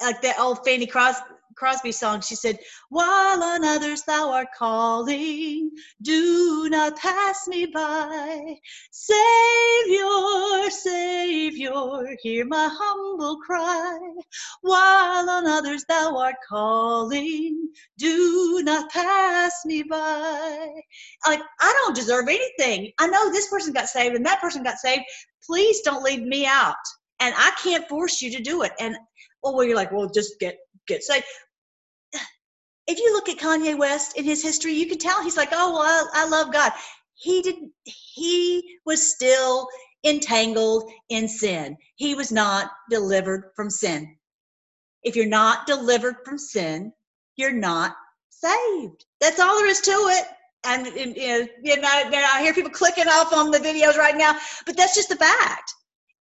like 0.02 0.20
that 0.22 0.38
old 0.38 0.64
Fanny 0.64 0.86
Crosby, 0.86 1.26
Crosby 1.56 1.92
song, 1.92 2.20
she 2.20 2.34
said, 2.34 2.58
While 2.88 3.42
on 3.42 3.64
others 3.64 4.02
thou 4.02 4.32
art 4.32 4.48
calling, 4.56 5.70
do 6.02 6.43
not 6.68 6.96
pass 6.98 7.46
me 7.48 7.66
by. 7.66 8.56
Savior, 8.90 10.70
Savior, 10.70 12.16
hear 12.22 12.44
my 12.46 12.68
humble 12.72 13.38
cry. 13.38 13.98
While 14.62 15.30
on 15.30 15.46
others 15.46 15.84
thou 15.88 16.16
art 16.16 16.36
calling, 16.48 17.68
do 17.98 18.62
not 18.64 18.90
pass 18.90 19.64
me 19.64 19.82
by. 19.82 20.70
Like, 21.26 21.40
I 21.60 21.82
don't 21.84 21.96
deserve 21.96 22.28
anything. 22.28 22.92
I 22.98 23.06
know 23.06 23.30
this 23.30 23.48
person 23.48 23.72
got 23.72 23.88
saved 23.88 24.16
and 24.16 24.26
that 24.26 24.40
person 24.40 24.62
got 24.62 24.78
saved. 24.78 25.04
Please 25.44 25.80
don't 25.82 26.02
leave 26.02 26.22
me 26.22 26.46
out. 26.46 26.76
And 27.20 27.34
I 27.36 27.52
can't 27.62 27.88
force 27.88 28.20
you 28.20 28.30
to 28.32 28.42
do 28.42 28.62
it. 28.62 28.72
And 28.80 28.96
well, 29.42 29.64
you're 29.64 29.76
like, 29.76 29.92
well, 29.92 30.08
just 30.08 30.38
get 30.40 30.58
get 30.86 31.02
saved 31.02 31.24
if 32.86 32.98
you 32.98 33.12
look 33.12 33.28
at 33.28 33.38
Kanye 33.38 33.78
West 33.78 34.16
in 34.16 34.24
his 34.24 34.42
history, 34.42 34.74
you 34.74 34.86
can 34.86 34.98
tell 34.98 35.22
he's 35.22 35.36
like, 35.36 35.50
oh, 35.52 35.72
well, 35.72 36.10
I, 36.12 36.24
I 36.24 36.28
love 36.28 36.52
God. 36.52 36.72
He 37.14 37.42
didn't, 37.42 37.72
he 37.84 38.78
was 38.84 39.14
still 39.14 39.68
entangled 40.04 40.90
in 41.08 41.28
sin. 41.28 41.76
He 41.96 42.14
was 42.14 42.30
not 42.30 42.70
delivered 42.90 43.52
from 43.56 43.70
sin. 43.70 44.16
If 45.02 45.16
you're 45.16 45.26
not 45.26 45.66
delivered 45.66 46.16
from 46.24 46.38
sin, 46.38 46.92
you're 47.36 47.52
not 47.52 47.96
saved. 48.30 49.04
That's 49.20 49.40
all 49.40 49.56
there 49.58 49.68
is 49.68 49.80
to 49.82 49.90
it. 49.90 50.26
And, 50.66 50.86
and 50.86 51.16
you 51.16 51.80
know, 51.80 51.88
I 51.88 52.42
hear 52.42 52.54
people 52.54 52.70
clicking 52.70 53.08
off 53.08 53.32
on 53.32 53.50
the 53.50 53.58
videos 53.58 53.96
right 53.96 54.16
now, 54.16 54.36
but 54.66 54.76
that's 54.76 54.94
just 54.94 55.10
the 55.10 55.16
fact. 55.16 55.72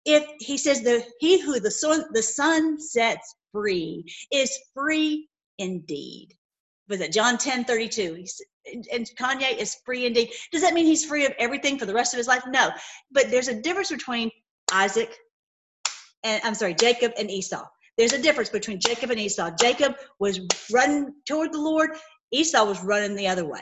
If 0.06 0.26
he 0.40 0.58
says 0.58 0.82
the 0.82 1.06
he 1.20 1.40
who 1.40 1.62
the 1.62 1.72
son 1.72 2.04
the 2.12 2.22
son 2.22 2.78
sets 2.78 3.36
free 3.54 4.04
is 4.34 4.60
free 4.74 5.30
indeed 5.60 6.36
was 6.90 7.02
it 7.02 7.12
John 7.12 7.38
10 7.38 7.66
32? 7.66 8.14
He's, 8.14 8.42
and 8.92 9.10
Kanye 9.20 9.58
is 9.58 9.78
free 9.86 10.06
indeed. 10.06 10.32
Does 10.52 10.62
that 10.62 10.74
mean 10.74 10.86
he's 10.86 11.06
free 11.06 11.26
of 11.26 11.34
everything 11.40 11.78
for 11.78 11.86
the 11.86 11.94
rest 11.94 12.14
of 12.14 12.18
his 12.18 12.28
life? 12.28 12.44
No. 12.48 12.72
But 13.12 13.30
there's 13.30 13.48
a 13.48 13.62
difference 13.62 13.92
between 13.92 14.32
Isaac 14.72 15.18
and 16.24 16.42
I'm 16.44 16.56
sorry, 16.56 16.74
Jacob 16.74 17.14
and 17.18 17.30
Esau. 17.30 17.66
There's 17.98 18.14
a 18.14 18.22
difference 18.22 18.50
between 18.50 18.80
Jacob 18.80 19.12
and 19.12 19.20
Esau. 19.20 19.52
Jacob 19.60 19.96
was 20.20 20.40
running 20.72 21.14
toward 21.28 21.54
the 21.54 21.60
Lord, 21.60 21.92
Esau 22.32 22.66
was 22.66 22.84
running 22.84 23.16
the 23.16 23.28
other 23.28 23.46
way. 23.46 23.62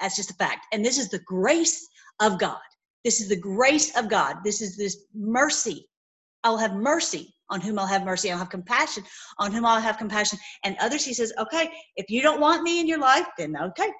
That's 0.00 0.16
just 0.16 0.30
a 0.30 0.34
fact. 0.34 0.66
And 0.72 0.84
this 0.84 0.98
is 0.98 1.08
the 1.08 1.20
grace 1.20 1.86
of 2.20 2.38
God. 2.38 2.58
This 3.04 3.20
is 3.20 3.28
the 3.28 3.36
grace 3.36 3.96
of 3.96 4.08
God. 4.08 4.38
This 4.44 4.60
is 4.60 4.76
this 4.76 5.04
mercy. 5.14 5.88
I'll 6.44 6.58
have 6.58 6.74
mercy 6.74 7.34
on 7.50 7.60
whom 7.60 7.78
I'll 7.78 7.86
have 7.86 8.04
mercy. 8.04 8.30
I'll 8.30 8.38
have 8.38 8.50
compassion 8.50 9.04
on 9.38 9.52
whom 9.52 9.64
I'll 9.64 9.80
have 9.80 9.98
compassion. 9.98 10.38
And 10.64 10.76
others, 10.80 11.04
he 11.04 11.14
says, 11.14 11.32
okay, 11.38 11.70
if 11.96 12.06
you 12.08 12.22
don't 12.22 12.40
want 12.40 12.62
me 12.62 12.80
in 12.80 12.88
your 12.88 12.98
life, 12.98 13.26
then 13.38 13.56
okay, 13.56 13.90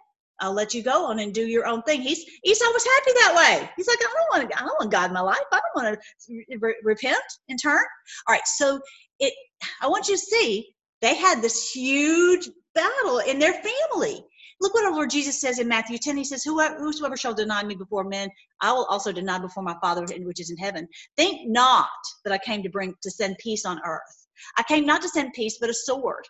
I'll 0.40 0.52
let 0.52 0.74
you 0.74 0.82
go 0.82 1.06
on 1.06 1.18
and 1.20 1.32
do 1.32 1.46
your 1.46 1.66
own 1.66 1.82
thing. 1.82 2.02
He's 2.02 2.24
Esau 2.44 2.64
was 2.66 2.84
happy 2.84 3.12
that 3.14 3.34
way. 3.36 3.70
He's 3.76 3.88
like, 3.88 3.98
I 4.00 4.12
don't 4.14 4.40
want 4.40 4.50
to, 4.50 4.58
I 4.58 4.60
don't 4.60 4.80
want 4.80 4.90
God 4.90 5.06
in 5.10 5.14
my 5.14 5.20
life. 5.20 5.38
I 5.52 5.60
don't 5.60 5.84
want 5.84 5.98
to 6.28 6.58
re- 6.60 6.76
repent 6.82 7.18
and 7.48 7.58
turn. 7.60 7.84
All 8.28 8.32
right, 8.34 8.46
so 8.46 8.80
it. 9.18 9.32
I 9.80 9.88
want 9.88 10.08
you 10.08 10.16
to 10.16 10.20
see 10.20 10.68
they 11.00 11.14
had 11.14 11.40
this 11.40 11.70
huge 11.70 12.48
battle 12.74 13.18
in 13.20 13.38
their 13.38 13.54
family. 13.54 14.24
Look 14.60 14.72
what 14.74 14.86
our 14.86 14.92
Lord 14.92 15.10
Jesus 15.10 15.40
says 15.40 15.58
in 15.58 15.68
Matthew 15.68 15.98
10. 15.98 16.16
He 16.16 16.24
says, 16.24 16.42
Whosoever 16.44 17.16
shall 17.16 17.34
deny 17.34 17.62
me 17.62 17.74
before 17.74 18.04
men, 18.04 18.30
I 18.62 18.72
will 18.72 18.86
also 18.86 19.12
deny 19.12 19.38
before 19.38 19.62
my 19.62 19.76
Father 19.82 20.06
which 20.20 20.40
is 20.40 20.50
in 20.50 20.56
heaven. 20.56 20.88
Think 21.16 21.48
not 21.48 21.88
that 22.24 22.32
I 22.32 22.38
came 22.38 22.62
to 22.62 22.70
bring 22.70 22.94
to 23.02 23.10
send 23.10 23.36
peace 23.38 23.66
on 23.66 23.80
earth. 23.84 24.26
I 24.56 24.62
came 24.62 24.86
not 24.86 25.02
to 25.02 25.08
send 25.08 25.34
peace, 25.34 25.58
but 25.60 25.70
a 25.70 25.74
sword. 25.74 26.26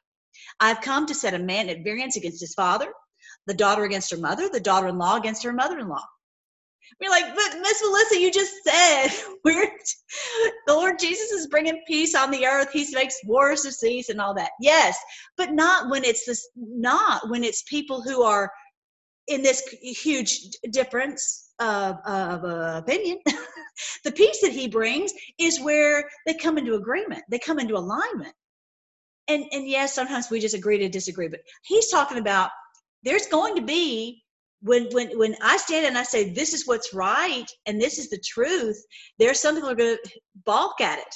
I've 0.61 0.81
come 0.81 1.07
to 1.07 1.14
set 1.14 1.35
a 1.35 1.39
man 1.39 1.68
at 1.68 1.85
variance 1.85 2.16
against 2.16 2.41
his 2.41 2.55
father, 2.55 2.93
the 3.47 3.55
daughter 3.55 3.85
against 3.85 4.11
her 4.11 4.16
mother, 4.16 4.49
the 4.49 4.61
daughter 4.61 4.89
in 4.89 4.99
law 4.99 5.16
against 5.16 5.43
her 5.45 5.53
mother 5.53 5.79
in 5.79 5.89
law. 5.89 6.05
We're 7.01 7.11
like, 7.11 7.34
but 7.34 7.59
Miss 7.61 7.82
Melissa, 7.82 8.20
you 8.20 8.30
just 8.32 8.53
said 8.64 9.09
we're 9.45 9.70
the 10.66 10.74
Lord 10.74 10.99
Jesus 10.99 11.30
is 11.30 11.47
bringing 11.49 11.82
peace 11.87 12.14
on 12.14 12.30
the 12.30 12.47
earth. 12.47 12.70
He 12.72 12.87
makes 12.95 13.16
wars 13.24 13.62
to 13.62 13.72
cease 13.72 14.09
and 14.09 14.20
all 14.20 14.34
that. 14.34 14.53
Yes, 14.61 14.99
but 15.37 15.53
not 15.53 15.91
when 15.91 16.05
it's 16.05 16.24
this. 16.24 16.49
Not 16.57 17.28
when 17.28 17.45
it's 17.45 17.62
people 17.64 18.03
who 18.03 18.22
are 18.22 18.51
in 19.28 19.43
this 19.43 19.62
huge 19.82 20.51
difference 20.70 21.53
of, 21.59 21.97
of 22.07 22.45
uh, 22.45 22.80
opinion. 22.82 23.18
the 24.05 24.12
peace 24.12 24.41
that 24.41 24.53
He 24.53 24.68
brings 24.68 25.12
is 25.39 25.61
where 25.61 26.09
they 26.26 26.34
come 26.34 26.59
into 26.59 26.74
agreement. 26.74 27.22
They 27.30 27.39
come 27.39 27.59
into 27.59 27.76
alignment. 27.76 28.34
And 29.28 29.45
and 29.53 29.68
yes, 29.68 29.95
sometimes 29.95 30.30
we 30.30 30.41
just 30.41 30.55
agree 30.55 30.78
to 30.78 30.89
disagree. 30.89 31.28
But 31.28 31.41
He's 31.62 31.91
talking 31.91 32.18
about 32.18 32.51
there's 33.03 33.26
going 33.26 33.57
to 33.57 33.62
be 33.62 34.22
when 34.62 34.88
when 34.92 35.16
when 35.18 35.36
I 35.42 35.57
stand 35.57 35.86
and 35.86 35.98
I 35.98 36.02
say 36.02 36.30
this 36.30 36.52
is 36.54 36.66
what's 36.66 36.94
right 36.94 37.46
and 37.66 37.80
this 37.80 37.98
is 37.98 38.11
the 38.11 38.22
truth, 38.24 38.82
there's 39.18 39.40
some 39.40 39.54
people 39.54 39.68
who 39.68 39.74
are 39.74 39.76
going 39.76 39.96
to 40.02 40.20
balk 40.44 40.80
at 40.80 40.98
it, 40.98 41.14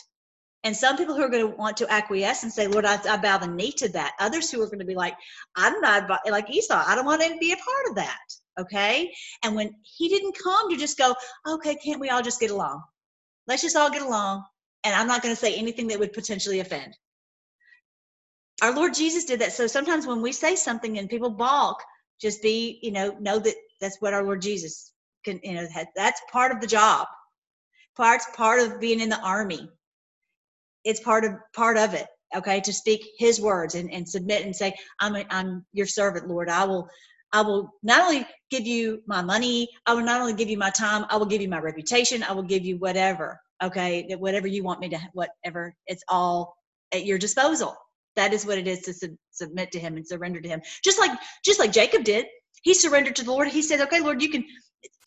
and 0.64 0.76
some 0.76 0.96
people 0.96 1.14
who 1.14 1.22
are 1.22 1.28
going 1.30 1.48
to 1.48 1.56
want 1.56 1.76
to 1.78 1.90
acquiesce 1.90 2.42
and 2.42 2.52
say, 2.52 2.66
"Lord, 2.66 2.84
I, 2.84 3.00
I 3.08 3.16
bow 3.16 3.38
the 3.38 3.46
knee 3.46 3.72
to 3.72 3.88
that." 3.90 4.12
Others 4.20 4.50
who 4.50 4.62
are 4.62 4.66
going 4.66 4.80
to 4.80 4.84
be 4.84 4.94
like, 4.94 5.16
"I'm 5.56 5.80
not 5.80 6.10
like 6.28 6.50
Esau. 6.50 6.82
I 6.86 6.94
don't 6.94 7.06
want 7.06 7.22
to 7.22 7.36
be 7.38 7.52
a 7.52 7.56
part 7.56 7.86
of 7.88 7.94
that." 7.96 8.18
Okay, 8.58 9.12
and 9.42 9.54
when 9.56 9.74
he 9.82 10.08
didn't 10.08 10.36
come 10.42 10.70
to 10.70 10.76
just 10.76 10.98
go, 10.98 11.14
"Okay, 11.48 11.76
can't 11.76 12.00
we 12.00 12.10
all 12.10 12.22
just 12.22 12.40
get 12.40 12.50
along? 12.50 12.82
Let's 13.46 13.62
just 13.62 13.76
all 13.76 13.90
get 13.90 14.02
along," 14.02 14.44
and 14.84 14.94
I'm 14.94 15.08
not 15.08 15.22
going 15.22 15.34
to 15.34 15.40
say 15.40 15.54
anything 15.54 15.88
that 15.88 15.98
would 15.98 16.12
potentially 16.12 16.60
offend. 16.60 16.94
Our 18.62 18.74
Lord 18.74 18.92
Jesus 18.92 19.24
did 19.24 19.40
that. 19.40 19.54
So 19.54 19.66
sometimes 19.66 20.06
when 20.06 20.20
we 20.20 20.32
say 20.32 20.54
something 20.54 20.98
and 20.98 21.08
people 21.08 21.30
balk, 21.30 21.82
just 22.20 22.42
be 22.42 22.78
you 22.82 22.92
know 22.92 23.16
know 23.20 23.38
that 23.38 23.54
that's 23.80 23.96
what 24.00 24.14
our 24.14 24.22
lord 24.22 24.42
jesus 24.42 24.92
can 25.24 25.40
you 25.42 25.54
know 25.54 25.66
that's 25.94 26.20
part 26.32 26.52
of 26.52 26.60
the 26.60 26.66
job. 26.66 27.06
Parts 27.96 28.26
part 28.34 28.60
of 28.60 28.80
being 28.80 29.00
in 29.00 29.08
the 29.08 29.20
army. 29.20 29.68
It's 30.84 31.00
part 31.00 31.24
of 31.24 31.32
part 31.54 31.76
of 31.76 31.94
it 31.94 32.06
okay 32.34 32.60
to 32.60 32.72
speak 32.72 33.04
his 33.18 33.40
words 33.40 33.74
and, 33.74 33.92
and 33.92 34.08
submit 34.08 34.44
and 34.44 34.54
say 34.54 34.72
i'm 35.00 35.16
a, 35.16 35.26
i'm 35.30 35.66
your 35.72 35.86
servant 35.86 36.28
lord. 36.28 36.48
I 36.48 36.64
will 36.64 36.88
i 37.32 37.42
will 37.42 37.72
not 37.82 38.02
only 38.02 38.26
give 38.50 38.66
you 38.66 39.02
my 39.06 39.20
money 39.20 39.68
i 39.86 39.92
will 39.92 40.04
not 40.04 40.20
only 40.20 40.32
give 40.32 40.48
you 40.48 40.56
my 40.56 40.70
time 40.70 41.04
i 41.10 41.16
will 41.16 41.26
give 41.26 41.42
you 41.42 41.48
my 41.48 41.58
reputation 41.58 42.22
i 42.22 42.32
will 42.32 42.44
give 42.44 42.64
you 42.64 42.76
whatever 42.78 43.40
okay 43.62 44.14
whatever 44.16 44.46
you 44.46 44.62
want 44.62 44.80
me 44.80 44.88
to 44.90 44.98
whatever 45.12 45.74
it's 45.88 46.04
all 46.08 46.54
at 46.92 47.04
your 47.04 47.18
disposal 47.18 47.76
that 48.16 48.32
is 48.32 48.46
what 48.46 48.58
it 48.58 48.66
is 48.66 48.80
to 48.82 48.92
sub- 48.92 49.16
submit 49.30 49.72
to 49.72 49.80
him 49.80 49.96
and 49.96 50.06
surrender 50.06 50.40
to 50.40 50.48
him. 50.48 50.60
Just 50.84 50.98
like 50.98 51.10
just 51.44 51.58
like 51.58 51.72
jacob 51.72 52.04
did. 52.04 52.26
He 52.62 52.74
surrendered 52.74 53.16
to 53.16 53.24
the 53.24 53.32
lord. 53.32 53.48
He 53.48 53.62
said 53.62 53.80
okay 53.80 54.00
lord 54.00 54.22
you 54.22 54.30
can 54.30 54.44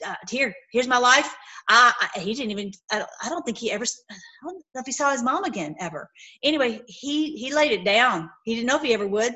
uh, 0.06 0.16
here 0.30 0.54
here's 0.72 0.88
my 0.88 0.98
life. 0.98 1.34
I, 1.70 1.94
I, 2.16 2.20
he 2.20 2.34
didn't 2.34 2.52
even 2.52 2.72
I 2.92 3.00
don't, 3.00 3.10
I 3.24 3.30
don't 3.30 3.44
think 3.44 3.58
he 3.58 3.72
ever 3.72 3.86
i 4.12 4.16
don't 4.44 4.58
know 4.76 4.82
if 4.82 4.86
he 4.86 4.92
saw 4.92 5.12
his 5.12 5.24
mom 5.24 5.44
again 5.44 5.76
ever. 5.80 6.10
Anyway 6.44 6.82
he 6.88 7.36
he 7.36 7.54
laid 7.54 7.72
it 7.72 7.86
down. 7.86 8.30
He 8.46 8.56
didn't 8.56 8.68
know 8.68 8.78
if 8.78 8.84
he 8.84 8.94
ever 8.94 9.08
would. 9.08 9.36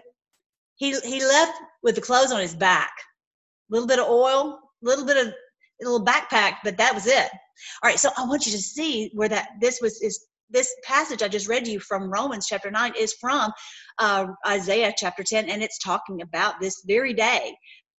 He 0.75 0.97
he 1.01 1.23
left 1.23 1.57
with 1.83 1.95
the 1.95 2.01
clothes 2.01 2.31
on 2.31 2.41
his 2.41 2.55
back. 2.55 2.91
A 3.69 3.73
little 3.73 3.87
bit 3.87 3.99
of 3.99 4.07
oil 4.07 4.59
a 4.83 4.85
little 4.85 5.05
bit 5.05 5.17
of 5.17 5.27
a 5.27 5.85
little 5.85 6.05
backpack 6.05 6.57
but 6.63 6.77
that 6.77 6.93
was 6.93 7.07
it. 7.07 7.29
All 7.83 7.89
right 7.89 7.99
so 7.99 8.09
i 8.17 8.25
want 8.25 8.45
you 8.45 8.51
to 8.51 8.57
see 8.61 9.11
where 9.13 9.29
that 9.29 9.49
this 9.59 9.79
was 9.81 10.01
is 10.01 10.25
this 10.49 10.73
passage 10.83 11.21
I 11.21 11.27
just 11.27 11.47
read 11.47 11.65
to 11.65 11.71
you 11.71 11.79
from 11.79 12.11
Romans 12.11 12.47
chapter 12.47 12.71
9 12.71 12.93
is 12.97 13.13
from 13.19 13.51
uh, 13.99 14.27
Isaiah 14.45 14.93
chapter 14.95 15.23
10, 15.23 15.49
and 15.49 15.61
it's 15.61 15.79
talking 15.79 16.21
about 16.21 16.59
this 16.59 16.83
very 16.85 17.13
day 17.13 17.55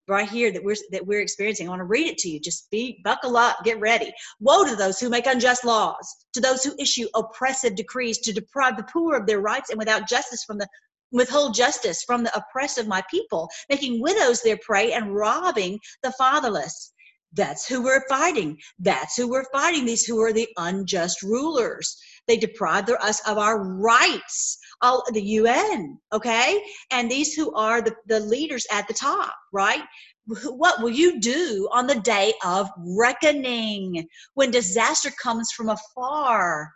right 0.09 0.29
here 0.29 0.51
that 0.51 0.65
we're 0.65 0.77
that 0.91 1.07
we're 1.07 1.21
experiencing. 1.21 1.67
I 1.67 1.71
want 1.71 1.81
to 1.81 1.85
read 1.85 2.07
it 2.07 2.19
to 2.19 2.29
you. 2.29 2.41
Just 2.41 2.71
be 2.71 3.01
buckle 3.05 3.37
up, 3.37 3.59
get 3.65 3.79
ready. 3.79 4.13
Woe 4.41 4.65
to 4.65 4.75
those 4.75 4.99
who 4.99 5.11
make 5.11 5.27
unjust 5.27 5.65
laws, 5.65 6.17
to 6.33 6.41
those 6.41 6.65
who 6.65 6.75
issue 6.79 7.07
oppressive 7.15 7.75
decrees 7.75 8.19
to 8.21 8.33
deprive 8.33 8.77
the 8.77 8.87
poor 8.91 9.17
of 9.17 9.27
their 9.27 9.41
rights 9.41 9.71
and 9.71 9.79
without 9.79 10.09
justice 10.09 10.45
from 10.45 10.59
the 10.59 10.67
withhold 11.13 11.55
justice 11.55 12.03
from 12.03 12.23
the 12.23 12.37
oppressed 12.37 12.79
of 12.79 12.87
my 12.87 13.03
people, 13.11 13.49
making 13.71 14.01
widows 14.01 14.43
their 14.43 14.59
prey 14.59 14.93
and 14.93 15.15
robbing 15.15 15.79
the 16.03 16.13
fatherless. 16.13 16.93
That's 17.33 17.67
who 17.67 17.83
we're 17.83 18.07
fighting. 18.09 18.59
That's 18.79 19.17
who 19.17 19.29
we're 19.29 19.51
fighting. 19.53 19.85
These 19.85 20.07
who 20.07 20.21
are 20.21 20.33
the 20.33 20.49
unjust 20.57 21.23
rulers. 21.23 21.97
They 22.27 22.37
deprive 22.37 22.89
us 22.89 23.21
of 23.29 23.39
our 23.39 23.63
rights, 23.63 24.59
all 24.83 25.05
the 25.13 25.23
UN, 25.23 25.99
okay? 26.13 26.63
And 26.91 27.11
these 27.11 27.35
who 27.35 27.55
are 27.55 27.83
the, 27.83 27.95
the 28.07 28.21
leaders 28.21 28.67
at 28.73 28.89
the 28.89 28.95
top, 28.95 29.35
right? 29.53 29.83
What 30.27 30.83
will 30.83 30.91
you 30.91 31.21
do 31.21 31.69
on 31.73 31.87
the 31.87 32.01
day 32.01 32.35
of 32.45 32.69
reckoning 32.79 34.07
when 34.35 34.51
disaster 34.51 35.11
comes 35.23 35.53
from 35.53 35.71
afar? 35.71 36.71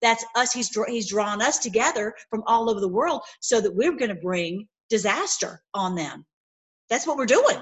That's 0.00 0.24
us. 0.36 0.52
He's, 0.52 0.70
he's 0.88 1.08
drawn 1.08 1.42
us 1.42 1.58
together 1.58 2.14
from 2.30 2.42
all 2.46 2.70
over 2.70 2.80
the 2.80 2.88
world 2.88 3.22
so 3.40 3.60
that 3.60 3.74
we're 3.74 3.96
going 3.96 4.08
to 4.10 4.14
bring 4.14 4.68
disaster 4.88 5.62
on 5.74 5.94
them. 5.94 6.24
That's 6.88 7.06
what 7.06 7.16
we're 7.16 7.26
doing. 7.26 7.58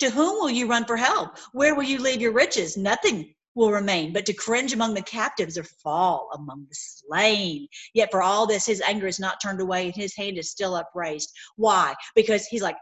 To 0.00 0.10
whom 0.10 0.38
will 0.38 0.50
you 0.50 0.66
run 0.66 0.84
for 0.84 0.96
help? 0.96 1.38
Where 1.52 1.74
will 1.74 1.84
you 1.84 1.98
leave 1.98 2.20
your 2.20 2.32
riches? 2.32 2.76
Nothing 2.76 3.34
will 3.54 3.72
remain, 3.72 4.12
but 4.12 4.24
to 4.26 4.32
cringe 4.32 4.72
among 4.72 4.94
the 4.94 5.02
captives 5.02 5.58
or 5.58 5.64
fall 5.64 6.30
among 6.34 6.64
the 6.68 6.76
slain. 6.76 7.66
Yet 7.92 8.10
for 8.10 8.22
all 8.22 8.46
this, 8.46 8.64
his 8.66 8.80
anger 8.80 9.06
is 9.06 9.18
not 9.18 9.40
turned 9.42 9.60
away 9.60 9.86
and 9.86 9.94
his 9.94 10.14
hand 10.16 10.38
is 10.38 10.50
still 10.50 10.76
upraised. 10.76 11.32
Why? 11.56 11.94
Because 12.14 12.46
he's 12.46 12.62
like, 12.62 12.76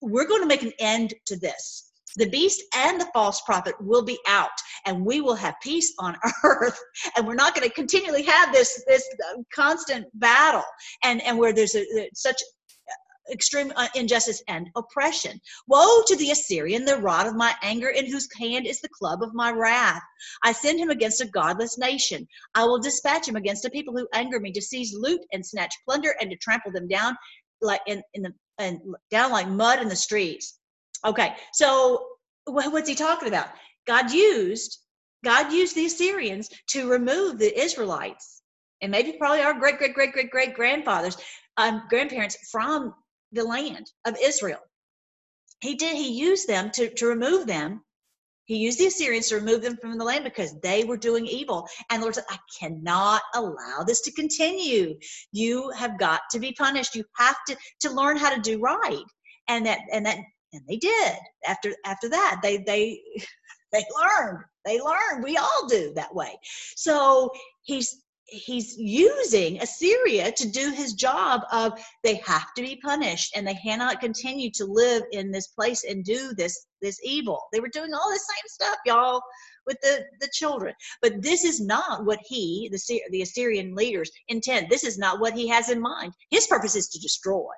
we're 0.00 0.26
going 0.26 0.42
to 0.42 0.48
make 0.48 0.62
an 0.62 0.72
end 0.80 1.14
to 1.26 1.38
this. 1.38 1.92
The 2.16 2.28
beast 2.28 2.60
and 2.74 3.00
the 3.00 3.08
false 3.14 3.40
prophet 3.42 3.76
will 3.80 4.02
be 4.02 4.18
out, 4.26 4.50
and 4.84 5.06
we 5.06 5.20
will 5.20 5.36
have 5.36 5.54
peace 5.62 5.94
on 6.00 6.16
earth. 6.44 6.76
And 7.16 7.24
we're 7.24 7.34
not 7.34 7.54
going 7.54 7.68
to 7.68 7.72
continually 7.72 8.24
have 8.24 8.52
this 8.52 8.82
this 8.88 9.08
uh, 9.30 9.42
constant 9.54 10.06
battle, 10.14 10.64
and 11.04 11.22
and 11.22 11.38
where 11.38 11.52
there's 11.52 11.76
a, 11.76 12.10
such 12.12 12.42
extreme 13.32 13.72
uh, 13.76 13.88
injustice 13.94 14.42
and 14.48 14.68
oppression. 14.76 15.40
Woe 15.68 16.02
to 16.06 16.16
the 16.16 16.30
Assyrian, 16.30 16.84
the 16.84 16.96
rod 16.96 17.26
of 17.26 17.36
my 17.36 17.54
anger, 17.62 17.88
in 17.88 18.10
whose 18.10 18.28
hand 18.38 18.66
is 18.66 18.80
the 18.80 18.88
club 18.88 19.22
of 19.22 19.34
my 19.34 19.50
wrath. 19.50 20.02
I 20.44 20.52
send 20.52 20.80
him 20.80 20.90
against 20.90 21.20
a 21.20 21.26
godless 21.26 21.78
nation. 21.78 22.26
I 22.54 22.64
will 22.64 22.78
dispatch 22.78 23.28
him 23.28 23.36
against 23.36 23.64
a 23.64 23.70
people 23.70 23.96
who 23.96 24.08
anger 24.12 24.40
me, 24.40 24.52
to 24.52 24.62
seize 24.62 24.94
loot 24.94 25.20
and 25.32 25.44
snatch 25.44 25.74
plunder, 25.86 26.14
and 26.20 26.30
to 26.30 26.36
trample 26.36 26.72
them 26.72 26.88
down 26.88 27.16
like 27.60 27.80
in, 27.86 28.02
in 28.14 28.22
the 28.22 28.32
and 28.58 28.78
down 29.10 29.30
like 29.30 29.48
mud 29.48 29.80
in 29.80 29.88
the 29.88 29.96
streets. 29.96 30.58
Okay, 31.04 31.34
so 31.52 32.04
what's 32.46 32.88
he 32.88 32.94
talking 32.94 33.28
about? 33.28 33.48
God 33.86 34.10
used 34.12 34.78
God 35.24 35.52
used 35.52 35.74
the 35.74 35.86
Assyrians 35.86 36.48
to 36.68 36.90
remove 36.90 37.38
the 37.38 37.58
Israelites 37.58 38.42
and 38.82 38.90
maybe 38.90 39.12
probably 39.12 39.42
our 39.42 39.54
great 39.54 39.78
great 39.78 39.94
great 39.94 40.12
great 40.12 40.30
great 40.30 40.54
grandfathers 40.54 41.16
um, 41.56 41.82
grandparents 41.90 42.36
from 42.50 42.94
the 43.32 43.44
land 43.44 43.90
of 44.04 44.16
Israel. 44.22 44.60
He 45.60 45.74
did, 45.74 45.96
he 45.96 46.10
used 46.12 46.48
them 46.48 46.70
to, 46.72 46.90
to 46.94 47.06
remove 47.06 47.46
them. 47.46 47.82
He 48.46 48.56
used 48.56 48.78
the 48.78 48.86
Assyrians 48.86 49.28
to 49.28 49.36
remove 49.36 49.62
them 49.62 49.76
from 49.76 49.96
the 49.96 50.04
land 50.04 50.24
because 50.24 50.58
they 50.60 50.82
were 50.84 50.96
doing 50.96 51.26
evil. 51.26 51.68
And 51.88 52.00
the 52.00 52.06
Lord 52.06 52.16
said, 52.16 52.24
I 52.28 52.38
cannot 52.58 53.22
allow 53.34 53.84
this 53.86 54.00
to 54.02 54.12
continue. 54.12 54.98
You 55.32 55.70
have 55.70 55.98
got 55.98 56.22
to 56.32 56.40
be 56.40 56.52
punished. 56.52 56.96
You 56.96 57.04
have 57.16 57.36
to, 57.46 57.56
to 57.80 57.90
learn 57.90 58.16
how 58.16 58.34
to 58.34 58.40
do 58.40 58.58
right. 58.60 59.04
And 59.46 59.66
that, 59.66 59.80
and 59.92 60.04
that, 60.06 60.18
and 60.52 60.62
they 60.68 60.78
did 60.78 61.14
after, 61.46 61.74
after 61.84 62.08
that, 62.08 62.40
they, 62.42 62.58
they, 62.58 63.00
they 63.72 63.84
learned, 64.00 64.38
they 64.64 64.80
learned. 64.80 65.22
We 65.22 65.36
all 65.36 65.68
do 65.68 65.92
that 65.94 66.12
way. 66.12 66.36
So 66.74 67.30
he's, 67.62 68.02
he's 68.30 68.76
using 68.78 69.60
Assyria 69.60 70.32
to 70.32 70.48
do 70.48 70.70
his 70.72 70.94
job 70.94 71.42
of 71.52 71.72
they 72.02 72.16
have 72.26 72.54
to 72.54 72.62
be 72.62 72.80
punished 72.82 73.36
and 73.36 73.46
they 73.46 73.54
cannot 73.54 74.00
continue 74.00 74.50
to 74.52 74.64
live 74.64 75.02
in 75.12 75.30
this 75.30 75.48
place 75.48 75.84
and 75.84 76.04
do 76.04 76.32
this 76.34 76.66
this 76.80 76.98
evil. 77.04 77.42
They 77.52 77.60
were 77.60 77.68
doing 77.68 77.92
all 77.92 78.10
the 78.10 78.18
same 78.18 78.46
stuff, 78.46 78.76
y'all, 78.86 79.20
with 79.66 79.80
the 79.82 80.04
the 80.20 80.30
children. 80.32 80.74
But 81.02 81.20
this 81.20 81.44
is 81.44 81.60
not 81.60 82.04
what 82.04 82.20
he, 82.24 82.68
the 82.72 83.00
the 83.10 83.22
Assyrian 83.22 83.74
leaders, 83.74 84.10
intend. 84.28 84.68
This 84.70 84.84
is 84.84 84.98
not 84.98 85.20
what 85.20 85.34
he 85.34 85.48
has 85.48 85.68
in 85.70 85.80
mind. 85.80 86.12
His 86.30 86.46
purpose 86.46 86.76
is 86.76 86.88
to 86.88 87.00
destroy, 87.00 87.52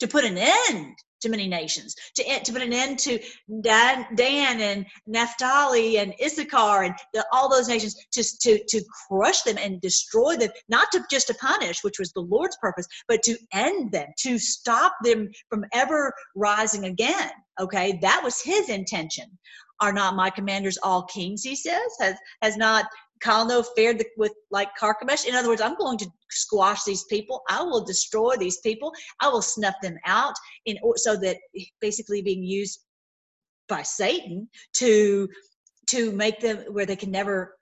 to 0.00 0.08
put 0.08 0.24
an 0.24 0.38
end 0.38 0.94
to 1.24 1.28
many 1.30 1.48
nations, 1.48 1.94
to, 2.14 2.22
eh, 2.24 2.38
to 2.38 2.52
put 2.52 2.62
an 2.62 2.72
end 2.72 2.98
to 3.00 3.18
Dan, 3.60 4.06
Dan 4.14 4.60
and 4.60 4.86
Naphtali 5.06 5.98
and 5.98 6.14
Issachar 6.24 6.84
and 6.84 6.94
the, 7.12 7.26
all 7.32 7.50
those 7.50 7.68
nations, 7.68 7.96
to, 8.12 8.22
to, 8.42 8.64
to 8.68 8.84
crush 9.08 9.42
them 9.42 9.58
and 9.58 9.80
destroy 9.80 10.36
them, 10.36 10.50
not 10.68 10.92
to 10.92 11.04
just 11.10 11.26
to 11.26 11.34
punish, 11.34 11.82
which 11.82 11.98
was 11.98 12.12
the 12.12 12.20
Lord's 12.20 12.56
purpose, 12.60 12.86
but 13.08 13.22
to 13.24 13.36
end 13.52 13.90
them, 13.92 14.06
to 14.18 14.38
stop 14.38 14.94
them 15.02 15.28
from 15.50 15.64
ever 15.72 16.12
rising 16.34 16.84
again. 16.84 17.30
Okay, 17.60 17.98
that 18.02 18.20
was 18.22 18.40
his 18.40 18.68
intention. 18.68 19.26
Are 19.80 19.92
not 19.92 20.16
my 20.16 20.30
commanders 20.30 20.78
all 20.82 21.02
kings? 21.04 21.42
He 21.42 21.56
says. 21.56 21.82
Has 22.00 22.16
has 22.42 22.56
not 22.56 22.86
Calno 23.24 23.64
fared 23.74 24.04
with 24.16 24.32
like 24.50 24.68
Carchemish. 24.78 25.26
In 25.26 25.34
other 25.34 25.48
words, 25.48 25.62
I'm 25.62 25.76
going 25.76 25.98
to 25.98 26.06
squash 26.30 26.84
these 26.84 27.04
people. 27.04 27.42
I 27.48 27.62
will 27.62 27.84
destroy 27.84 28.36
these 28.36 28.58
people. 28.58 28.92
I 29.20 29.28
will 29.28 29.42
snuff 29.42 29.74
them 29.82 29.96
out 30.04 30.34
in 30.66 30.76
so 30.96 31.16
that 31.16 31.38
basically 31.80 32.22
being 32.22 32.42
used 32.42 32.80
by 33.68 33.82
Satan 33.82 34.48
to 34.74 35.28
to 35.88 36.12
make 36.12 36.40
them 36.40 36.58
where 36.70 36.86
they 36.86 36.96
can 36.96 37.10
never 37.10 37.56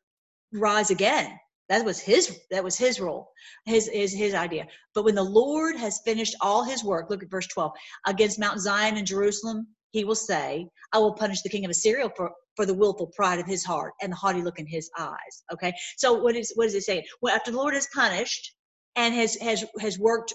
rise 0.52 0.90
again. 0.90 1.38
That 1.68 1.84
was 1.84 2.00
his 2.00 2.40
that 2.50 2.64
was 2.64 2.76
his 2.76 3.00
role, 3.00 3.30
his 3.64 3.88
is 3.88 4.12
his 4.12 4.34
idea. 4.34 4.66
But 4.94 5.04
when 5.04 5.14
the 5.14 5.22
Lord 5.22 5.76
has 5.76 6.02
finished 6.04 6.34
all 6.40 6.64
his 6.64 6.84
work, 6.84 7.08
look 7.08 7.22
at 7.22 7.30
verse 7.30 7.46
12, 7.46 7.72
against 8.06 8.38
Mount 8.38 8.60
Zion 8.60 8.96
and 8.96 9.06
Jerusalem, 9.06 9.68
he 9.92 10.04
will 10.04 10.16
say, 10.16 10.66
I 10.92 10.98
will 10.98 11.14
punish 11.14 11.42
the 11.42 11.48
king 11.48 11.64
of 11.64 11.70
Assyria 11.70 12.10
for, 12.16 12.32
for 12.57 12.66
the 12.66 12.74
willful 12.74 13.09
pride 13.09 13.38
of 13.38 13.46
his 13.46 13.64
heart 13.64 13.94
and 14.00 14.12
the 14.12 14.16
haughty 14.16 14.42
look 14.42 14.59
in 14.59 14.66
his 14.66 14.90
eyes. 14.98 15.44
Okay. 15.53 15.72
So 15.96 16.12
what 16.12 16.36
is 16.36 16.53
what 16.55 16.66
is 16.66 16.74
it 16.74 16.82
saying? 16.82 17.05
Well, 17.20 17.34
after 17.34 17.50
the 17.50 17.57
Lord 17.57 17.74
has 17.74 17.88
punished 17.94 18.55
and 18.96 19.14
has 19.14 19.36
has 19.36 19.64
has 19.80 19.98
worked 19.98 20.34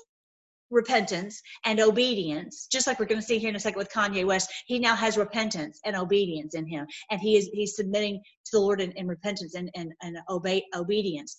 repentance 0.70 1.42
and 1.66 1.80
obedience, 1.80 2.68
just 2.70 2.88
like 2.88 3.00
we're 3.00 3.06
going 3.06 3.22
to 3.22 3.26
see 3.26 3.38
here 3.38 3.50
in 3.50 3.56
a 3.56 3.60
second 3.60 3.78
with 3.78 3.92
Kanye 3.92 4.26
West, 4.26 4.52
he 4.66 4.80
now 4.80 4.96
has 4.96 5.18
repentance 5.18 5.80
and 5.86 5.96
obedience 5.96 6.56
in 6.56 6.68
him. 6.68 6.86
And 7.10 7.22
he 7.22 7.38
is 7.38 7.50
he's 7.54 7.76
submitting 7.76 8.22
to 8.46 8.52
the 8.52 8.60
Lord 8.60 8.82
in, 8.82 8.92
in 8.94 9.08
repentance 9.08 9.56
and, 9.56 9.70
and, 9.76 9.92
and 10.02 10.18
obey 10.30 10.64
obedience 10.76 11.38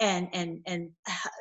and 0.00 0.28
and 0.32 0.60
and 0.66 0.90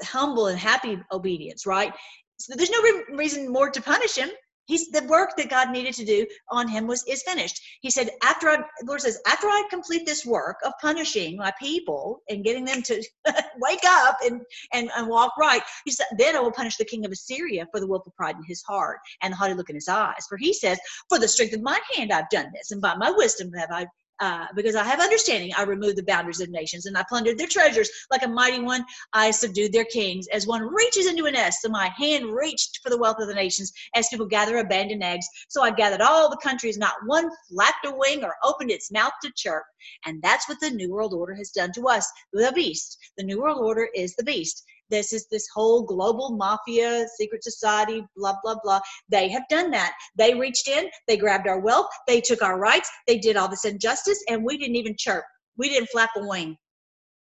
humble 0.04 0.48
and 0.48 0.60
happy 0.60 1.00
obedience, 1.12 1.66
right? 1.66 1.94
So 2.40 2.54
there's 2.56 2.70
no 2.70 2.82
re- 2.82 3.04
reason 3.16 3.52
more 3.52 3.70
to 3.70 3.82
punish 3.82 4.16
him 4.16 4.30
He's 4.70 4.88
the 4.90 5.04
work 5.06 5.32
that 5.38 5.50
God 5.50 5.72
needed 5.72 5.96
to 5.96 6.06
do 6.06 6.28
on 6.52 6.68
him 6.68 6.86
was 6.86 7.04
is 7.08 7.24
finished. 7.24 7.60
He 7.82 7.90
said, 7.90 8.12
after 8.22 8.50
I, 8.50 8.60
Lord 8.84 9.02
says, 9.02 9.20
after 9.26 9.48
I 9.48 9.64
complete 9.68 10.06
this 10.06 10.28
work 10.28 10.58
of 10.64 10.74
punishing 10.80 11.38
my 11.38 11.52
people 11.60 12.22
and 12.30 12.44
getting 12.44 12.66
them 12.66 12.84
to 12.84 13.04
wake 13.58 13.84
up 13.84 14.18
and, 14.24 14.42
and, 14.72 14.92
and 14.96 15.08
walk 15.08 15.36
right, 15.40 15.64
he 15.86 15.92
said, 15.92 16.06
then 16.20 16.36
I 16.36 16.40
will 16.40 16.52
punish 16.52 16.78
the 16.78 16.86
king 16.86 17.04
of 17.04 17.12
Assyria 17.12 17.66
for 17.72 17.80
the 17.80 17.88
willful 17.88 18.14
pride 18.16 18.36
in 18.36 18.44
his 18.44 18.62
heart 18.62 19.00
and 19.24 19.34
the 19.34 19.38
haughty 19.38 19.56
look 19.56 19.72
in 19.72 19.76
his 19.76 19.88
eyes. 19.88 20.28
For 20.30 20.38
he 20.38 20.54
says, 20.54 20.80
for 21.10 21.18
the 21.18 21.28
strength 21.28 21.56
of 21.56 21.64
my 21.64 21.80
hand 21.96 22.12
I've 22.14 22.30
done 22.30 22.52
this, 22.54 22.70
and 22.70 22.80
by 22.80 22.94
my 22.96 23.10
wisdom 23.10 23.52
have 23.54 23.72
I 23.72 23.88
uh, 24.20 24.48
because 24.56 24.76
I 24.76 24.84
have 24.84 25.00
understanding, 25.00 25.52
I 25.58 25.64
removed 25.64 25.98
the 25.98 26.04
boundaries 26.04 26.42
of 26.42 26.50
nations 26.50 26.86
and 26.86 26.98
I 26.98 27.06
plundered 27.08 27.38
their 27.38 27.48
treasures 27.48 27.90
like 28.12 28.24
a 28.24 28.28
mighty 28.28 28.60
one. 28.60 28.86
I 29.14 29.32
subdued 29.32 29.72
their 29.72 29.86
kings 29.86 30.28
as 30.34 30.48
one 30.48 30.62
reaches 30.62 31.08
into 31.08 31.26
a 31.26 31.32
nest. 31.32 31.62
So 31.62 31.70
my 31.70 31.90
hand 31.98 32.26
reached 32.26 32.80
for 32.84 32.90
the 32.90 32.98
wealth 32.98 33.20
of 33.20 33.28
the 33.28 33.34
nations 33.34 33.72
as 33.96 34.10
people 34.10 34.26
gather 34.26 34.58
abandoned 34.58 35.04
eggs. 35.04 35.28
So 35.48 35.62
I 35.62 35.72
gathered 35.72 36.02
all 36.02 36.30
the 36.30 36.38
countries, 36.38 36.78
not 36.78 36.94
one 37.06 37.30
flapped 37.50 37.86
a 37.86 37.92
wing 37.96 38.24
or 38.24 38.36
opened 38.44 38.72
its 38.72 38.92
mouth 38.92 39.14
to 39.24 39.32
chirp. 39.36 39.64
And 40.06 40.22
that's 40.22 40.50
what 40.50 40.60
the 40.60 40.70
New 40.70 40.92
World 40.92 41.14
Order 41.14 41.36
has 41.36 41.52
done 41.52 41.72
to 41.74 41.88
us 41.88 42.10
the 42.34 42.52
beast. 42.54 42.98
The 43.18 43.24
New 43.24 43.42
World 43.42 43.60
Order 43.60 43.90
is 43.96 44.16
the 44.16 44.24
beast 44.24 44.66
this 44.90 45.14
is 45.14 45.28
this 45.28 45.48
whole 45.54 45.84
global 45.84 46.32
mafia, 46.32 47.06
secret 47.18 47.44
society, 47.44 48.04
blah, 48.16 48.36
blah, 48.44 48.56
blah. 48.64 48.80
They 49.10 49.30
have 49.30 49.48
done 49.50 49.72
that. 49.72 49.94
They 50.16 50.34
reached 50.34 50.68
in, 50.68 50.90
they 51.08 51.18
grabbed 51.18 51.48
our 51.48 51.60
wealth, 51.60 51.90
they 52.08 52.22
took 52.22 52.42
our 52.42 52.60
rights, 52.60 52.90
they 53.08 53.18
did 53.18 53.38
all 53.38 53.48
this 53.48 53.66
injustice, 53.66 54.24
and 54.30 54.44
we 54.44 54.58
didn't 54.58 54.76
even 54.76 54.96
chirp. 54.98 55.24
We 55.58 55.70
didn't 55.70 55.90
flap 55.90 56.12
a 56.18 56.28
wing. 56.28 56.58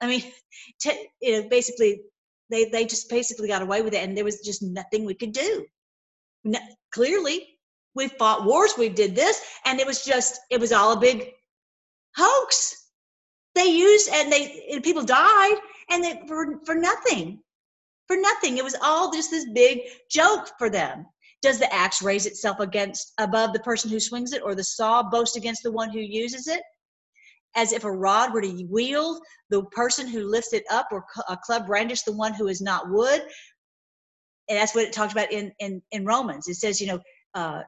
I 0.01 0.07
mean, 0.07 0.23
to, 0.81 0.93
you 1.21 1.41
know, 1.41 1.49
basically, 1.49 2.01
they, 2.49 2.65
they 2.65 2.85
just 2.85 3.09
basically 3.09 3.47
got 3.47 3.61
away 3.61 3.81
with 3.81 3.93
it, 3.93 4.03
and 4.03 4.17
there 4.17 4.23
was 4.23 4.41
just 4.41 4.63
nothing 4.63 5.05
we 5.05 5.13
could 5.13 5.33
do. 5.33 5.65
No, 6.43 6.59
clearly, 6.91 7.47
we 7.95 8.07
fought 8.07 8.45
wars, 8.45 8.73
we 8.77 8.89
did 8.89 9.15
this, 9.15 9.41
and 9.65 9.79
it 9.79 9.85
was 9.85 10.03
just, 10.03 10.39
it 10.49 10.59
was 10.59 10.71
all 10.71 10.93
a 10.93 10.99
big 10.99 11.31
hoax. 12.15 12.75
They 13.55 13.65
used, 13.65 14.09
and 14.13 14.31
they, 14.31 14.65
and 14.71 14.83
people 14.83 15.03
died, 15.03 15.55
and 15.91 16.03
they, 16.03 16.21
for, 16.27 16.59
for 16.65 16.75
nothing 16.75 17.41
for 18.09 18.17
nothing. 18.17 18.57
It 18.57 18.63
was 18.63 18.75
all 18.81 19.13
just 19.13 19.29
this 19.29 19.45
big 19.53 19.81
joke 20.09 20.49
for 20.57 20.69
them. 20.69 21.05
Does 21.41 21.59
the 21.59 21.73
axe 21.73 22.01
raise 22.01 22.25
itself 22.25 22.59
against 22.59 23.13
above 23.19 23.53
the 23.53 23.59
person 23.59 23.89
who 23.89 23.99
swings 23.99 24.33
it, 24.33 24.41
or 24.41 24.55
the 24.55 24.63
saw 24.63 25.03
boast 25.03 25.37
against 25.37 25.63
the 25.63 25.71
one 25.71 25.89
who 25.89 25.99
uses 25.99 26.47
it? 26.47 26.61
As 27.55 27.71
if 27.71 27.83
a 27.83 27.91
rod 27.91 28.33
were 28.33 28.41
to 28.41 28.65
wield 28.67 29.21
the 29.49 29.63
person 29.65 30.07
who 30.07 30.27
lifts 30.27 30.53
it 30.53 30.63
up, 30.69 30.87
or 30.91 31.05
a 31.29 31.37
club 31.37 31.67
brandish 31.67 32.01
the 32.01 32.11
one 32.11 32.33
who 32.33 32.47
is 32.47 32.61
not 32.61 32.89
wood. 32.89 33.21
And 34.49 34.57
that's 34.57 34.73
what 34.73 34.85
it 34.85 34.91
talks 34.91 35.13
about 35.13 35.31
in 35.31 35.53
in, 35.59 35.81
in 35.91 36.03
Romans. 36.03 36.47
It 36.47 36.55
says, 36.55 36.81
you 36.81 36.87
know, 36.87 36.99
uh, 37.35 37.61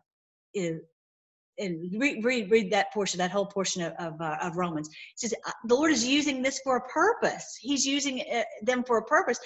and 0.55 2.01
read, 2.01 2.25
read, 2.25 2.49
read 2.49 2.71
that 2.71 2.91
portion, 2.91 3.19
that 3.19 3.29
whole 3.29 3.45
portion 3.45 3.83
of, 3.83 3.93
of, 3.99 4.19
uh, 4.19 4.37
of 4.41 4.57
Romans. 4.57 4.87
It 4.87 5.19
says 5.19 5.33
uh, 5.45 5.51
the 5.65 5.75
Lord 5.75 5.91
is 5.91 6.05
using 6.05 6.41
this 6.41 6.59
for 6.63 6.77
a 6.77 6.89
purpose. 6.89 7.57
He's 7.61 7.85
using 7.85 8.23
uh, 8.33 8.43
them 8.63 8.83
for 8.83 8.97
a 8.97 9.05
purpose 9.05 9.39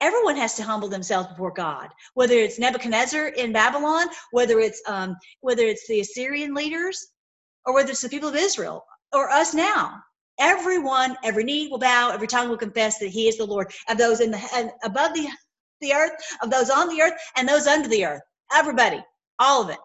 everyone 0.00 0.36
has 0.36 0.54
to 0.54 0.62
humble 0.62 0.88
themselves 0.88 1.28
before 1.28 1.52
God. 1.52 1.88
Whether 2.14 2.34
it's 2.34 2.58
Nebuchadnezzar 2.58 3.28
in 3.28 3.52
Babylon, 3.52 4.06
whether 4.30 4.60
it's 4.60 4.82
um, 4.86 5.16
whether 5.40 5.62
it's 5.62 5.86
the 5.88 6.00
Assyrian 6.00 6.54
leaders, 6.54 7.08
or 7.66 7.74
whether 7.74 7.90
it's 7.90 8.02
the 8.02 8.08
people 8.08 8.28
of 8.28 8.36
Israel, 8.36 8.84
or 9.12 9.30
us 9.30 9.54
now. 9.54 10.00
Everyone, 10.40 11.16
every 11.24 11.42
knee 11.42 11.66
will 11.68 11.78
bow, 11.78 12.10
every 12.10 12.28
tongue 12.28 12.48
will 12.48 12.56
confess 12.56 12.98
that 12.98 13.08
He 13.08 13.28
is 13.28 13.38
the 13.38 13.44
Lord. 13.44 13.72
Of 13.88 13.98
those 13.98 14.20
in 14.20 14.30
the 14.30 14.40
and 14.54 14.70
above 14.84 15.14
the 15.14 15.28
the 15.80 15.92
earth, 15.92 16.12
of 16.42 16.50
those 16.50 16.70
on 16.70 16.88
the 16.88 17.02
earth, 17.02 17.14
and 17.36 17.48
those 17.48 17.66
under 17.66 17.88
the 17.88 18.04
earth. 18.04 18.22
Everybody, 18.52 19.02
all 19.38 19.62
of 19.62 19.70
it. 19.70 19.78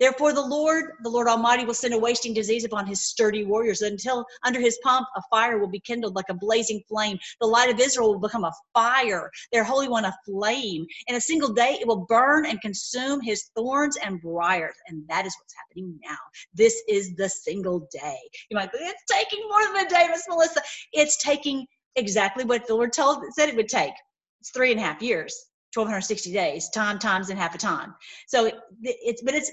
Therefore, 0.00 0.32
the 0.32 0.46
Lord, 0.46 0.92
the 1.02 1.08
Lord 1.08 1.28
Almighty, 1.28 1.64
will 1.64 1.74
send 1.74 1.94
a 1.94 1.98
wasting 1.98 2.34
disease 2.34 2.64
upon 2.64 2.86
his 2.86 3.04
sturdy 3.04 3.44
warriors 3.44 3.82
until 3.82 4.24
under 4.44 4.60
his 4.60 4.78
pomp 4.82 5.06
a 5.16 5.22
fire 5.30 5.58
will 5.58 5.68
be 5.68 5.80
kindled 5.80 6.14
like 6.14 6.28
a 6.28 6.34
blazing 6.34 6.82
flame. 6.88 7.18
The 7.40 7.46
light 7.46 7.70
of 7.70 7.80
Israel 7.80 8.12
will 8.12 8.20
become 8.20 8.44
a 8.44 8.52
fire, 8.74 9.30
their 9.52 9.64
Holy 9.64 9.88
One 9.88 10.04
a 10.04 10.14
flame. 10.24 10.86
In 11.08 11.16
a 11.16 11.20
single 11.20 11.52
day, 11.52 11.78
it 11.80 11.86
will 11.86 12.06
burn 12.08 12.46
and 12.46 12.60
consume 12.60 13.20
his 13.20 13.50
thorns 13.56 13.96
and 13.96 14.20
briars. 14.20 14.76
And 14.88 15.06
that 15.08 15.26
is 15.26 15.34
what's 15.38 15.54
happening 15.54 15.98
now. 16.04 16.18
This 16.54 16.82
is 16.88 17.14
the 17.16 17.28
single 17.28 17.88
day. 17.92 18.18
You 18.50 18.56
might 18.56 18.72
think 18.72 18.90
it's 18.90 19.04
taking 19.10 19.46
more 19.48 19.64
than 19.66 19.86
a 19.86 19.88
day, 19.88 20.06
Miss 20.08 20.26
Melissa. 20.28 20.62
It's 20.92 21.22
taking 21.22 21.66
exactly 21.96 22.44
what 22.44 22.66
the 22.66 22.74
Lord 22.74 22.92
told 22.92 23.24
said 23.32 23.48
it 23.48 23.56
would 23.56 23.68
take. 23.68 23.94
It's 24.40 24.50
three 24.50 24.70
and 24.70 24.80
a 24.80 24.82
half 24.82 25.02
years. 25.02 25.46
1260 25.74 26.32
days 26.32 26.68
time 26.70 26.98
times 26.98 27.30
and 27.30 27.38
half 27.38 27.54
a 27.54 27.58
time. 27.58 27.94
So 28.26 28.50
it's 28.82 29.22
but 29.22 29.34
it's 29.34 29.50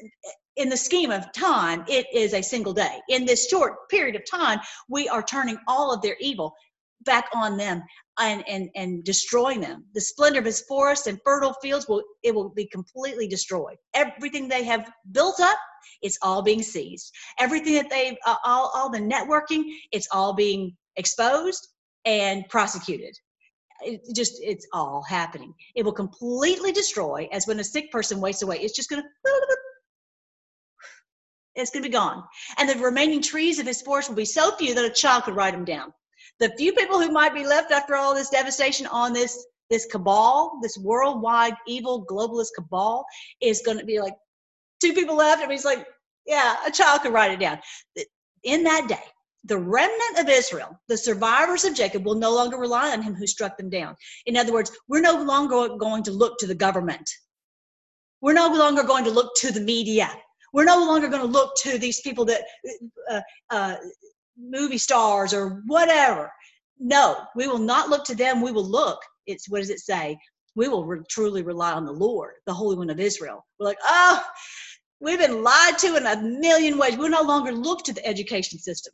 in 0.56 0.70
the 0.70 0.78
scheme 0.78 1.12
of 1.12 1.32
time 1.34 1.84
it 1.88 2.06
is 2.14 2.34
a 2.34 2.42
single 2.42 2.74
day. 2.74 3.00
In 3.10 3.26
this 3.26 3.48
short 3.50 3.90
period 3.90 4.16
of 4.16 4.24
time 4.30 4.60
we 4.90 5.10
are 5.10 5.24
turning 5.24 5.58
all 5.68 5.94
of 5.94 6.02
their 6.02 6.18
evil 6.20 6.54
back 7.06 7.26
on 7.34 7.58
them 7.58 7.84
and 8.20 8.44
and 8.48 8.70
and 8.76 9.04
destroying 9.04 9.62
them. 9.62 9.86
The 9.94 10.02
splendor 10.02 10.40
of 10.40 10.46
his 10.46 10.62
forests 10.62 11.08
and 11.08 11.20
fertile 11.26 11.56
fields 11.62 11.88
will 11.88 12.04
it 12.24 12.34
will 12.34 12.50
be 12.50 12.68
completely 12.68 13.28
destroyed. 13.28 13.78
Everything 13.94 14.48
they 14.48 14.64
have 14.64 14.90
built 15.12 15.40
up 15.40 15.58
it's 16.02 16.18
all 16.22 16.42
being 16.42 16.62
seized. 16.62 17.12
Everything 17.40 17.74
that 17.74 17.90
they've 17.90 18.18
uh, 18.26 18.36
all 18.46 18.72
all 18.74 18.90
the 18.90 19.00
networking 19.00 19.64
it's 19.92 20.08
all 20.12 20.34
being 20.34 20.76
exposed 20.96 21.68
and 22.06 22.48
prosecuted 22.50 23.18
it 23.86 24.02
just 24.16 24.40
it's 24.42 24.68
all 24.74 25.04
happening. 25.04 25.54
It 25.76 25.84
will 25.84 25.94
completely 25.94 26.72
destroy 26.72 27.28
as 27.32 27.48
when 27.48 27.60
a 27.60 27.64
sick 27.64 27.92
person 27.92 28.20
wastes 28.22 28.42
away. 28.42 28.60
It's 28.60 28.76
just 28.76 28.90
to 28.90 28.98
it's 31.56 31.72
to 31.72 31.82
be 31.82 31.90
gone. 31.90 32.24
And 32.58 32.70
the 32.70 32.76
remaining 32.78 33.22
trees 33.22 33.60
of 33.60 33.68
his 33.68 33.82
forest 33.82 34.10
will 34.10 34.16
be 34.16 34.26
so 34.26 34.56
few 34.56 34.74
that 34.76 34.86
a 34.86 34.90
child 34.90 35.24
could 35.24 35.36
write 35.36 35.54
them 35.54 35.66
down. 35.66 35.94
The 36.40 36.54
few 36.58 36.74
people 36.74 37.00
who 37.00 37.12
might 37.12 37.34
be 37.34 37.46
left 37.46 37.72
after 37.72 37.96
all 37.96 38.16
this 38.16 38.30
devastation 38.30 38.88
on 38.88 39.14
this 39.14 39.46
this 39.70 39.86
cabal 39.86 40.60
this 40.62 40.78
worldwide 40.78 41.56
evil 41.68 42.06
globalist 42.06 42.50
cabal 42.56 43.06
is 43.42 43.62
to 43.62 43.86
be 43.86 44.00
like 44.00 44.14
two 44.82 44.94
people 44.94 45.16
left 45.16 45.42
and 45.42 45.52
he's 45.52 45.66
like 45.66 45.88
yeah 46.28 46.58
a 46.68 46.72
child 46.72 47.02
could 47.02 47.14
write 47.14 47.32
it 47.32 47.40
down. 47.40 47.60
In 48.44 48.64
that 48.64 48.88
day 48.88 49.04
the 49.46 49.58
remnant 49.58 50.20
of 50.20 50.30
Israel, 50.30 50.80
the 50.88 50.98
survivors 50.98 51.66
of 51.66 51.76
Jacob, 51.76 52.06
will 52.06 52.16
no 52.16 52.34
longer 52.34 52.58
rely 52.58 52.92
on 52.92 53.02
him 53.02 53.14
who 53.14 53.28
struck 53.28 53.58
them 53.58 53.70
down. 53.70 53.96
In 54.26 54.38
other 54.38 54.54
words, 54.54 54.72
we're 54.88 55.02
no 55.02 55.22
longer 55.22 55.76
going 55.78 56.04
to 56.04 56.12
look 56.12 56.38
to 56.40 56.48
the 56.48 56.56
government. 56.56 57.10
We're 58.22 58.34
no 58.34 58.48
longer 58.48 58.84
going 58.84 59.04
to 59.04 59.12
look 59.12 59.36
to 59.38 59.52
the 59.52 59.60
media. 59.60 60.10
We're 60.54 60.64
no 60.64 60.80
longer 60.80 61.10
going 61.10 61.22
to 61.22 61.28
look 61.28 61.56
to 61.64 61.78
these 61.78 62.00
people 62.02 62.26
that, 62.26 62.44
uh, 63.10 63.22
uh, 63.50 63.76
movie 64.38 64.78
stars 64.78 65.34
or 65.34 65.62
whatever. 65.68 66.32
No, 66.80 67.26
we 67.36 67.48
will 67.48 67.60
not 67.60 67.90
look 67.90 68.06
to 68.06 68.16
them. 68.16 68.42
We 68.42 68.52
will 68.52 68.68
look. 68.68 69.00
It's 69.28 69.50
what 69.50 69.60
does 69.60 69.70
it 69.70 69.80
say? 69.80 70.18
We 70.56 70.68
will 70.68 70.86
re- 70.86 71.04
truly 71.10 71.44
rely 71.44 71.74
on 71.74 71.86
the 71.86 71.92
Lord, 71.92 72.36
the 72.46 72.54
Holy 72.54 72.78
One 72.78 72.90
of 72.90 73.00
Israel. 73.00 73.46
We're 73.60 73.68
like, 73.68 73.80
oh, 73.84 74.24
we've 75.00 75.20
been 75.20 75.44
lied 75.44 75.78
to 75.80 75.98
in 75.98 76.06
a 76.06 76.22
million 76.22 76.78
ways. 76.78 76.94
We 76.94 77.04
will 77.04 77.10
no 77.10 77.24
longer 77.24 77.52
look 77.52 77.84
to 77.84 77.94
the 77.94 78.06
education 78.06 78.58
system 78.60 78.94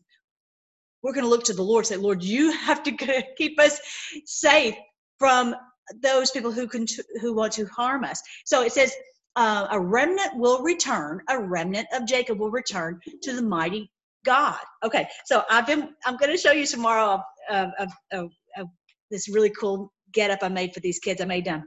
we're 1.03 1.13
going 1.13 1.23
to 1.23 1.29
look 1.29 1.43
to 1.45 1.53
the 1.53 1.63
Lord, 1.63 1.85
say, 1.85 1.97
Lord, 1.97 2.23
you 2.23 2.51
have 2.67 2.83
to 2.83 3.23
keep 3.37 3.59
us 3.59 3.79
safe 4.25 4.75
from 5.17 5.55
those 6.01 6.31
people 6.31 6.51
who 6.51 6.67
can 6.67 6.85
who 7.19 7.33
want 7.33 7.53
to 7.53 7.65
harm 7.65 8.03
us. 8.03 8.21
So 8.45 8.61
it 8.61 8.71
says, 8.71 8.93
uh, 9.35 9.67
a 9.71 9.79
remnant 9.79 10.37
will 10.37 10.61
return. 10.61 11.21
A 11.29 11.39
remnant 11.39 11.87
of 11.93 12.05
Jacob 12.05 12.39
will 12.39 12.51
return 12.51 12.99
to 13.23 13.33
the 13.35 13.41
mighty 13.41 13.91
God. 14.25 14.59
Okay, 14.83 15.07
so 15.25 15.43
I've 15.49 15.65
been. 15.65 15.89
I'm 16.05 16.17
going 16.17 16.31
to 16.31 16.37
show 16.37 16.51
you 16.51 16.65
tomorrow 16.65 17.21
of, 17.49 17.69
of, 17.79 17.91
of, 18.11 18.31
of 18.57 18.67
this 19.09 19.29
really 19.29 19.49
cool 19.51 19.91
get 20.13 20.31
up 20.31 20.39
I 20.41 20.49
made 20.49 20.73
for 20.73 20.79
these 20.79 20.99
kids. 20.99 21.21
I 21.21 21.25
made 21.25 21.47
um, 21.47 21.63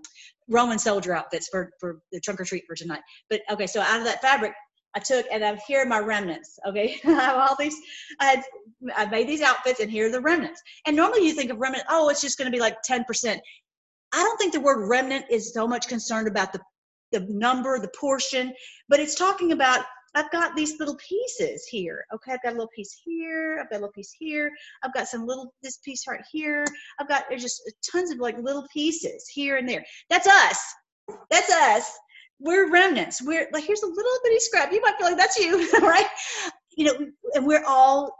Roman 0.48 0.78
soldier 0.78 1.14
outfits 1.14 1.48
for 1.48 1.70
for 1.80 2.00
the 2.12 2.20
trunk 2.20 2.40
or 2.40 2.44
treat 2.44 2.64
for 2.66 2.74
tonight. 2.74 3.00
But 3.30 3.40
okay, 3.50 3.66
so 3.66 3.80
out 3.80 3.98
of 3.98 4.04
that 4.04 4.20
fabric, 4.20 4.52
I 4.95 5.01
took 5.01 5.26
and 5.32 5.45
I'm 5.45 5.59
here 5.66 5.84
my 5.86 5.99
remnants. 5.99 6.59
Okay, 6.66 6.97
I 7.05 7.11
have 7.11 7.36
all 7.36 7.57
these. 7.59 7.76
I 8.20 8.24
had 8.26 8.43
I 8.97 9.07
made 9.07 9.28
these 9.28 9.43
outfits, 9.43 9.80
and 9.80 9.90
here 9.90 10.09
are 10.09 10.12
the 10.12 10.20
remnants. 10.20 10.61
And 10.86 10.97
normally 10.97 11.26
you 11.26 11.32
think 11.32 11.51
of 11.51 11.59
remnant, 11.59 11.84
oh, 11.88 12.09
it's 12.09 12.20
just 12.20 12.38
going 12.38 12.51
to 12.51 12.57
be 12.57 12.61
like 12.61 12.82
ten 12.82 13.05
percent. 13.05 13.40
I 14.12 14.22
don't 14.22 14.38
think 14.38 14.53
the 14.53 14.61
word 14.61 14.86
remnant 14.88 15.24
is 15.30 15.55
so 15.55 15.66
much 15.66 15.88
concerned 15.88 16.28
about 16.28 16.53
the 16.53 16.61
the 17.12 17.20
number, 17.28 17.78
the 17.78 17.90
portion, 17.99 18.53
but 18.88 19.01
it's 19.01 19.14
talking 19.14 19.53
about 19.53 19.84
I've 20.14 20.30
got 20.30 20.55
these 20.55 20.78
little 20.78 20.97
pieces 20.97 21.66
here. 21.66 22.05
Okay, 22.14 22.32
I've 22.32 22.43
got 22.43 22.51
a 22.51 22.57
little 22.57 22.70
piece 22.74 23.01
here. 23.03 23.59
I've 23.61 23.70
got 23.70 23.76
a 23.76 23.80
little 23.80 23.93
piece 23.93 24.14
here. 24.18 24.51
I've 24.82 24.93
got 24.93 25.09
some 25.09 25.26
little 25.26 25.55
this 25.62 25.78
piece 25.78 26.07
right 26.07 26.20
here. 26.30 26.66
I've 26.99 27.09
got 27.09 27.24
there's 27.30 27.43
just 27.43 27.62
tons 27.90 28.11
of 28.11 28.18
like 28.18 28.36
little 28.38 28.66
pieces 28.72 29.26
here 29.28 29.57
and 29.57 29.66
there. 29.66 29.84
That's 30.11 30.26
us. 30.26 30.61
That's 31.30 31.51
us 31.51 31.99
we're 32.38 32.70
remnants. 32.70 33.22
We're 33.22 33.48
like 33.52 33.64
here's 33.64 33.82
a 33.82 33.86
little 33.86 34.18
bitty 34.24 34.40
scrap. 34.40 34.72
You 34.72 34.80
might 34.80 34.96
feel 34.96 35.08
like 35.08 35.16
that's 35.16 35.38
you, 35.38 35.70
right? 35.80 36.06
You 36.76 36.86
know, 36.86 37.06
and 37.34 37.46
we're 37.46 37.64
all 37.66 38.14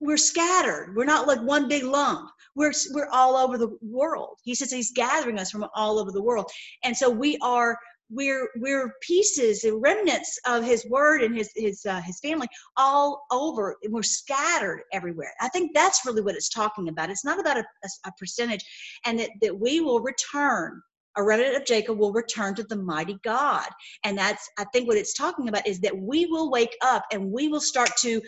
we're 0.00 0.16
scattered. 0.16 0.94
We're 0.96 1.04
not 1.04 1.26
like 1.26 1.40
one 1.40 1.68
big 1.68 1.84
lump. 1.84 2.30
We're 2.54 2.72
we're 2.92 3.08
all 3.08 3.36
over 3.36 3.58
the 3.58 3.76
world. 3.82 4.38
He 4.44 4.54
says 4.54 4.70
he's 4.70 4.92
gathering 4.92 5.38
us 5.38 5.50
from 5.50 5.66
all 5.74 5.98
over 5.98 6.12
the 6.12 6.22
world, 6.22 6.50
and 6.84 6.96
so 6.96 7.10
we 7.10 7.38
are 7.42 7.76
we're 8.10 8.48
we're 8.56 8.92
pieces 9.00 9.64
and 9.64 9.80
remnants 9.82 10.38
of 10.46 10.62
his 10.64 10.86
word 10.88 11.22
and 11.22 11.36
his 11.36 11.50
his 11.56 11.84
uh, 11.86 12.00
his 12.02 12.20
family 12.20 12.46
all 12.76 13.24
over 13.32 13.76
we're 13.88 14.02
scattered 14.02 14.82
everywhere 14.92 15.32
i 15.40 15.48
think 15.48 15.72
that's 15.74 16.04
really 16.04 16.20
what 16.20 16.34
it's 16.34 16.50
talking 16.50 16.88
about 16.88 17.10
it's 17.10 17.24
not 17.24 17.40
about 17.40 17.56
a, 17.56 17.60
a, 17.84 17.88
a 18.06 18.12
percentage 18.18 18.64
and 19.06 19.18
that, 19.18 19.30
that 19.40 19.58
we 19.58 19.80
will 19.80 20.00
return 20.00 20.82
a 21.16 21.22
remnant 21.22 21.56
of 21.56 21.64
Jacob 21.64 21.98
will 21.98 22.12
return 22.12 22.54
to 22.56 22.64
the 22.64 22.76
mighty 22.76 23.18
God. 23.22 23.66
And 24.04 24.18
that's, 24.18 24.48
I 24.58 24.64
think, 24.72 24.88
what 24.88 24.96
it's 24.96 25.14
talking 25.14 25.48
about 25.48 25.66
is 25.66 25.80
that 25.80 25.96
we 25.96 26.26
will 26.26 26.50
wake 26.50 26.76
up 26.82 27.04
and 27.12 27.30
we 27.30 27.48
will 27.48 27.60
start 27.60 27.90
to 27.98 28.20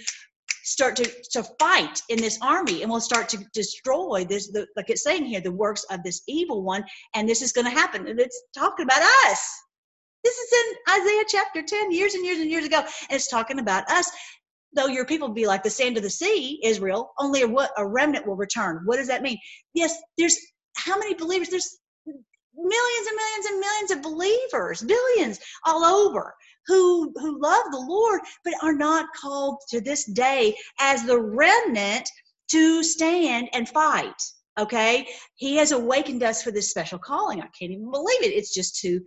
start 0.65 0.97
to, 0.97 1.09
to 1.31 1.45
fight 1.61 2.03
in 2.09 2.19
this 2.19 2.39
army 2.43 2.83
and 2.83 2.91
we'll 2.91 3.01
start 3.01 3.29
to 3.29 3.39
destroy 3.55 4.25
this 4.29 4.51
the, 4.51 4.67
like 4.77 4.91
it's 4.91 5.05
saying 5.05 5.25
here 5.25 5.41
the 5.41 5.53
works 5.53 5.85
of 5.91 6.03
this 6.03 6.23
evil 6.27 6.63
one. 6.63 6.85
And 7.15 7.29
this 7.29 7.41
is 7.41 7.53
going 7.53 7.67
to 7.67 7.71
happen. 7.71 8.07
And 8.09 8.19
it's 8.19 8.43
talking 8.57 8.85
about 8.85 9.03
us. 9.29 9.49
This 10.25 10.37
is 10.37 10.53
in 10.53 11.01
isaiah 11.01 11.25
chapter 11.29 11.63
10 11.63 11.93
years 11.93 12.15
and 12.15 12.25
years 12.25 12.41
and 12.41 12.51
years 12.51 12.65
ago. 12.65 12.79
And 12.79 13.13
it's 13.13 13.29
talking 13.29 13.61
about 13.61 13.89
us. 13.91 14.11
Though 14.75 14.89
your 14.89 15.07
people 15.07 15.29
be 15.29 15.47
like 15.47 15.63
the 15.63 15.71
sand 15.71 15.97
of 15.97 16.03
the 16.03 16.11
sea 16.11 16.61
israel 16.65 17.13
only 17.19 17.43
a, 17.43 17.49
a 17.79 17.87
remnant 17.87 18.27
will 18.27 18.37
return. 18.37 18.83
What 18.85 18.97
does 18.97 19.07
that 19.07 19.23
mean? 19.23 19.39
Yes 19.73 19.97
there's 20.19 20.37
how 20.77 20.99
many 20.99 21.15
believers? 21.15 21.49
There's 21.49 21.79
millions 22.57 23.07
and 23.07 23.17
millions 23.17 23.47
and 23.47 23.61
millions 23.61 23.91
of 23.91 24.03
believers, 24.03 24.83
billions 24.83 25.39
all 25.65 25.85
over 25.85 26.35
who 26.67 27.13
who 27.17 27.41
love 27.41 27.65
the 27.71 27.79
Lord 27.79 28.21
but 28.45 28.55
are 28.63 28.75
not 28.75 29.07
called 29.15 29.59
to 29.69 29.81
this 29.81 30.05
day 30.05 30.57
as 30.81 31.05
the 31.05 31.21
remnant 31.21 32.09
to 32.51 32.83
stand 32.83 33.49
and 33.53 33.69
fight. 33.69 34.21
Okay? 34.59 35.09
He 35.35 35.57
has 35.57 35.73
awakened 35.73 36.23
us 36.23 36.43
for 36.43 36.51
this 36.51 36.71
special 36.71 36.99
calling. 36.99 37.41
I 37.41 37.49
can't 37.59 37.73
even 37.73 37.91
believe 37.91 38.23
it. 38.23 38.35
It's 38.35 38.55
just 38.55 38.81
too 38.81 39.01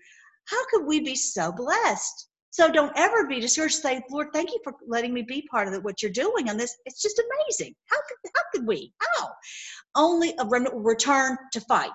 how 0.50 0.66
could 0.72 0.86
we 0.86 1.00
be 1.00 1.16
so 1.16 1.52
blessed? 1.52 2.28
So 2.52 2.72
don't 2.72 2.92
ever 2.96 3.28
be 3.28 3.40
discouraged. 3.40 3.76
Say, 3.76 4.02
Lord, 4.10 4.30
thank 4.34 4.50
you 4.50 4.60
for 4.64 4.74
letting 4.88 5.14
me 5.14 5.22
be 5.22 5.48
part 5.52 5.72
of 5.72 5.84
what 5.84 6.02
you're 6.02 6.12
doing 6.12 6.50
on 6.50 6.58
this. 6.58 6.76
It's 6.86 7.02
just 7.02 7.20
amazing. 7.20 7.76
How 7.86 7.98
could 7.98 8.32
how 8.36 8.42
could 8.52 8.68
we? 8.68 8.92
How? 9.00 9.30
Only 9.96 10.34
a 10.40 10.46
remnant 10.46 10.76
return 10.76 11.38
to 11.54 11.62
fight 11.62 11.92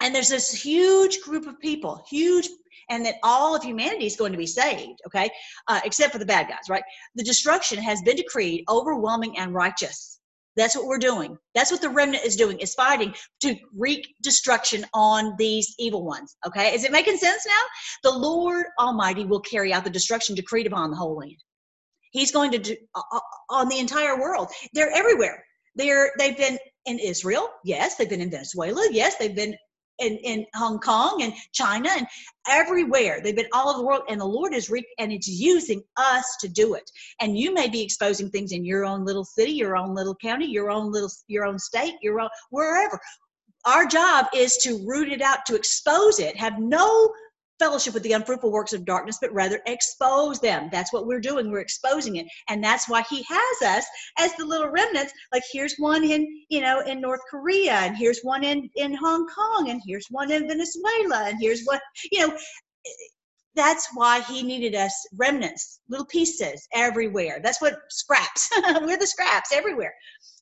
and 0.00 0.14
there's 0.14 0.28
this 0.28 0.50
huge 0.50 1.20
group 1.20 1.46
of 1.46 1.58
people 1.60 2.04
huge 2.08 2.48
and 2.88 3.04
that 3.04 3.16
all 3.22 3.56
of 3.56 3.62
humanity 3.62 4.06
is 4.06 4.16
going 4.16 4.32
to 4.32 4.38
be 4.38 4.46
saved 4.46 5.00
okay? 5.06 5.28
Uh, 5.68 5.80
except 5.84 6.12
for 6.12 6.18
the 6.18 6.26
bad 6.26 6.48
guys 6.48 6.68
right? 6.68 6.84
The 7.14 7.24
destruction 7.24 7.78
has 7.78 8.00
been 8.02 8.16
decreed 8.16 8.64
overwhelming 8.68 9.38
and 9.38 9.54
righteous. 9.54 10.20
That's 10.56 10.74
what 10.74 10.86
we're 10.86 10.98
doing. 10.98 11.36
That's 11.54 11.70
what 11.70 11.82
the 11.82 11.90
remnant 11.90 12.24
is 12.24 12.34
doing 12.34 12.58
is 12.60 12.72
fighting 12.74 13.14
to 13.42 13.54
wreak 13.76 14.14
destruction 14.22 14.86
on 14.94 15.34
these 15.38 15.74
evil 15.78 16.04
ones 16.04 16.36
okay? 16.46 16.74
Is 16.74 16.84
it 16.84 16.92
making 16.92 17.18
sense 17.18 17.44
now? 17.46 18.10
The 18.10 18.18
lord 18.18 18.66
almighty 18.78 19.24
will 19.24 19.40
carry 19.40 19.72
out 19.72 19.84
the 19.84 19.90
destruction 19.90 20.34
decreed 20.34 20.66
upon 20.66 20.90
the 20.90 20.96
whole 20.96 21.16
land. 21.16 21.36
He's 22.12 22.30
going 22.30 22.52
to 22.52 22.58
do 22.58 22.76
uh, 22.94 23.02
uh 23.12 23.20
on 23.50 23.68
the 23.68 23.78
entire 23.78 24.18
world. 24.18 24.48
They're 24.72 24.90
everywhere. 24.90 25.44
They're 25.74 26.12
they've 26.18 26.36
been 26.36 26.58
in 26.86 26.98
israel 26.98 27.48
yes. 27.64 27.96
They've 27.96 28.08
been 28.08 28.22
in 28.22 28.30
venezuela 28.30 28.88
yes. 28.90 29.16
They've 29.16 29.34
been 29.34 29.56
in, 29.98 30.16
in 30.18 30.46
Hong 30.54 30.78
Kong 30.78 31.22
and 31.22 31.32
China 31.52 31.88
and 31.96 32.06
everywhere. 32.48 33.20
They've 33.22 33.36
been 33.36 33.48
all 33.52 33.68
over 33.68 33.78
the 33.78 33.86
world, 33.86 34.02
and 34.08 34.20
the 34.20 34.26
Lord 34.26 34.54
is 34.54 34.70
re- 34.70 34.86
and 34.98 35.12
it's 35.12 35.28
using 35.28 35.82
us 35.96 36.36
to 36.40 36.48
do 36.48 36.74
it. 36.74 36.90
And 37.20 37.38
you 37.38 37.52
may 37.52 37.68
be 37.68 37.82
exposing 37.82 38.30
things 38.30 38.52
in 38.52 38.64
your 38.64 38.84
own 38.84 39.04
little 39.04 39.24
city, 39.24 39.52
your 39.52 39.76
own 39.76 39.94
little 39.94 40.14
county, 40.14 40.46
your 40.46 40.70
own 40.70 40.92
little 40.92 41.10
your 41.28 41.44
own 41.44 41.58
state, 41.58 41.94
your 42.02 42.20
own 42.20 42.28
wherever. 42.50 42.98
Our 43.64 43.86
job 43.86 44.26
is 44.32 44.56
to 44.58 44.84
root 44.86 45.10
it 45.10 45.20
out, 45.20 45.44
to 45.46 45.56
expose 45.56 46.20
it, 46.20 46.36
have 46.36 46.58
no 46.60 47.12
fellowship 47.58 47.94
with 47.94 48.02
the 48.02 48.12
unfruitful 48.12 48.50
works 48.50 48.72
of 48.72 48.84
darkness, 48.84 49.18
but 49.20 49.32
rather 49.32 49.60
expose 49.66 50.40
them. 50.40 50.68
That's 50.70 50.92
what 50.92 51.06
we're 51.06 51.20
doing. 51.20 51.50
We're 51.50 51.60
exposing 51.60 52.16
it. 52.16 52.26
And 52.48 52.62
that's 52.62 52.88
why 52.88 53.02
he 53.02 53.24
has 53.28 53.78
us 53.78 53.86
as 54.18 54.34
the 54.34 54.44
little 54.44 54.68
remnants. 54.68 55.12
Like 55.32 55.42
here's 55.52 55.76
one 55.76 56.04
in, 56.04 56.26
you 56.48 56.60
know, 56.60 56.80
in 56.80 57.00
North 57.00 57.20
Korea, 57.30 57.72
and 57.72 57.96
here's 57.96 58.20
one 58.22 58.44
in, 58.44 58.68
in 58.76 58.94
Hong 58.94 59.26
Kong, 59.26 59.70
and 59.70 59.80
here's 59.86 60.06
one 60.10 60.30
in 60.30 60.48
Venezuela, 60.48 61.28
and 61.28 61.38
here's 61.40 61.64
what, 61.64 61.80
you 62.12 62.26
know, 62.26 62.36
that's 63.54 63.88
why 63.94 64.20
he 64.20 64.42
needed 64.42 64.74
us 64.74 64.92
remnants, 65.16 65.80
little 65.88 66.06
pieces 66.06 66.68
everywhere. 66.74 67.40
That's 67.42 67.60
what 67.60 67.78
scraps. 67.88 68.50
we're 68.82 68.98
the 68.98 69.06
scraps 69.06 69.50
everywhere. 69.52 69.94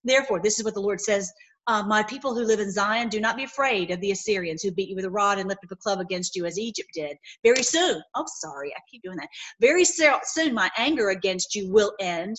Therefore, 0.03 0.41
this 0.41 0.59
is 0.59 0.65
what 0.65 0.75
the 0.75 0.81
Lord 0.81 1.01
says 1.01 1.33
uh, 1.67 1.83
my 1.83 2.03
people 2.03 2.35
who 2.35 2.45
live 2.45 2.61
in 2.61 2.71
Zion, 2.71 3.09
do 3.09 3.21
not 3.21 3.37
be 3.37 3.45
afraid 3.45 3.91
of 3.91 4.01
the 4.01 4.11
Assyrians 4.11 4.63
who 4.63 4.71
beat 4.71 4.89
you 4.89 4.97
with 4.97 5.05
a 5.05 5.11
rod 5.11 5.39
and 5.39 5.49
lifted 5.49 5.69
up 5.69 5.73
a 5.73 5.77
club 5.77 6.01
against 6.01 6.37
you 6.37 6.45
as 6.45 6.59
Egypt 6.59 6.89
did. 6.95 7.17
Very 7.43 7.63
soon, 7.63 8.03
oh, 8.15 8.25
sorry, 8.27 8.73
I 8.75 8.81
keep 8.91 9.03
doing 9.03 9.17
that. 9.17 9.29
Very 9.61 9.85
soon, 9.85 10.55
my 10.55 10.71
anger 10.77 11.11
against 11.11 11.55
you 11.55 11.73
will 11.73 11.93
end, 12.01 12.37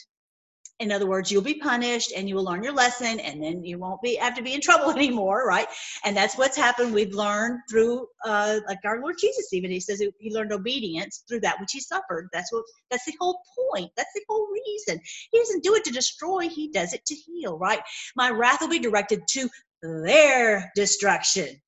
in 0.80 0.92
other 0.92 1.08
words, 1.08 1.32
you'll 1.32 1.42
be 1.42 1.60
punished 1.60 2.12
and 2.16 2.28
you 2.28 2.36
will 2.36 2.44
learn 2.44 2.64
your 2.64 2.74
lesson 2.74 3.20
and 3.20 3.42
then 3.42 3.64
you 3.64 3.78
won't 3.78 4.02
be 4.02 4.16
have 4.16 4.36
to 4.36 4.44
be 4.44 4.54
in 4.54 4.62
trouble 4.64 4.92
anymore, 4.92 5.48
right? 5.48 5.68
And 6.04 6.16
that's 6.16 6.38
what's 6.38 6.58
happened. 6.58 6.94
We've 6.94 7.14
learned 7.14 7.60
through 7.70 8.08
uh, 8.26 8.60
like 8.68 8.80
our 8.86 9.02
Lord 9.02 9.16
Jesus 9.20 9.54
even 9.54 9.72
he 9.72 9.80
says 9.80 10.04
he 10.20 10.34
learned 10.34 10.52
obedience 10.52 11.24
through 11.28 11.42
that 11.42 11.60
which 11.60 11.72
he 11.72 11.80
suffered. 11.80 12.30
That's 12.34 12.52
what 12.52 12.64
that's 12.92 13.06
the 13.06 13.16
whole 13.20 13.42
point. 13.74 13.92
That's 13.96 14.14
the 14.14 14.24
whole 14.28 14.48
reason. 14.52 15.00
He 15.32 15.40
doesn't 15.40 15.64
do 15.64 15.76
it 15.76 15.84
to 15.86 15.92
destroy, 15.92 16.50
he 16.50 16.70
does 16.70 16.94
it 16.94 17.06
to 17.06 17.16
heal, 17.16 17.58
right? 17.58 17.82
My 18.16 18.30
wrath 18.30 18.62
will 18.62 18.70
be 18.70 18.80
directed 18.80 19.22
to 19.30 19.50
their 19.82 20.72
destruction. 20.76 21.62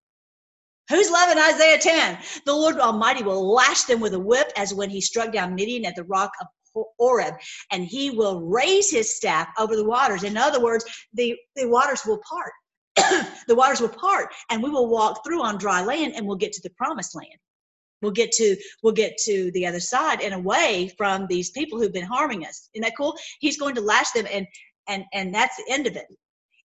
Who's 0.89 1.11
loving 1.11 1.37
Isaiah 1.37 1.79
10? 1.79 2.17
The 2.45 2.53
Lord 2.53 2.79
Almighty 2.79 3.21
will 3.21 3.53
lash 3.53 3.83
them 3.83 3.99
with 3.99 4.13
a 4.13 4.19
whip 4.19 4.51
as 4.55 4.73
when 4.73 4.89
he 4.89 5.01
struck 5.01 5.33
down 5.33 5.53
Midian 5.53 5.85
at 5.85 5.95
the 5.95 6.05
rock 6.05 6.31
of 6.39 6.47
Oreb, 6.97 7.35
and 7.71 7.85
he 7.85 8.11
will 8.11 8.41
raise 8.41 8.91
his 8.91 9.15
staff 9.15 9.47
over 9.57 9.75
the 9.75 9.85
waters. 9.85 10.23
In 10.23 10.37
other 10.37 10.61
words, 10.61 10.85
the, 11.13 11.35
the 11.55 11.67
waters 11.67 12.01
will 12.05 12.21
part. 12.29 12.53
the 13.47 13.55
waters 13.55 13.79
will 13.79 13.89
part, 13.89 14.33
and 14.49 14.61
we 14.61 14.69
will 14.69 14.87
walk 14.87 15.23
through 15.23 15.43
on 15.43 15.57
dry 15.57 15.83
land, 15.83 16.13
and 16.15 16.25
we'll 16.25 16.35
get 16.35 16.51
to 16.53 16.61
the 16.61 16.69
promised 16.71 17.15
land. 17.15 17.39
We'll 18.01 18.11
get 18.11 18.31
to 18.33 18.55
we'll 18.83 18.93
get 18.93 19.17
to 19.25 19.51
the 19.51 19.65
other 19.65 19.79
side 19.79 20.21
and 20.21 20.33
away 20.33 20.91
from 20.97 21.25
these 21.27 21.49
people 21.51 21.79
who've 21.79 21.93
been 21.93 22.05
harming 22.05 22.45
us. 22.45 22.69
Isn't 22.73 22.83
that 22.83 22.97
cool? 22.97 23.15
He's 23.39 23.57
going 23.57 23.75
to 23.75 23.81
lash 23.81 24.11
them, 24.11 24.27
and 24.31 24.45
and 24.87 25.03
and 25.13 25.33
that's 25.33 25.57
the 25.57 25.71
end 25.71 25.87
of 25.87 25.95
it. 25.95 26.05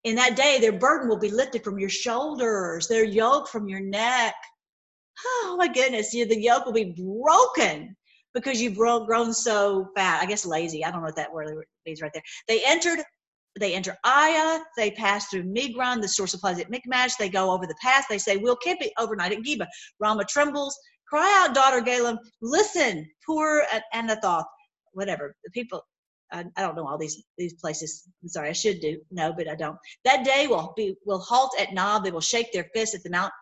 In 0.05 0.17
that 0.17 0.37
day, 0.37 0.59
their 0.61 0.73
burden 0.73 1.09
will 1.09 1.19
be 1.19 1.31
lifted 1.31 1.63
from 1.63 1.79
your 1.79 1.89
shoulders, 1.89 2.89
their 2.89 3.05
yoke 3.05 3.49
from 3.49 3.69
your 3.69 3.81
neck. 3.81 4.35
Oh 5.45 5.57
my 5.59 5.69
goodness, 5.69 6.15
you, 6.15 6.25
the 6.25 6.41
yoke 6.41 6.65
will 6.65 6.73
be 6.73 6.97
broken 6.97 7.95
because 8.35 8.61
you've 8.61 8.77
grown 8.77 9.33
so 9.33 9.89
fat. 9.97 10.23
I 10.23 10.27
guess 10.27 10.47
lazy. 10.47 10.85
I 10.85 10.91
don't 10.91 11.01
know 11.01 11.07
what 11.07 11.17
that 11.17 11.33
word 11.33 11.65
means 11.87 12.01
right 12.01 12.13
there. 12.13 12.23
They 12.49 12.63
entered. 12.65 13.03
They 13.61 13.75
enter 13.75 13.97
Aya. 14.03 14.61
They 14.79 14.93
pass 14.93 15.27
through 15.27 15.43
Migron, 15.43 16.01
the 16.01 16.09
store 16.09 16.27
supplies 16.27 16.59
at 16.59 16.71
Michmash. 16.71 17.17
They 17.17 17.29
go 17.29 17.51
over 17.51 17.67
the 17.67 17.75
pass. 17.83 18.07
They 18.09 18.17
say, 18.17 18.39
"We'll 18.39 18.57
camp 18.57 18.81
it 18.81 18.93
overnight 18.99 19.33
at 19.33 19.41
Geba." 19.41 19.67
Rama 20.01 20.25
trembles. 20.25 20.79
Cry 21.07 21.45
out, 21.45 21.55
daughter 21.55 21.83
Gallim. 21.83 22.17
Listen, 22.41 23.07
poor 23.27 23.65
Anathoth. 23.95 24.45
Whatever 24.93 25.37
the 25.45 25.51
people. 25.51 25.83
I, 26.33 26.47
I, 26.57 26.63
don't 26.63 26.75
know 26.77 26.89
all 26.89 26.97
these 26.97 27.23
these 27.37 27.53
places. 27.53 28.09
I'm 28.23 28.29
sorry, 28.31 28.49
I 28.49 28.53
should 28.53 28.81
do 28.81 28.99
no, 29.11 29.35
but 29.35 29.49
I 29.49 29.55
don't. 29.55 29.77
That 30.07 30.25
day 30.25 30.47
will 30.47 30.73
be 30.75 30.97
will 31.05 31.21
halt 31.21 31.55
at 31.61 31.75
Nob. 31.75 32.05
They 32.05 32.11
will 32.11 32.23
shake 32.23 32.53
their 32.55 32.71
fists 32.75 32.95
at 32.95 33.03
the 33.03 33.11
Mount 33.11 33.33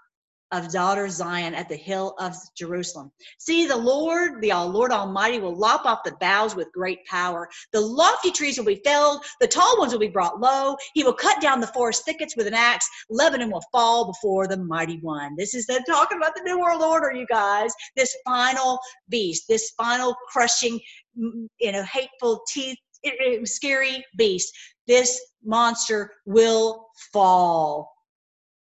of 0.52 0.72
daughter 0.72 1.08
Zion 1.08 1.54
at 1.54 1.68
the 1.68 1.76
hill 1.76 2.14
of 2.18 2.34
Jerusalem. 2.56 3.10
See, 3.38 3.66
the 3.66 3.76
Lord, 3.76 4.40
the 4.40 4.52
Lord 4.52 4.90
Almighty, 4.90 5.38
will 5.38 5.56
lop 5.56 5.84
off 5.86 6.00
the 6.04 6.16
boughs 6.20 6.56
with 6.56 6.72
great 6.72 7.04
power. 7.06 7.48
The 7.72 7.80
lofty 7.80 8.30
trees 8.30 8.58
will 8.58 8.64
be 8.64 8.80
felled, 8.84 9.24
the 9.40 9.46
tall 9.46 9.78
ones 9.78 9.92
will 9.92 10.00
be 10.00 10.08
brought 10.08 10.40
low. 10.40 10.76
He 10.94 11.04
will 11.04 11.12
cut 11.12 11.40
down 11.40 11.60
the 11.60 11.66
forest 11.68 12.04
thickets 12.04 12.36
with 12.36 12.46
an 12.46 12.54
axe. 12.54 12.88
Lebanon 13.08 13.50
will 13.50 13.64
fall 13.72 14.06
before 14.06 14.48
the 14.48 14.56
mighty 14.56 14.98
one. 15.00 15.34
This 15.36 15.54
is 15.54 15.66
the 15.66 15.82
talking 15.86 16.18
about 16.18 16.34
the 16.34 16.42
New 16.42 16.60
World 16.60 16.82
Order, 16.82 17.12
you 17.12 17.26
guys. 17.26 17.72
This 17.96 18.16
final 18.24 18.78
beast, 19.08 19.44
this 19.48 19.70
final 19.76 20.14
crushing, 20.28 20.80
mm, 21.18 21.46
you 21.60 21.72
know, 21.72 21.82
hateful 21.84 22.42
teeth, 22.48 22.78
eh, 23.04 23.10
eh, 23.24 23.38
scary 23.44 24.04
beast. 24.16 24.52
This 24.86 25.20
monster 25.44 26.12
will 26.26 26.86
fall 27.12 27.92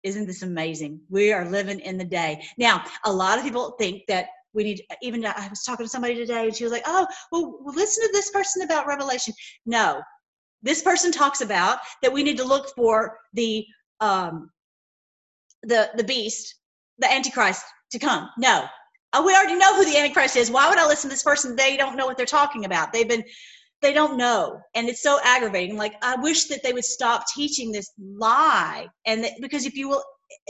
isn't 0.03 0.27
this 0.27 0.43
amazing? 0.43 0.99
We 1.09 1.31
are 1.31 1.49
living 1.49 1.79
in 1.79 1.97
the 1.97 2.03
day. 2.03 2.43
Now, 2.57 2.83
a 3.05 3.11
lot 3.11 3.37
of 3.37 3.43
people 3.43 3.75
think 3.79 4.03
that 4.07 4.27
we 4.53 4.63
need, 4.63 4.83
even 5.01 5.25
I 5.25 5.47
was 5.49 5.63
talking 5.63 5.85
to 5.85 5.89
somebody 5.89 6.15
today 6.15 6.45
and 6.45 6.55
she 6.55 6.63
was 6.63 6.73
like, 6.73 6.83
oh, 6.85 7.07
well, 7.31 7.59
listen 7.65 8.05
to 8.05 8.13
this 8.13 8.29
person 8.29 8.61
about 8.61 8.87
Revelation. 8.87 9.33
No, 9.65 10.01
this 10.61 10.81
person 10.81 11.11
talks 11.11 11.41
about 11.41 11.79
that 12.01 12.13
we 12.13 12.23
need 12.23 12.37
to 12.37 12.43
look 12.43 12.69
for 12.75 13.17
the, 13.33 13.65
um, 13.99 14.51
the, 15.63 15.89
the 15.95 16.03
beast, 16.03 16.55
the 16.99 17.11
Antichrist 17.11 17.63
to 17.91 17.99
come. 17.99 18.29
No, 18.37 18.65
oh, 19.13 19.25
we 19.25 19.33
already 19.35 19.55
know 19.55 19.75
who 19.75 19.85
the 19.85 19.97
Antichrist 19.97 20.35
is. 20.35 20.51
Why 20.51 20.69
would 20.69 20.77
I 20.77 20.87
listen 20.87 21.09
to 21.09 21.15
this 21.15 21.23
person? 21.23 21.55
They 21.55 21.77
don't 21.77 21.95
know 21.95 22.05
what 22.05 22.17
they're 22.17 22.25
talking 22.25 22.65
about. 22.65 22.91
They've 22.91 23.07
been 23.07 23.23
they 23.83 23.93
don't 23.93 24.17
know. 24.17 24.59
And 24.73 24.89
it's 24.89 25.03
so 25.03 25.19
aggravating. 25.23 25.77
Like 25.77 25.93
i 26.01 26.15
wish 26.15 26.45
that 26.45 26.63
they 26.63 26.73
would 26.73 26.85
stop 26.85 27.25
teaching 27.27 27.71
this 27.71 27.91
lie 27.99 28.87
and 29.05 29.23
that, 29.23 29.33
because 29.41 29.65
if 29.65 29.75
you 29.75 29.89
will 29.89 30.03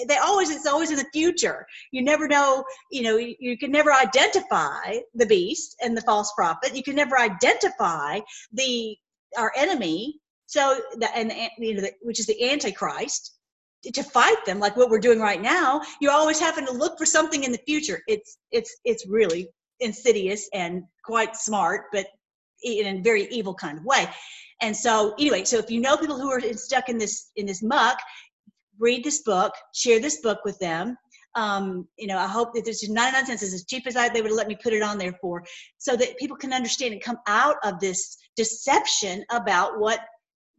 they 0.07 0.17
always 0.17 0.49
it's 0.49 0.65
always 0.65 0.91
in 0.91 0.97
the 0.97 1.05
future. 1.11 1.65
You 1.91 2.03
never 2.03 2.27
know 2.27 2.63
you 2.91 3.01
know 3.01 3.17
you, 3.17 3.35
you, 3.39 3.57
can 3.57 3.71
never 3.71 3.91
identify 3.91 4.97
the 5.13 5.25
beast 5.25 5.75
and 5.83 5.97
the 5.97 6.01
false 6.01 6.31
prophet. 6.33 6.75
You 6.75 6.83
can 6.83 6.95
never 6.95 7.19
identify 7.19 8.19
the 8.53 8.95
our 9.37 9.51
enemy. 9.57 10.19
So 10.45 10.79
the 10.97 11.15
and 11.17 11.33
you 11.57 11.75
know 11.75 11.81
the, 11.81 11.91
which 12.01 12.19
is 12.19 12.27
the 12.27 12.51
antichrist 12.51 13.33
to 13.91 14.03
fight 14.03 14.45
them 14.45 14.61
like 14.61 14.77
what 14.77 14.89
we're 14.89 14.97
doing 14.97 15.19
right 15.19 15.41
now 15.41 15.81
you're 15.99 16.13
always 16.13 16.39
having 16.39 16.65
to 16.65 16.71
look 16.71 16.97
for 16.97 17.05
something 17.05 17.43
in 17.43 17.51
the 17.51 17.61
future. 17.65 18.01
It's 18.07 18.37
it's 18.51 18.73
it's 18.85 19.05
really 19.07 19.49
insidious 19.79 20.47
and 20.53 20.83
quite 21.03 21.35
smart 21.35 21.85
but 21.91 22.05
in 22.63 22.97
a 22.97 23.01
very 23.01 23.27
evil 23.29 23.53
kind 23.53 23.77
of 23.77 23.85
way. 23.85 24.07
And 24.61 24.75
so 24.75 25.13
anyway, 25.19 25.43
so 25.43 25.57
if 25.57 25.69
you 25.69 25.81
know 25.81 25.97
people 25.97 26.19
who 26.19 26.31
are 26.31 26.41
stuck 26.53 26.89
in 26.89 26.97
this 26.97 27.31
in 27.35 27.45
this 27.45 27.61
muck, 27.61 27.99
read 28.79 29.03
this 29.03 29.21
book, 29.21 29.53
share 29.73 29.99
this 29.99 30.21
book 30.21 30.39
with 30.45 30.57
them. 30.59 30.97
Um, 31.35 31.87
you 31.97 32.07
know, 32.07 32.17
I 32.17 32.27
hope 32.27 32.53
that 32.53 32.63
there's 32.63 32.87
99 32.87 33.25
cents 33.25 33.41
is 33.41 33.53
as 33.53 33.65
cheap 33.65 33.87
as 33.87 33.95
I 33.95 34.07
they 34.07 34.21
would 34.21 34.31
let 34.31 34.47
me 34.47 34.55
put 34.61 34.73
it 34.73 34.83
on 34.83 34.97
there 34.97 35.17
for, 35.19 35.43
so 35.79 35.95
that 35.95 36.17
people 36.17 36.37
can 36.37 36.53
understand 36.53 36.93
and 36.93 37.01
come 37.01 37.17
out 37.27 37.55
of 37.63 37.79
this 37.79 38.17
deception 38.37 39.25
about 39.31 39.79
what 39.79 39.99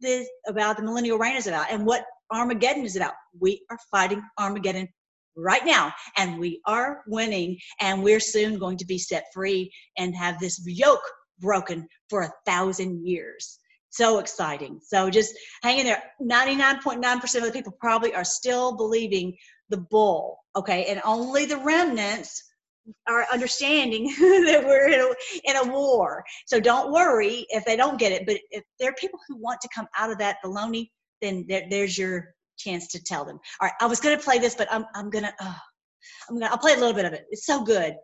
this 0.01 0.27
about 0.47 0.77
the 0.77 0.83
millennial 0.83 1.17
reign 1.17 1.37
is 1.37 1.47
about 1.47 1.71
and 1.71 1.85
what 1.85 2.05
Armageddon 2.31 2.85
is 2.85 2.95
about. 2.95 3.13
We 3.39 3.63
are 3.71 3.79
fighting 3.89 4.21
Armageddon 4.37 4.89
right 5.37 5.65
now 5.65 5.93
and 6.17 6.39
we 6.39 6.61
are 6.65 7.03
winning 7.07 7.57
and 7.81 8.03
we're 8.03 8.19
soon 8.19 8.57
going 8.57 8.77
to 8.77 8.85
be 8.85 8.97
set 8.97 9.25
free 9.33 9.71
and 9.97 10.15
have 10.15 10.39
this 10.39 10.61
yoke 10.65 11.03
broken 11.39 11.87
for 12.09 12.23
a 12.23 12.33
thousand 12.45 13.05
years. 13.05 13.59
So 13.89 14.19
exciting. 14.19 14.79
So 14.83 15.09
just 15.09 15.33
hang 15.63 15.79
in 15.79 15.85
there. 15.85 16.03
99.9% 16.21 17.35
of 17.37 17.43
the 17.43 17.51
people 17.51 17.75
probably 17.79 18.13
are 18.13 18.25
still 18.25 18.75
believing 18.75 19.35
the 19.69 19.77
bull, 19.77 20.39
okay? 20.55 20.85
And 20.85 21.01
only 21.05 21.45
the 21.45 21.57
remnants 21.57 22.43
are 23.07 23.25
understanding 23.31 24.05
that 24.19 24.63
we're 24.65 24.89
in 24.89 24.99
a, 24.99 25.49
in 25.49 25.55
a 25.67 25.71
war. 25.71 26.23
So 26.45 26.59
don't 26.59 26.91
worry 26.91 27.45
if 27.49 27.63
they 27.65 27.75
don't 27.75 27.97
get 27.97 28.11
it. 28.11 28.25
But 28.25 28.37
if 28.51 28.63
there 28.79 28.89
are 28.89 28.95
people 28.99 29.19
who 29.27 29.37
want 29.37 29.61
to 29.61 29.69
come 29.73 29.87
out 29.97 30.11
of 30.11 30.17
that 30.17 30.37
baloney, 30.43 30.89
then 31.21 31.45
there, 31.47 31.65
there's 31.69 31.97
your 31.97 32.35
chance 32.57 32.87
to 32.89 33.03
tell 33.03 33.25
them. 33.25 33.39
All 33.61 33.67
right, 33.67 33.73
I 33.79 33.85
was 33.85 33.99
going 33.99 34.17
to 34.17 34.23
play 34.23 34.39
this, 34.39 34.55
but 34.55 34.67
I'm, 34.71 34.85
I'm 34.93 35.09
going 35.09 35.23
to, 35.23 35.33
oh, 35.41 35.57
I'm 36.29 36.37
gonna, 36.37 36.51
I'll 36.51 36.57
play 36.57 36.73
a 36.73 36.77
little 36.77 36.93
bit 36.93 37.05
of 37.05 37.13
it. 37.13 37.25
It's 37.31 37.45
so 37.45 37.63
good 37.63 37.95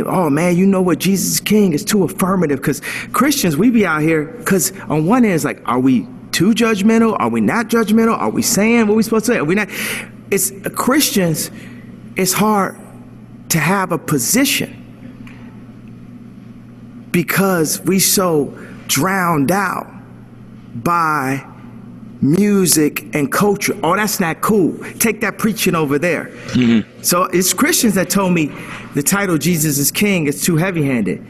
oh 0.00 0.30
man, 0.30 0.56
you 0.56 0.66
know 0.66 0.82
what? 0.82 0.98
Jesus 0.98 1.40
King 1.40 1.72
is 1.72 1.84
too 1.84 2.04
affirmative 2.04 2.60
because 2.60 2.80
Christians, 3.12 3.56
we 3.56 3.70
be 3.70 3.86
out 3.86 4.02
here 4.02 4.24
because 4.24 4.72
on 4.82 5.06
one 5.06 5.24
end, 5.24 5.34
it's 5.34 5.44
like, 5.44 5.60
are 5.66 5.80
we 5.80 6.06
too 6.32 6.52
judgmental? 6.52 7.16
Are 7.18 7.28
we 7.28 7.40
not 7.40 7.68
judgmental? 7.68 8.16
Are 8.16 8.30
we 8.30 8.42
saying 8.42 8.86
what 8.86 8.96
we 8.96 9.02
supposed 9.02 9.26
to 9.26 9.32
say? 9.32 9.38
Are 9.38 9.44
we 9.44 9.54
not? 9.54 9.68
It's 10.30 10.50
uh, 10.50 10.70
Christians, 10.74 11.50
it's 12.16 12.32
hard 12.32 12.78
to 13.50 13.58
have 13.58 13.92
a 13.92 13.98
position 13.98 14.78
because 17.10 17.80
we 17.82 17.98
so 17.98 18.46
drowned 18.86 19.52
out 19.52 19.86
by 20.74 21.46
music 22.22 23.14
and 23.14 23.30
culture. 23.30 23.76
Oh, 23.82 23.96
that's 23.96 24.20
not 24.20 24.40
cool. 24.40 24.78
Take 24.98 25.20
that 25.20 25.38
preaching 25.38 25.74
over 25.74 25.98
there. 25.98 26.26
Mm-hmm. 26.52 27.02
So 27.02 27.24
it's 27.24 27.52
Christians 27.52 27.94
that 27.96 28.08
told 28.08 28.32
me 28.32 28.46
the 28.94 29.02
title 29.02 29.36
Jesus 29.36 29.76
is 29.78 29.90
King 29.90 30.26
is 30.28 30.42
too 30.42 30.56
heavy 30.56 30.84
handed. 30.84 31.26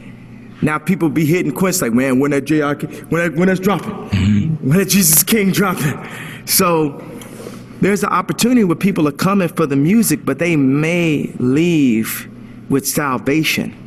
Now 0.61 0.77
people 0.77 1.09
be 1.09 1.25
hitting 1.25 1.51
Quince 1.51 1.81
like, 1.81 1.93
man, 1.93 2.19
when 2.19 2.31
that 2.31 2.45
JR, 2.45 2.73
when 3.09 3.21
that, 3.21 3.33
when 3.35 3.47
that's 3.47 3.59
dropping, 3.59 3.91
mm-hmm. 3.91 4.69
when 4.69 4.77
that 4.77 4.87
Jesus 4.87 5.23
King 5.23 5.51
dropping. 5.51 6.07
So 6.45 7.03
there's 7.81 8.03
an 8.03 8.09
opportunity 8.09 8.63
where 8.63 8.75
people 8.75 9.07
are 9.07 9.13
coming 9.13 9.49
for 9.49 9.65
the 9.65 9.75
music, 9.75 10.23
but 10.23 10.39
they 10.39 10.55
may 10.55 11.33
leave 11.39 12.29
with 12.69 12.87
salvation. 12.87 13.79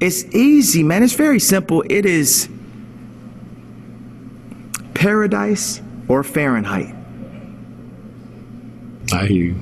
It's 0.00 0.24
easy, 0.34 0.82
man. 0.82 1.02
It's 1.02 1.14
very 1.14 1.40
simple. 1.40 1.82
It 1.88 2.04
is 2.04 2.50
paradise 4.92 5.80
or 6.08 6.22
Fahrenheit. 6.22 6.94
I 9.12 9.26
hear 9.26 9.44
you. 9.44 9.56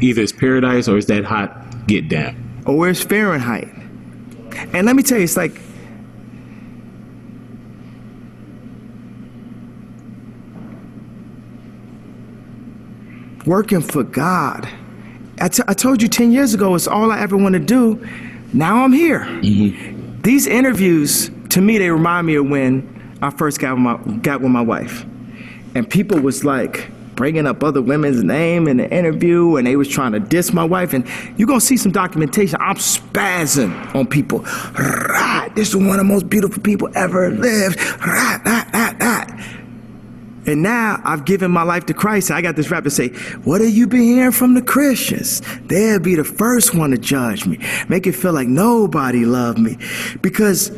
Either 0.00 0.22
it's 0.22 0.32
paradise 0.32 0.88
or 0.88 0.98
it's 0.98 1.06
that 1.06 1.24
hot 1.24 1.86
get 1.86 2.08
down. 2.08 2.62
Or 2.66 2.88
it's 2.88 3.02
Fahrenheit. 3.02 3.68
And 4.72 4.86
let 4.86 4.96
me 4.96 5.02
tell 5.02 5.18
you, 5.18 5.24
it's 5.24 5.36
like 5.36 5.60
working 13.46 13.80
for 13.80 14.02
God. 14.02 14.68
I, 15.40 15.48
t- 15.48 15.62
I 15.66 15.72
told 15.72 16.02
you 16.02 16.08
10 16.08 16.32
years 16.32 16.54
ago, 16.54 16.74
it's 16.74 16.86
all 16.86 17.10
I 17.10 17.20
ever 17.20 17.36
want 17.36 17.54
to 17.54 17.58
do. 17.58 18.06
Now 18.52 18.84
I'm 18.84 18.92
here. 18.92 19.20
Mm-hmm. 19.20 20.20
These 20.22 20.46
interviews, 20.46 21.30
to 21.50 21.60
me, 21.60 21.78
they 21.78 21.90
remind 21.90 22.26
me 22.26 22.34
of 22.34 22.48
when 22.48 23.18
I 23.22 23.30
first 23.30 23.58
got 23.58 23.74
with 23.74 23.80
my, 23.80 23.96
got 24.18 24.40
with 24.40 24.50
my 24.50 24.60
wife. 24.60 25.06
And 25.74 25.88
people 25.88 26.20
was 26.20 26.44
like, 26.44 26.90
bringing 27.16 27.46
up 27.46 27.62
other 27.62 27.82
women's 27.82 28.24
name 28.24 28.66
in 28.66 28.78
the 28.78 28.90
interview 28.90 29.56
and 29.56 29.66
they 29.66 29.76
was 29.76 29.86
trying 29.86 30.12
to 30.12 30.18
diss 30.18 30.54
my 30.54 30.64
wife 30.64 30.94
and 30.94 31.06
you're 31.36 31.46
gonna 31.46 31.60
see 31.60 31.76
some 31.76 31.92
documentation 31.92 32.58
i'm 32.62 32.76
spazzing 32.76 33.94
on 33.94 34.06
people 34.06 34.38
right 34.78 35.50
this 35.54 35.68
is 35.68 35.76
one 35.76 35.90
of 35.90 35.98
the 35.98 36.04
most 36.04 36.30
beautiful 36.30 36.62
people 36.62 36.88
ever 36.94 37.28
lived 37.28 37.78
right. 38.06 39.26
And 40.46 40.62
now 40.62 41.00
I've 41.04 41.24
given 41.26 41.50
my 41.50 41.62
life 41.62 41.86
to 41.86 41.94
Christ. 41.94 42.30
I 42.30 42.40
got 42.40 42.56
this 42.56 42.70
rapper 42.70 42.90
say, 42.90 43.08
What 43.44 43.60
have 43.60 43.70
you 43.70 43.86
been 43.86 44.00
hearing 44.00 44.32
from 44.32 44.54
the 44.54 44.62
Christians? 44.62 45.42
They'll 45.66 46.00
be 46.00 46.14
the 46.14 46.24
first 46.24 46.74
one 46.74 46.90
to 46.90 46.98
judge 46.98 47.46
me, 47.46 47.58
make 47.88 48.06
it 48.06 48.12
feel 48.12 48.32
like 48.32 48.48
nobody 48.48 49.24
loved 49.24 49.58
me. 49.58 49.76
Because 50.22 50.72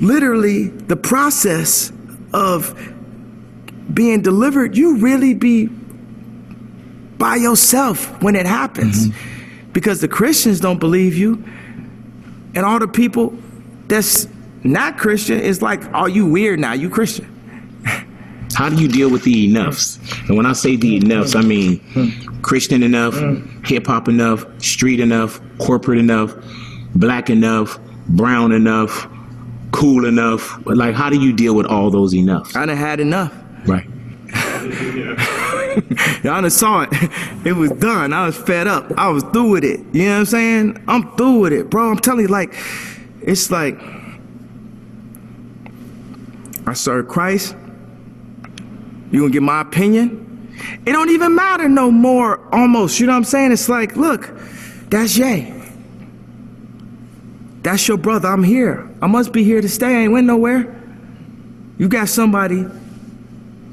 literally, 0.00 0.68
the 0.68 0.96
process 0.96 1.92
of 2.32 2.95
being 3.92 4.22
delivered, 4.22 4.76
you 4.76 4.96
really 4.98 5.34
be 5.34 5.66
by 7.18 7.36
yourself 7.36 8.22
when 8.22 8.36
it 8.36 8.46
happens. 8.46 9.08
Mm-hmm. 9.08 9.72
Because 9.72 10.00
the 10.00 10.08
Christians 10.08 10.60
don't 10.60 10.80
believe 10.80 11.16
you, 11.16 11.44
and 12.54 12.64
all 12.64 12.78
the 12.78 12.88
people 12.88 13.36
that's 13.88 14.26
not 14.62 14.96
Christian 14.96 15.38
is 15.38 15.60
like, 15.60 15.84
Are 15.92 16.08
you 16.08 16.26
weird 16.26 16.58
now? 16.58 16.72
You 16.72 16.88
Christian. 16.88 17.32
How 18.54 18.70
do 18.70 18.76
you 18.76 18.88
deal 18.88 19.10
with 19.10 19.22
the 19.24 19.46
enoughs? 19.46 19.98
And 20.28 20.36
when 20.36 20.46
I 20.46 20.54
say 20.54 20.76
the 20.76 20.96
enoughs, 20.96 21.34
I 21.34 21.42
mean 21.42 21.80
Christian 22.40 22.82
enough, 22.82 23.14
hip 23.66 23.86
hop 23.86 24.08
enough, 24.08 24.46
street 24.62 24.98
enough, 24.98 25.40
corporate 25.58 25.98
enough, 25.98 26.34
black 26.94 27.28
enough, 27.28 27.78
brown 28.08 28.52
enough, 28.52 29.06
cool 29.72 30.06
enough. 30.06 30.58
Like, 30.64 30.94
how 30.94 31.10
do 31.10 31.20
you 31.20 31.34
deal 31.34 31.54
with 31.54 31.66
all 31.66 31.90
those 31.90 32.14
enoughs? 32.14 32.56
I 32.56 32.64
done 32.64 32.76
had 32.76 32.98
enough. 32.98 33.34
Right. 33.66 33.86
Y'all 36.24 36.40
done 36.40 36.50
saw 36.50 36.82
it. 36.82 36.88
It 37.44 37.52
was 37.52 37.70
done. 37.72 38.12
I 38.12 38.26
was 38.26 38.36
fed 38.36 38.66
up. 38.66 38.92
I 38.96 39.08
was 39.08 39.22
through 39.24 39.50
with 39.50 39.64
it. 39.64 39.80
You 39.92 40.06
know 40.06 40.12
what 40.12 40.18
I'm 40.18 40.26
saying? 40.26 40.84
I'm 40.88 41.16
through 41.16 41.40
with 41.40 41.52
it, 41.52 41.68
bro. 41.68 41.90
I'm 41.90 41.98
telling 41.98 42.22
you, 42.22 42.28
like, 42.28 42.54
it's 43.20 43.50
like 43.50 43.78
I 46.66 46.72
serve 46.72 47.08
Christ. 47.08 47.54
You 49.10 49.20
gonna 49.20 49.32
get 49.32 49.42
my 49.42 49.60
opinion? 49.60 50.24
It 50.86 50.92
don't 50.92 51.10
even 51.10 51.34
matter 51.34 51.68
no 51.68 51.90
more, 51.90 52.40
almost. 52.54 52.98
You 52.98 53.06
know 53.06 53.12
what 53.12 53.18
I'm 53.18 53.24
saying? 53.24 53.52
It's 53.52 53.68
like, 53.68 53.96
look, 53.96 54.30
that's 54.88 55.14
Jay. 55.14 55.52
That's 57.62 57.86
your 57.86 57.98
brother. 57.98 58.28
I'm 58.28 58.42
here. 58.42 58.88
I 59.02 59.06
must 59.06 59.32
be 59.32 59.44
here 59.44 59.60
to 59.60 59.68
stay. 59.68 59.86
I 59.86 60.00
ain't 60.02 60.12
went 60.12 60.26
nowhere. 60.26 60.72
You 61.78 61.88
got 61.88 62.08
somebody 62.08 62.64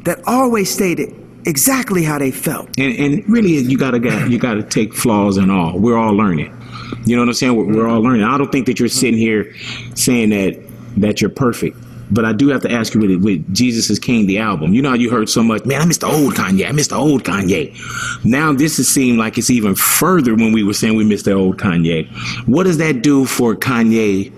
that 0.04 0.22
always 0.28 0.70
stated 0.70 1.14
exactly 1.46 2.04
how 2.04 2.18
they 2.18 2.32
felt. 2.32 2.68
And, 2.78 2.96
and 2.98 3.30
really, 3.30 3.58
you 3.58 3.78
gotta 3.78 4.00
you 4.30 4.38
gotta 4.38 4.64
take 4.64 4.94
flaws 4.94 5.38
and 5.38 5.52
all. 5.52 5.78
We're 5.78 5.98
all 5.98 6.14
learning. 6.14 6.58
You 7.06 7.16
know 7.16 7.22
what 7.22 7.30
I'm 7.30 7.34
saying? 7.34 7.56
We're, 7.56 7.66
we're 7.66 7.88
all 7.88 8.02
learning. 8.02 8.24
I 8.24 8.38
don't 8.38 8.52
think 8.52 8.66
that 8.68 8.80
you're 8.80 8.90
sitting 8.90 9.18
here 9.18 9.54
saying 9.96 10.30
that 10.30 10.60
that 10.98 11.22
you're 11.22 11.30
perfect. 11.30 11.78
But 12.12 12.26
I 12.26 12.34
do 12.34 12.50
have 12.50 12.62
to 12.62 12.72
ask 12.72 12.94
you 12.94 13.00
with, 13.00 13.24
with 13.24 13.56
Jesus 13.56 13.90
is 13.90 13.98
King, 13.98 14.28
the 14.28 14.38
album. 14.38 14.74
You 14.74 14.84
know 14.84 14.90
how 14.90 14.96
you 14.96 15.10
heard 15.10 15.30
so 15.30 15.42
much, 15.42 15.66
man, 15.66 15.82
I 15.82 15.86
missed 15.86 16.02
the 16.02 16.08
old 16.08 16.36
Kanye. 16.36 16.68
I 16.68 16.72
missed 16.72 16.92
the 16.92 16.98
old 16.98 17.24
Kanye. 17.24 17.76
Now 18.24 18.54
this 18.54 18.78
has 18.78 18.88
seemed 18.88 19.18
like 19.18 19.38
it's 19.38 19.50
even 19.50 19.74
further 19.74 20.36
when 20.36 20.52
we 20.52 20.64
were 20.64 20.74
saying 20.74 20.96
we 20.96 21.06
missed 21.06 21.26
the 21.26 21.34
old 21.34 21.58
Kanye. 21.58 22.08
What 22.48 22.64
does 22.64 22.78
that 22.78 23.02
do 23.02 23.26
for 23.26 23.56
Kanye, 23.56 24.32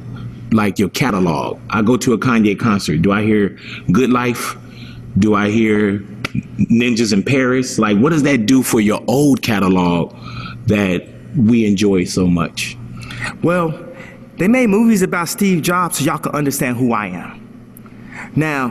like 0.53 0.79
your 0.79 0.89
catalog? 0.89 1.59
I 1.69 1.81
go 1.81 1.97
to 1.97 2.13
a 2.13 2.17
Kanye 2.17 2.57
concert. 2.57 3.01
Do 3.01 3.11
I 3.11 3.23
hear 3.23 3.57
Good 3.91 4.09
Life? 4.11 4.55
Do 5.17 5.33
I 5.33 5.49
hear 5.49 5.99
Ninjas 6.57 7.13
in 7.13 7.23
Paris? 7.23 7.79
Like, 7.79 7.97
what 7.97 8.11
does 8.11 8.23
that 8.23 8.45
do 8.45 8.63
for 8.63 8.81
your 8.81 9.01
old 9.07 9.41
catalog 9.41 10.15
that 10.67 11.07
we 11.37 11.65
enjoy 11.65 12.03
so 12.05 12.27
much? 12.27 12.77
Well, 13.41 13.87
they 14.37 14.47
made 14.47 14.67
movies 14.67 15.01
about 15.01 15.29
Steve 15.29 15.61
Jobs 15.61 15.99
so 15.99 16.05
y'all 16.05 16.17
can 16.17 16.33
understand 16.33 16.77
who 16.77 16.91
I 16.91 17.07
am. 17.07 18.31
Now, 18.35 18.69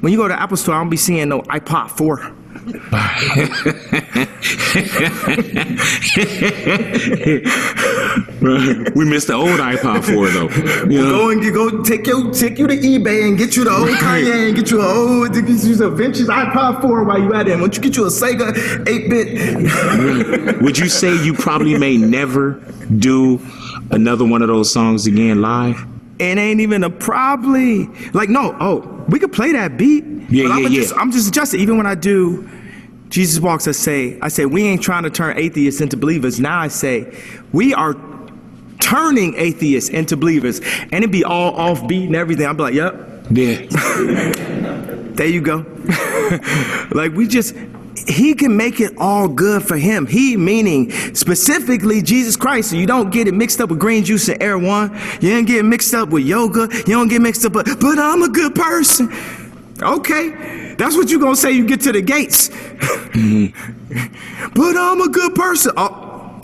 when 0.00 0.12
you 0.12 0.18
go 0.18 0.28
to 0.28 0.40
Apple 0.40 0.56
Store, 0.56 0.74
I 0.74 0.78
don't 0.78 0.88
be 0.88 0.96
seeing 0.96 1.28
no 1.28 1.42
iPod 1.42 1.90
4. 1.90 2.34
we 8.94 9.04
missed 9.04 9.26
the 9.28 9.34
old 9.34 9.60
iPod 9.60 10.04
4 10.04 10.30
though. 10.30 10.48
You 10.90 11.02
know? 11.02 11.10
Go 11.10 11.30
and 11.30 11.40
get, 11.40 11.54
go 11.54 11.82
take 11.82 12.06
you 12.06 12.32
take 12.32 12.58
you 12.58 12.66
to 12.66 12.76
eBay 12.76 13.28
and 13.28 13.38
get 13.38 13.56
you 13.56 13.64
the 13.64 13.70
old 13.70 13.88
Kanye 13.88 14.48
and 14.48 14.56
get 14.56 14.70
you 14.70 14.80
a 14.80 14.86
old 14.86 15.32
get 15.32 15.48
you 15.48 15.90
vintage 15.90 16.26
iPod 16.26 16.80
4 16.80 17.04
while 17.04 17.20
you 17.20 17.34
at 17.34 17.48
it. 17.48 17.58
Once 17.58 17.76
you 17.76 17.82
get 17.82 17.96
you 17.96 18.06
a 18.06 18.08
Sega 18.08 18.52
8-bit. 18.84 20.62
Would 20.62 20.78
you 20.78 20.88
say 20.88 21.16
you 21.22 21.34
probably 21.34 21.78
may 21.78 21.96
never 21.96 22.60
do 22.98 23.40
another 23.90 24.26
one 24.26 24.42
of 24.42 24.48
those 24.48 24.72
songs 24.72 25.06
again 25.06 25.40
live? 25.40 25.86
It 26.18 26.38
ain't 26.38 26.60
even 26.60 26.84
a 26.84 26.90
probably. 26.90 27.86
Like, 28.12 28.28
no, 28.28 28.56
oh, 28.60 29.04
we 29.08 29.18
could 29.18 29.32
play 29.32 29.52
that 29.52 29.76
beat. 29.76 30.04
Yeah, 30.04 30.44
yeah, 30.44 30.48
I'm 30.50 30.62
yeah. 30.64 30.68
Just, 30.68 30.94
I'm 30.96 31.12
just 31.12 31.28
adjusting. 31.28 31.60
Even 31.60 31.76
when 31.76 31.86
I 31.86 31.94
do 31.94 32.48
Jesus 33.08 33.40
Walks, 33.40 33.66
I 33.66 33.72
say, 33.72 34.18
I 34.20 34.28
say, 34.28 34.44
we 34.44 34.64
ain't 34.64 34.82
trying 34.82 35.04
to 35.04 35.10
turn 35.10 35.38
atheists 35.38 35.80
into 35.80 35.96
believers. 35.96 36.40
Now 36.40 36.60
I 36.60 36.68
say, 36.68 37.16
we 37.52 37.72
are 37.74 37.94
turning 38.80 39.34
atheists 39.36 39.90
into 39.90 40.16
believers. 40.16 40.60
And 40.92 41.04
it 41.04 41.10
be 41.10 41.24
all 41.24 41.54
off 41.54 41.86
beat 41.86 42.06
and 42.06 42.16
everything. 42.16 42.46
I'll 42.46 42.54
be 42.54 42.62
like, 42.62 42.74
yep. 42.74 43.26
Yeah. 43.30 43.66
there 45.14 45.26
you 45.26 45.40
go. 45.40 45.58
like, 46.92 47.12
we 47.12 47.26
just, 47.26 47.54
he 48.06 48.34
can 48.34 48.56
make 48.56 48.80
it 48.80 48.94
all 48.98 49.28
good 49.28 49.62
for 49.62 49.76
him. 49.76 50.06
He 50.06 50.36
meaning 50.36 50.90
specifically 51.14 52.02
Jesus 52.02 52.36
Christ. 52.36 52.70
So 52.70 52.76
you 52.76 52.86
don't 52.86 53.10
get 53.10 53.28
it 53.28 53.34
mixed 53.34 53.60
up 53.60 53.70
with 53.70 53.78
green 53.78 54.04
juice 54.04 54.28
and 54.28 54.42
Erewhon. 54.42 54.96
You 55.20 55.30
don't 55.30 55.46
get 55.46 55.64
mixed 55.64 55.94
up 55.94 56.10
with 56.10 56.24
yoga. 56.24 56.68
You 56.72 56.94
don't 56.94 57.08
get 57.08 57.22
mixed 57.22 57.44
up, 57.44 57.52
but, 57.52 57.66
but 57.80 57.98
I'm 57.98 58.22
a 58.22 58.28
good 58.28 58.54
person. 58.54 59.12
Okay, 59.80 60.74
that's 60.76 60.96
what 60.96 61.08
you're 61.08 61.20
gonna 61.20 61.36
say. 61.36 61.52
You 61.52 61.64
get 61.64 61.80
to 61.82 61.92
the 61.92 62.02
gates, 62.02 62.48
mm-hmm. 62.48 64.50
but 64.54 64.76
I'm 64.76 65.00
a 65.00 65.08
good 65.08 65.36
person. 65.36 65.72
Oh, 65.76 66.40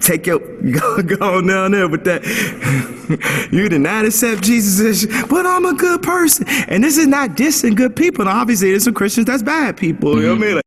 take 0.00 0.26
your 0.26 0.38
go, 0.72 1.02
go 1.02 1.42
down 1.42 1.72
there 1.72 1.88
with 1.88 2.04
that. 2.04 2.24
you 3.52 3.68
did 3.68 3.80
not 3.80 4.06
accept 4.06 4.42
Jesus, 4.42 5.06
but 5.26 5.46
I'm 5.46 5.66
a 5.66 5.74
good 5.74 6.02
person. 6.02 6.46
And 6.68 6.82
this 6.82 6.96
is 6.96 7.06
not 7.06 7.30
dissing 7.30 7.76
good 7.76 7.94
people. 7.94 8.24
Now, 8.24 8.40
obviously, 8.40 8.70
there's 8.70 8.84
some 8.84 8.94
Christians 8.94 9.26
that's 9.26 9.42
bad 9.42 9.76
people. 9.76 10.12
Mm-hmm. 10.12 10.20
You 10.20 10.26
know 10.26 10.34
what 10.34 10.42
I 10.42 10.46
mean? 10.46 10.54
Like, 10.56 10.64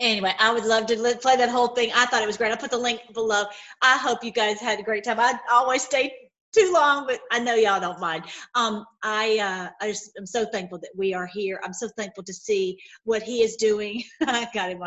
anyway, 0.00 0.34
I 0.38 0.52
would 0.52 0.64
love 0.64 0.86
to 0.86 0.96
play 1.20 1.36
that 1.36 1.48
whole 1.48 1.68
thing. 1.68 1.90
I 1.94 2.06
thought 2.06 2.22
it 2.22 2.26
was 2.26 2.36
great. 2.36 2.50
I'll 2.50 2.56
put 2.56 2.70
the 2.70 2.78
link 2.78 3.00
below. 3.12 3.44
I 3.82 3.98
hope 3.98 4.24
you 4.24 4.32
guys 4.32 4.58
had 4.58 4.80
a 4.80 4.82
great 4.82 5.04
time. 5.04 5.20
I 5.20 5.38
always 5.50 5.82
stay 5.82 6.12
too 6.52 6.72
long, 6.72 7.06
but 7.06 7.20
I 7.30 7.38
know 7.38 7.54
y'all 7.54 7.80
don't 7.80 8.00
mind. 8.00 8.24
Um, 8.54 8.84
I 9.02 9.38
uh, 9.38 9.70
I 9.84 9.90
just 9.90 10.10
am 10.18 10.26
so 10.26 10.44
thankful 10.46 10.78
that 10.78 10.90
we 10.96 11.14
are 11.14 11.26
here. 11.26 11.60
I'm 11.64 11.72
so 11.72 11.88
thankful 11.96 12.24
to 12.24 12.34
see 12.34 12.78
what 13.04 13.22
he 13.22 13.42
is 13.42 13.56
doing. 13.56 14.02
I 14.22 14.48
got 14.52 14.70
him 14.70 14.82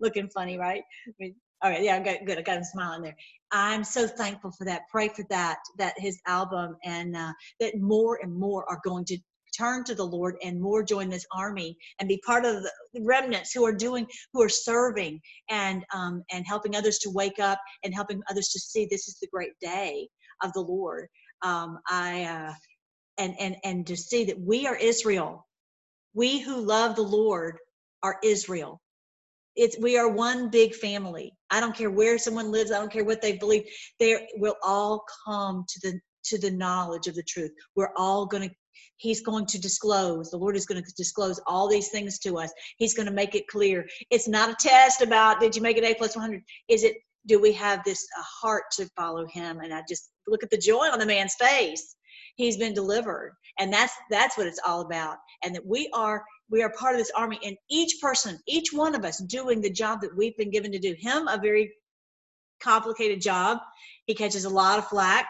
looking 0.00 0.28
funny, 0.28 0.58
right? 0.58 0.82
I 1.08 1.12
mean, 1.18 1.34
all 1.62 1.70
right, 1.70 1.82
yeah, 1.82 1.96
I 1.96 2.00
got 2.00 2.24
good. 2.24 2.38
I 2.38 2.42
got 2.42 2.58
him 2.58 2.64
smiling 2.64 3.02
there. 3.02 3.16
I'm 3.52 3.82
so 3.82 4.06
thankful 4.06 4.52
for 4.52 4.64
that. 4.64 4.82
Pray 4.90 5.08
for 5.08 5.24
that, 5.30 5.58
that 5.76 5.94
his 5.98 6.20
album, 6.26 6.76
and 6.84 7.16
uh, 7.16 7.32
that 7.58 7.78
more 7.78 8.20
and 8.22 8.34
more 8.34 8.64
are 8.70 8.80
going 8.84 9.04
to 9.06 9.18
turn 9.56 9.84
to 9.84 9.94
the 9.94 10.06
Lord 10.06 10.36
and 10.44 10.60
more 10.60 10.82
join 10.82 11.10
this 11.10 11.26
army 11.34 11.76
and 12.00 12.08
be 12.08 12.22
part 12.26 12.44
of 12.44 12.62
the 12.62 12.72
remnants 13.02 13.52
who 13.52 13.64
are 13.66 13.74
doing, 13.74 14.06
who 14.32 14.42
are 14.42 14.50
serving 14.50 15.20
and 15.50 15.84
um, 15.94 16.24
and 16.32 16.46
helping 16.46 16.76
others 16.76 16.98
to 17.00 17.10
wake 17.10 17.38
up 17.40 17.60
and 17.84 17.94
helping 17.94 18.22
others 18.30 18.48
to 18.50 18.60
see 18.60 18.86
this 18.90 19.08
is 19.08 19.18
the 19.20 19.28
great 19.32 19.52
day 19.60 20.08
of 20.42 20.52
the 20.54 20.60
Lord. 20.62 21.08
Um, 21.42 21.78
I 21.88 22.24
uh, 22.24 22.54
and 23.18 23.34
and 23.40 23.56
and 23.64 23.86
to 23.88 23.96
see 23.96 24.24
that 24.26 24.40
we 24.40 24.66
are 24.66 24.76
Israel. 24.76 25.46
We 26.14 26.40
who 26.40 26.60
love 26.60 26.96
the 26.96 27.02
Lord 27.02 27.58
are 28.02 28.18
Israel. 28.24 28.76
it's 29.56 29.78
we 29.80 29.98
are 29.98 30.08
one 30.08 30.50
big 30.50 30.74
family. 30.74 31.34
I 31.50 31.60
don't 31.60 31.76
care 31.76 31.90
where 31.90 32.18
someone 32.18 32.52
lives. 32.52 32.72
I 32.72 32.78
don't 32.78 32.92
care 32.92 33.04
what 33.04 33.22
they 33.22 33.36
believe. 33.36 33.64
They 34.00 34.28
will 34.36 34.56
all 34.64 35.04
come 35.26 35.64
to 35.68 35.80
the 35.90 36.00
to 36.24 36.38
the 36.38 36.50
knowledge 36.52 37.08
of 37.08 37.16
the 37.16 37.24
truth. 37.24 37.50
We're 37.76 37.92
all 37.96 38.26
going 38.26 38.48
to 38.48 38.54
He's 39.00 39.22
going 39.22 39.46
to 39.46 39.58
disclose, 39.58 40.30
the 40.30 40.36
Lord 40.36 40.56
is 40.56 40.66
going 40.66 40.82
to 40.82 40.92
disclose 40.94 41.40
all 41.46 41.68
these 41.68 41.88
things 41.88 42.18
to 42.20 42.36
us. 42.36 42.52
He's 42.76 42.92
going 42.92 43.06
to 43.06 43.12
make 43.12 43.34
it 43.34 43.48
clear. 43.48 43.88
It's 44.10 44.28
not 44.28 44.50
a 44.50 44.56
test 44.60 45.00
about 45.00 45.40
did 45.40 45.56
you 45.56 45.62
make 45.62 45.78
it 45.78 45.84
A 45.84 45.94
plus 45.94 46.14
100? 46.14 46.42
Is 46.68 46.84
it, 46.84 46.96
do 47.26 47.40
we 47.40 47.52
have 47.52 47.82
this 47.84 48.06
heart 48.18 48.64
to 48.72 48.86
follow 48.96 49.26
Him? 49.26 49.60
And 49.60 49.72
I 49.72 49.82
just 49.88 50.10
look 50.26 50.42
at 50.42 50.50
the 50.50 50.58
joy 50.58 50.86
on 50.92 50.98
the 50.98 51.06
man's 51.06 51.34
face. 51.34 51.96
He's 52.36 52.58
been 52.58 52.74
delivered. 52.74 53.36
And 53.58 53.72
that's 53.72 53.92
that's 54.10 54.36
what 54.36 54.46
it's 54.46 54.60
all 54.66 54.82
about. 54.82 55.16
And 55.44 55.54
that 55.54 55.66
we 55.66 55.90
are 55.94 56.22
we 56.50 56.62
are 56.62 56.72
part 56.72 56.94
of 56.94 56.98
this 56.98 57.12
army 57.16 57.38
and 57.44 57.56
each 57.70 58.00
person 58.00 58.38
each 58.46 58.72
one 58.72 58.94
of 58.94 59.04
us 59.04 59.18
doing 59.24 59.60
the 59.60 59.70
job 59.70 60.00
that 60.02 60.14
we've 60.16 60.36
been 60.36 60.50
given 60.50 60.72
to 60.72 60.78
do 60.78 60.94
him 60.98 61.28
a 61.28 61.38
very 61.38 61.72
complicated 62.62 63.20
job 63.20 63.58
he 64.06 64.14
catches 64.14 64.44
a 64.44 64.50
lot 64.50 64.78
of 64.78 64.86
flack 64.88 65.26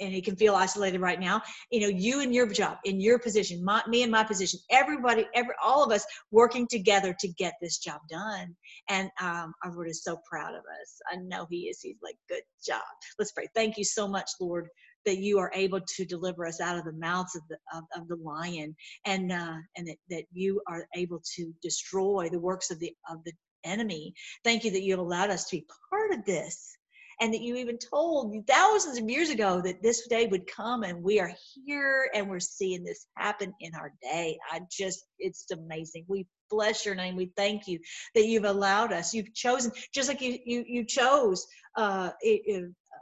and 0.00 0.12
he 0.12 0.20
can 0.20 0.36
feel 0.36 0.54
isolated 0.54 1.00
right 1.00 1.20
now 1.20 1.40
you 1.70 1.80
know 1.80 1.88
you 1.88 2.20
and 2.20 2.34
your 2.34 2.46
job 2.46 2.78
in 2.84 3.00
your 3.00 3.18
position 3.18 3.64
my, 3.64 3.82
me 3.88 4.02
and 4.02 4.12
my 4.12 4.24
position 4.24 4.58
everybody 4.70 5.26
every 5.34 5.54
all 5.62 5.84
of 5.84 5.92
us 5.92 6.04
working 6.30 6.66
together 6.68 7.14
to 7.18 7.28
get 7.28 7.54
this 7.60 7.78
job 7.78 8.00
done. 8.08 8.54
And 8.88 9.10
um, 9.20 9.54
our 9.64 9.72
lord 9.72 9.88
is 9.88 10.02
so 10.02 10.18
proud 10.28 10.54
of 10.54 10.60
us. 10.60 11.00
I 11.10 11.16
know 11.16 11.46
he 11.48 11.68
is. 11.68 11.80
He's 11.80 11.96
like 12.02 12.16
good 12.28 12.42
job. 12.64 12.82
Let's 13.18 13.32
pray. 13.32 13.46
Thank 13.54 13.78
you 13.78 13.84
so 13.84 14.08
much 14.08 14.30
lord 14.40 14.68
that 15.06 15.18
you 15.18 15.38
are 15.38 15.52
able 15.54 15.80
to 15.80 16.04
deliver 16.04 16.46
us 16.46 16.60
out 16.60 16.78
of 16.78 16.84
the 16.84 16.92
mouths 16.92 17.36
of 17.36 17.42
the 17.48 17.56
of, 17.76 17.84
of 17.96 18.08
the 18.08 18.16
lion 18.16 18.74
and 19.04 19.32
uh, 19.32 19.56
and 19.76 19.86
that, 19.86 19.96
that 20.10 20.24
you 20.32 20.60
are 20.68 20.86
able 20.94 21.22
to 21.36 21.52
destroy 21.62 22.28
the 22.30 22.40
works 22.40 22.70
of 22.70 22.78
the 22.80 22.92
of 23.10 23.18
the 23.24 23.32
enemy. 23.64 24.12
Thank 24.44 24.64
you 24.64 24.70
that 24.72 24.82
you 24.82 24.92
have 24.92 25.00
allowed 25.00 25.30
us 25.30 25.44
to 25.46 25.56
be 25.56 25.66
part 25.90 26.12
of 26.12 26.24
this 26.24 26.76
and 27.24 27.32
that 27.32 27.40
you 27.40 27.56
even 27.56 27.78
told 27.78 28.34
thousands 28.46 28.98
of 28.98 29.08
years 29.08 29.30
ago 29.30 29.62
that 29.62 29.82
this 29.82 30.06
day 30.08 30.26
would 30.26 30.46
come 30.46 30.82
and 30.82 31.02
we 31.02 31.20
are 31.20 31.32
here 31.54 32.10
and 32.12 32.28
we're 32.28 32.38
seeing 32.38 32.84
this 32.84 33.06
happen 33.16 33.54
in 33.60 33.74
our 33.74 33.94
day. 34.02 34.38
I 34.52 34.60
just 34.70 35.06
it's 35.18 35.50
amazing. 35.50 36.04
We 36.06 36.26
bless 36.50 36.84
your 36.84 36.94
name. 36.94 37.16
We 37.16 37.32
thank 37.34 37.66
you 37.66 37.78
that 38.14 38.26
you've 38.26 38.44
allowed 38.44 38.92
us. 38.92 39.14
You've 39.14 39.32
chosen 39.32 39.72
just 39.94 40.10
like 40.10 40.20
you 40.20 40.38
you, 40.44 40.64
you 40.66 40.84
chose 40.84 41.46
uh, 41.76 42.10
it, 42.20 42.42
it, 42.44 42.64
uh, 42.64 42.98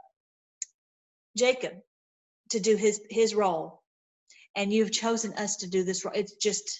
jacob 1.37 1.73
to 2.51 2.61
do 2.61 2.77
his 2.77 3.01
his 3.09 3.35
role. 3.35 3.81
And 4.55 4.71
you've 4.71 4.93
chosen 4.93 5.33
us 5.33 5.57
to 5.57 5.67
do 5.67 5.83
this 5.83 6.05
role 6.05 6.13
it's 6.15 6.35
just 6.35 6.79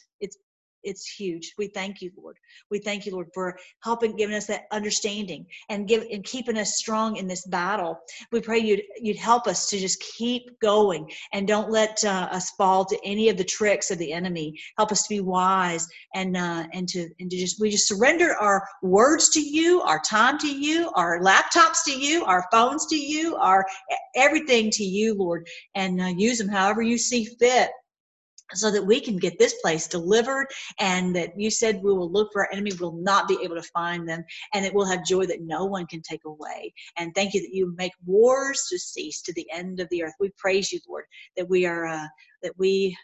it's 0.83 1.07
huge. 1.07 1.53
We 1.57 1.67
thank 1.67 2.01
you, 2.01 2.11
Lord. 2.17 2.37
We 2.69 2.79
thank 2.79 3.05
you, 3.05 3.13
Lord, 3.13 3.29
for 3.33 3.57
helping, 3.83 4.15
giving 4.15 4.35
us 4.35 4.47
that 4.47 4.65
understanding 4.71 5.45
and 5.69 5.87
give 5.87 6.05
and 6.11 6.23
keeping 6.23 6.57
us 6.57 6.75
strong 6.75 7.17
in 7.17 7.27
this 7.27 7.45
battle. 7.47 7.99
We 8.31 8.41
pray 8.41 8.59
you'd 8.59 8.83
you'd 8.97 9.17
help 9.17 9.47
us 9.47 9.67
to 9.69 9.77
just 9.77 10.01
keep 10.17 10.59
going 10.59 11.09
and 11.33 11.47
don't 11.47 11.69
let 11.69 12.03
uh, 12.03 12.29
us 12.31 12.51
fall 12.51 12.85
to 12.85 12.99
any 13.03 13.29
of 13.29 13.37
the 13.37 13.43
tricks 13.43 13.91
of 13.91 13.97
the 13.97 14.13
enemy. 14.13 14.59
Help 14.77 14.91
us 14.91 15.03
to 15.03 15.09
be 15.09 15.19
wise 15.21 15.87
and 16.15 16.35
uh, 16.37 16.65
and 16.73 16.87
to 16.89 17.09
and 17.19 17.29
to 17.29 17.37
just 17.37 17.59
we 17.59 17.69
just 17.69 17.87
surrender 17.87 18.35
our 18.35 18.67
words 18.81 19.29
to 19.29 19.41
you, 19.41 19.81
our 19.81 19.99
time 19.99 20.37
to 20.39 20.53
you, 20.53 20.91
our 20.95 21.19
laptops 21.21 21.83
to 21.85 21.91
you, 21.91 22.25
our 22.25 22.45
phones 22.51 22.85
to 22.87 22.97
you, 22.97 23.35
our 23.37 23.65
everything 24.15 24.69
to 24.71 24.83
you, 24.83 25.13
Lord, 25.15 25.47
and 25.75 26.01
uh, 26.01 26.05
use 26.05 26.37
them 26.37 26.49
however 26.49 26.81
you 26.81 26.97
see 26.97 27.25
fit 27.25 27.69
so 28.55 28.71
that 28.71 28.85
we 28.85 28.99
can 28.99 29.17
get 29.17 29.39
this 29.39 29.55
place 29.61 29.87
delivered 29.87 30.47
and 30.79 31.15
that 31.15 31.39
you 31.39 31.49
said 31.51 31.81
we 31.83 31.93
will 31.93 32.11
look 32.11 32.31
for 32.31 32.45
our 32.45 32.51
enemy 32.51 32.71
will 32.79 32.97
not 33.01 33.27
be 33.27 33.37
able 33.43 33.55
to 33.55 33.69
find 33.73 34.07
them 34.07 34.23
and 34.53 34.65
it 34.65 34.73
will 34.73 34.85
have 34.85 35.05
joy 35.05 35.25
that 35.25 35.41
no 35.41 35.65
one 35.65 35.85
can 35.87 36.01
take 36.01 36.25
away. 36.25 36.73
And 36.97 37.13
thank 37.15 37.33
you 37.33 37.41
that 37.41 37.53
you 37.53 37.73
make 37.77 37.93
wars 38.05 38.67
to 38.69 38.79
cease 38.79 39.21
to 39.23 39.33
the 39.33 39.47
end 39.51 39.79
of 39.79 39.89
the 39.89 40.03
earth. 40.03 40.13
We 40.19 40.31
praise 40.37 40.71
you 40.71 40.79
lord 40.87 41.05
that 41.37 41.49
we 41.49 41.65
are 41.65 41.85
uh, 41.85 42.07
that 42.43 42.53
we 42.57 42.97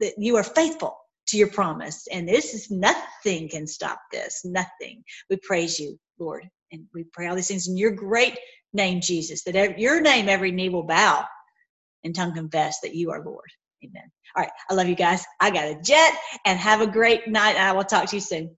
that 0.00 0.14
you 0.18 0.36
are 0.36 0.44
faithful 0.44 0.96
to 1.28 1.36
your 1.38 1.48
promise 1.48 2.06
and 2.12 2.28
this 2.28 2.54
is 2.54 2.70
nothing 2.70 3.48
can 3.48 3.66
stop 3.66 4.00
this 4.12 4.42
nothing. 4.44 5.04
We 5.30 5.36
praise 5.36 5.78
you 5.78 5.98
lord 6.18 6.48
and 6.72 6.84
we 6.94 7.04
pray 7.12 7.28
all 7.28 7.36
these 7.36 7.48
things 7.48 7.68
in 7.68 7.76
your 7.76 7.92
great 7.92 8.38
name 8.72 9.00
jesus 9.00 9.44
that 9.44 9.78
your 9.78 10.00
name 10.00 10.28
every 10.28 10.50
knee 10.50 10.68
will 10.68 10.82
bow 10.84 11.24
and 12.04 12.14
tongue 12.14 12.34
confess 12.34 12.80
that 12.82 12.94
you 12.94 13.10
are 13.10 13.24
lord 13.24 13.50
Amen. 13.84 14.10
All 14.36 14.42
right. 14.42 14.52
I 14.70 14.74
love 14.74 14.88
you 14.88 14.94
guys. 14.94 15.24
I 15.40 15.50
got 15.50 15.68
a 15.68 15.80
jet 15.82 16.14
and 16.46 16.58
have 16.58 16.80
a 16.80 16.86
great 16.86 17.28
night. 17.28 17.56
I 17.56 17.72
will 17.72 17.84
talk 17.84 18.08
to 18.10 18.16
you 18.16 18.20
soon. 18.20 18.56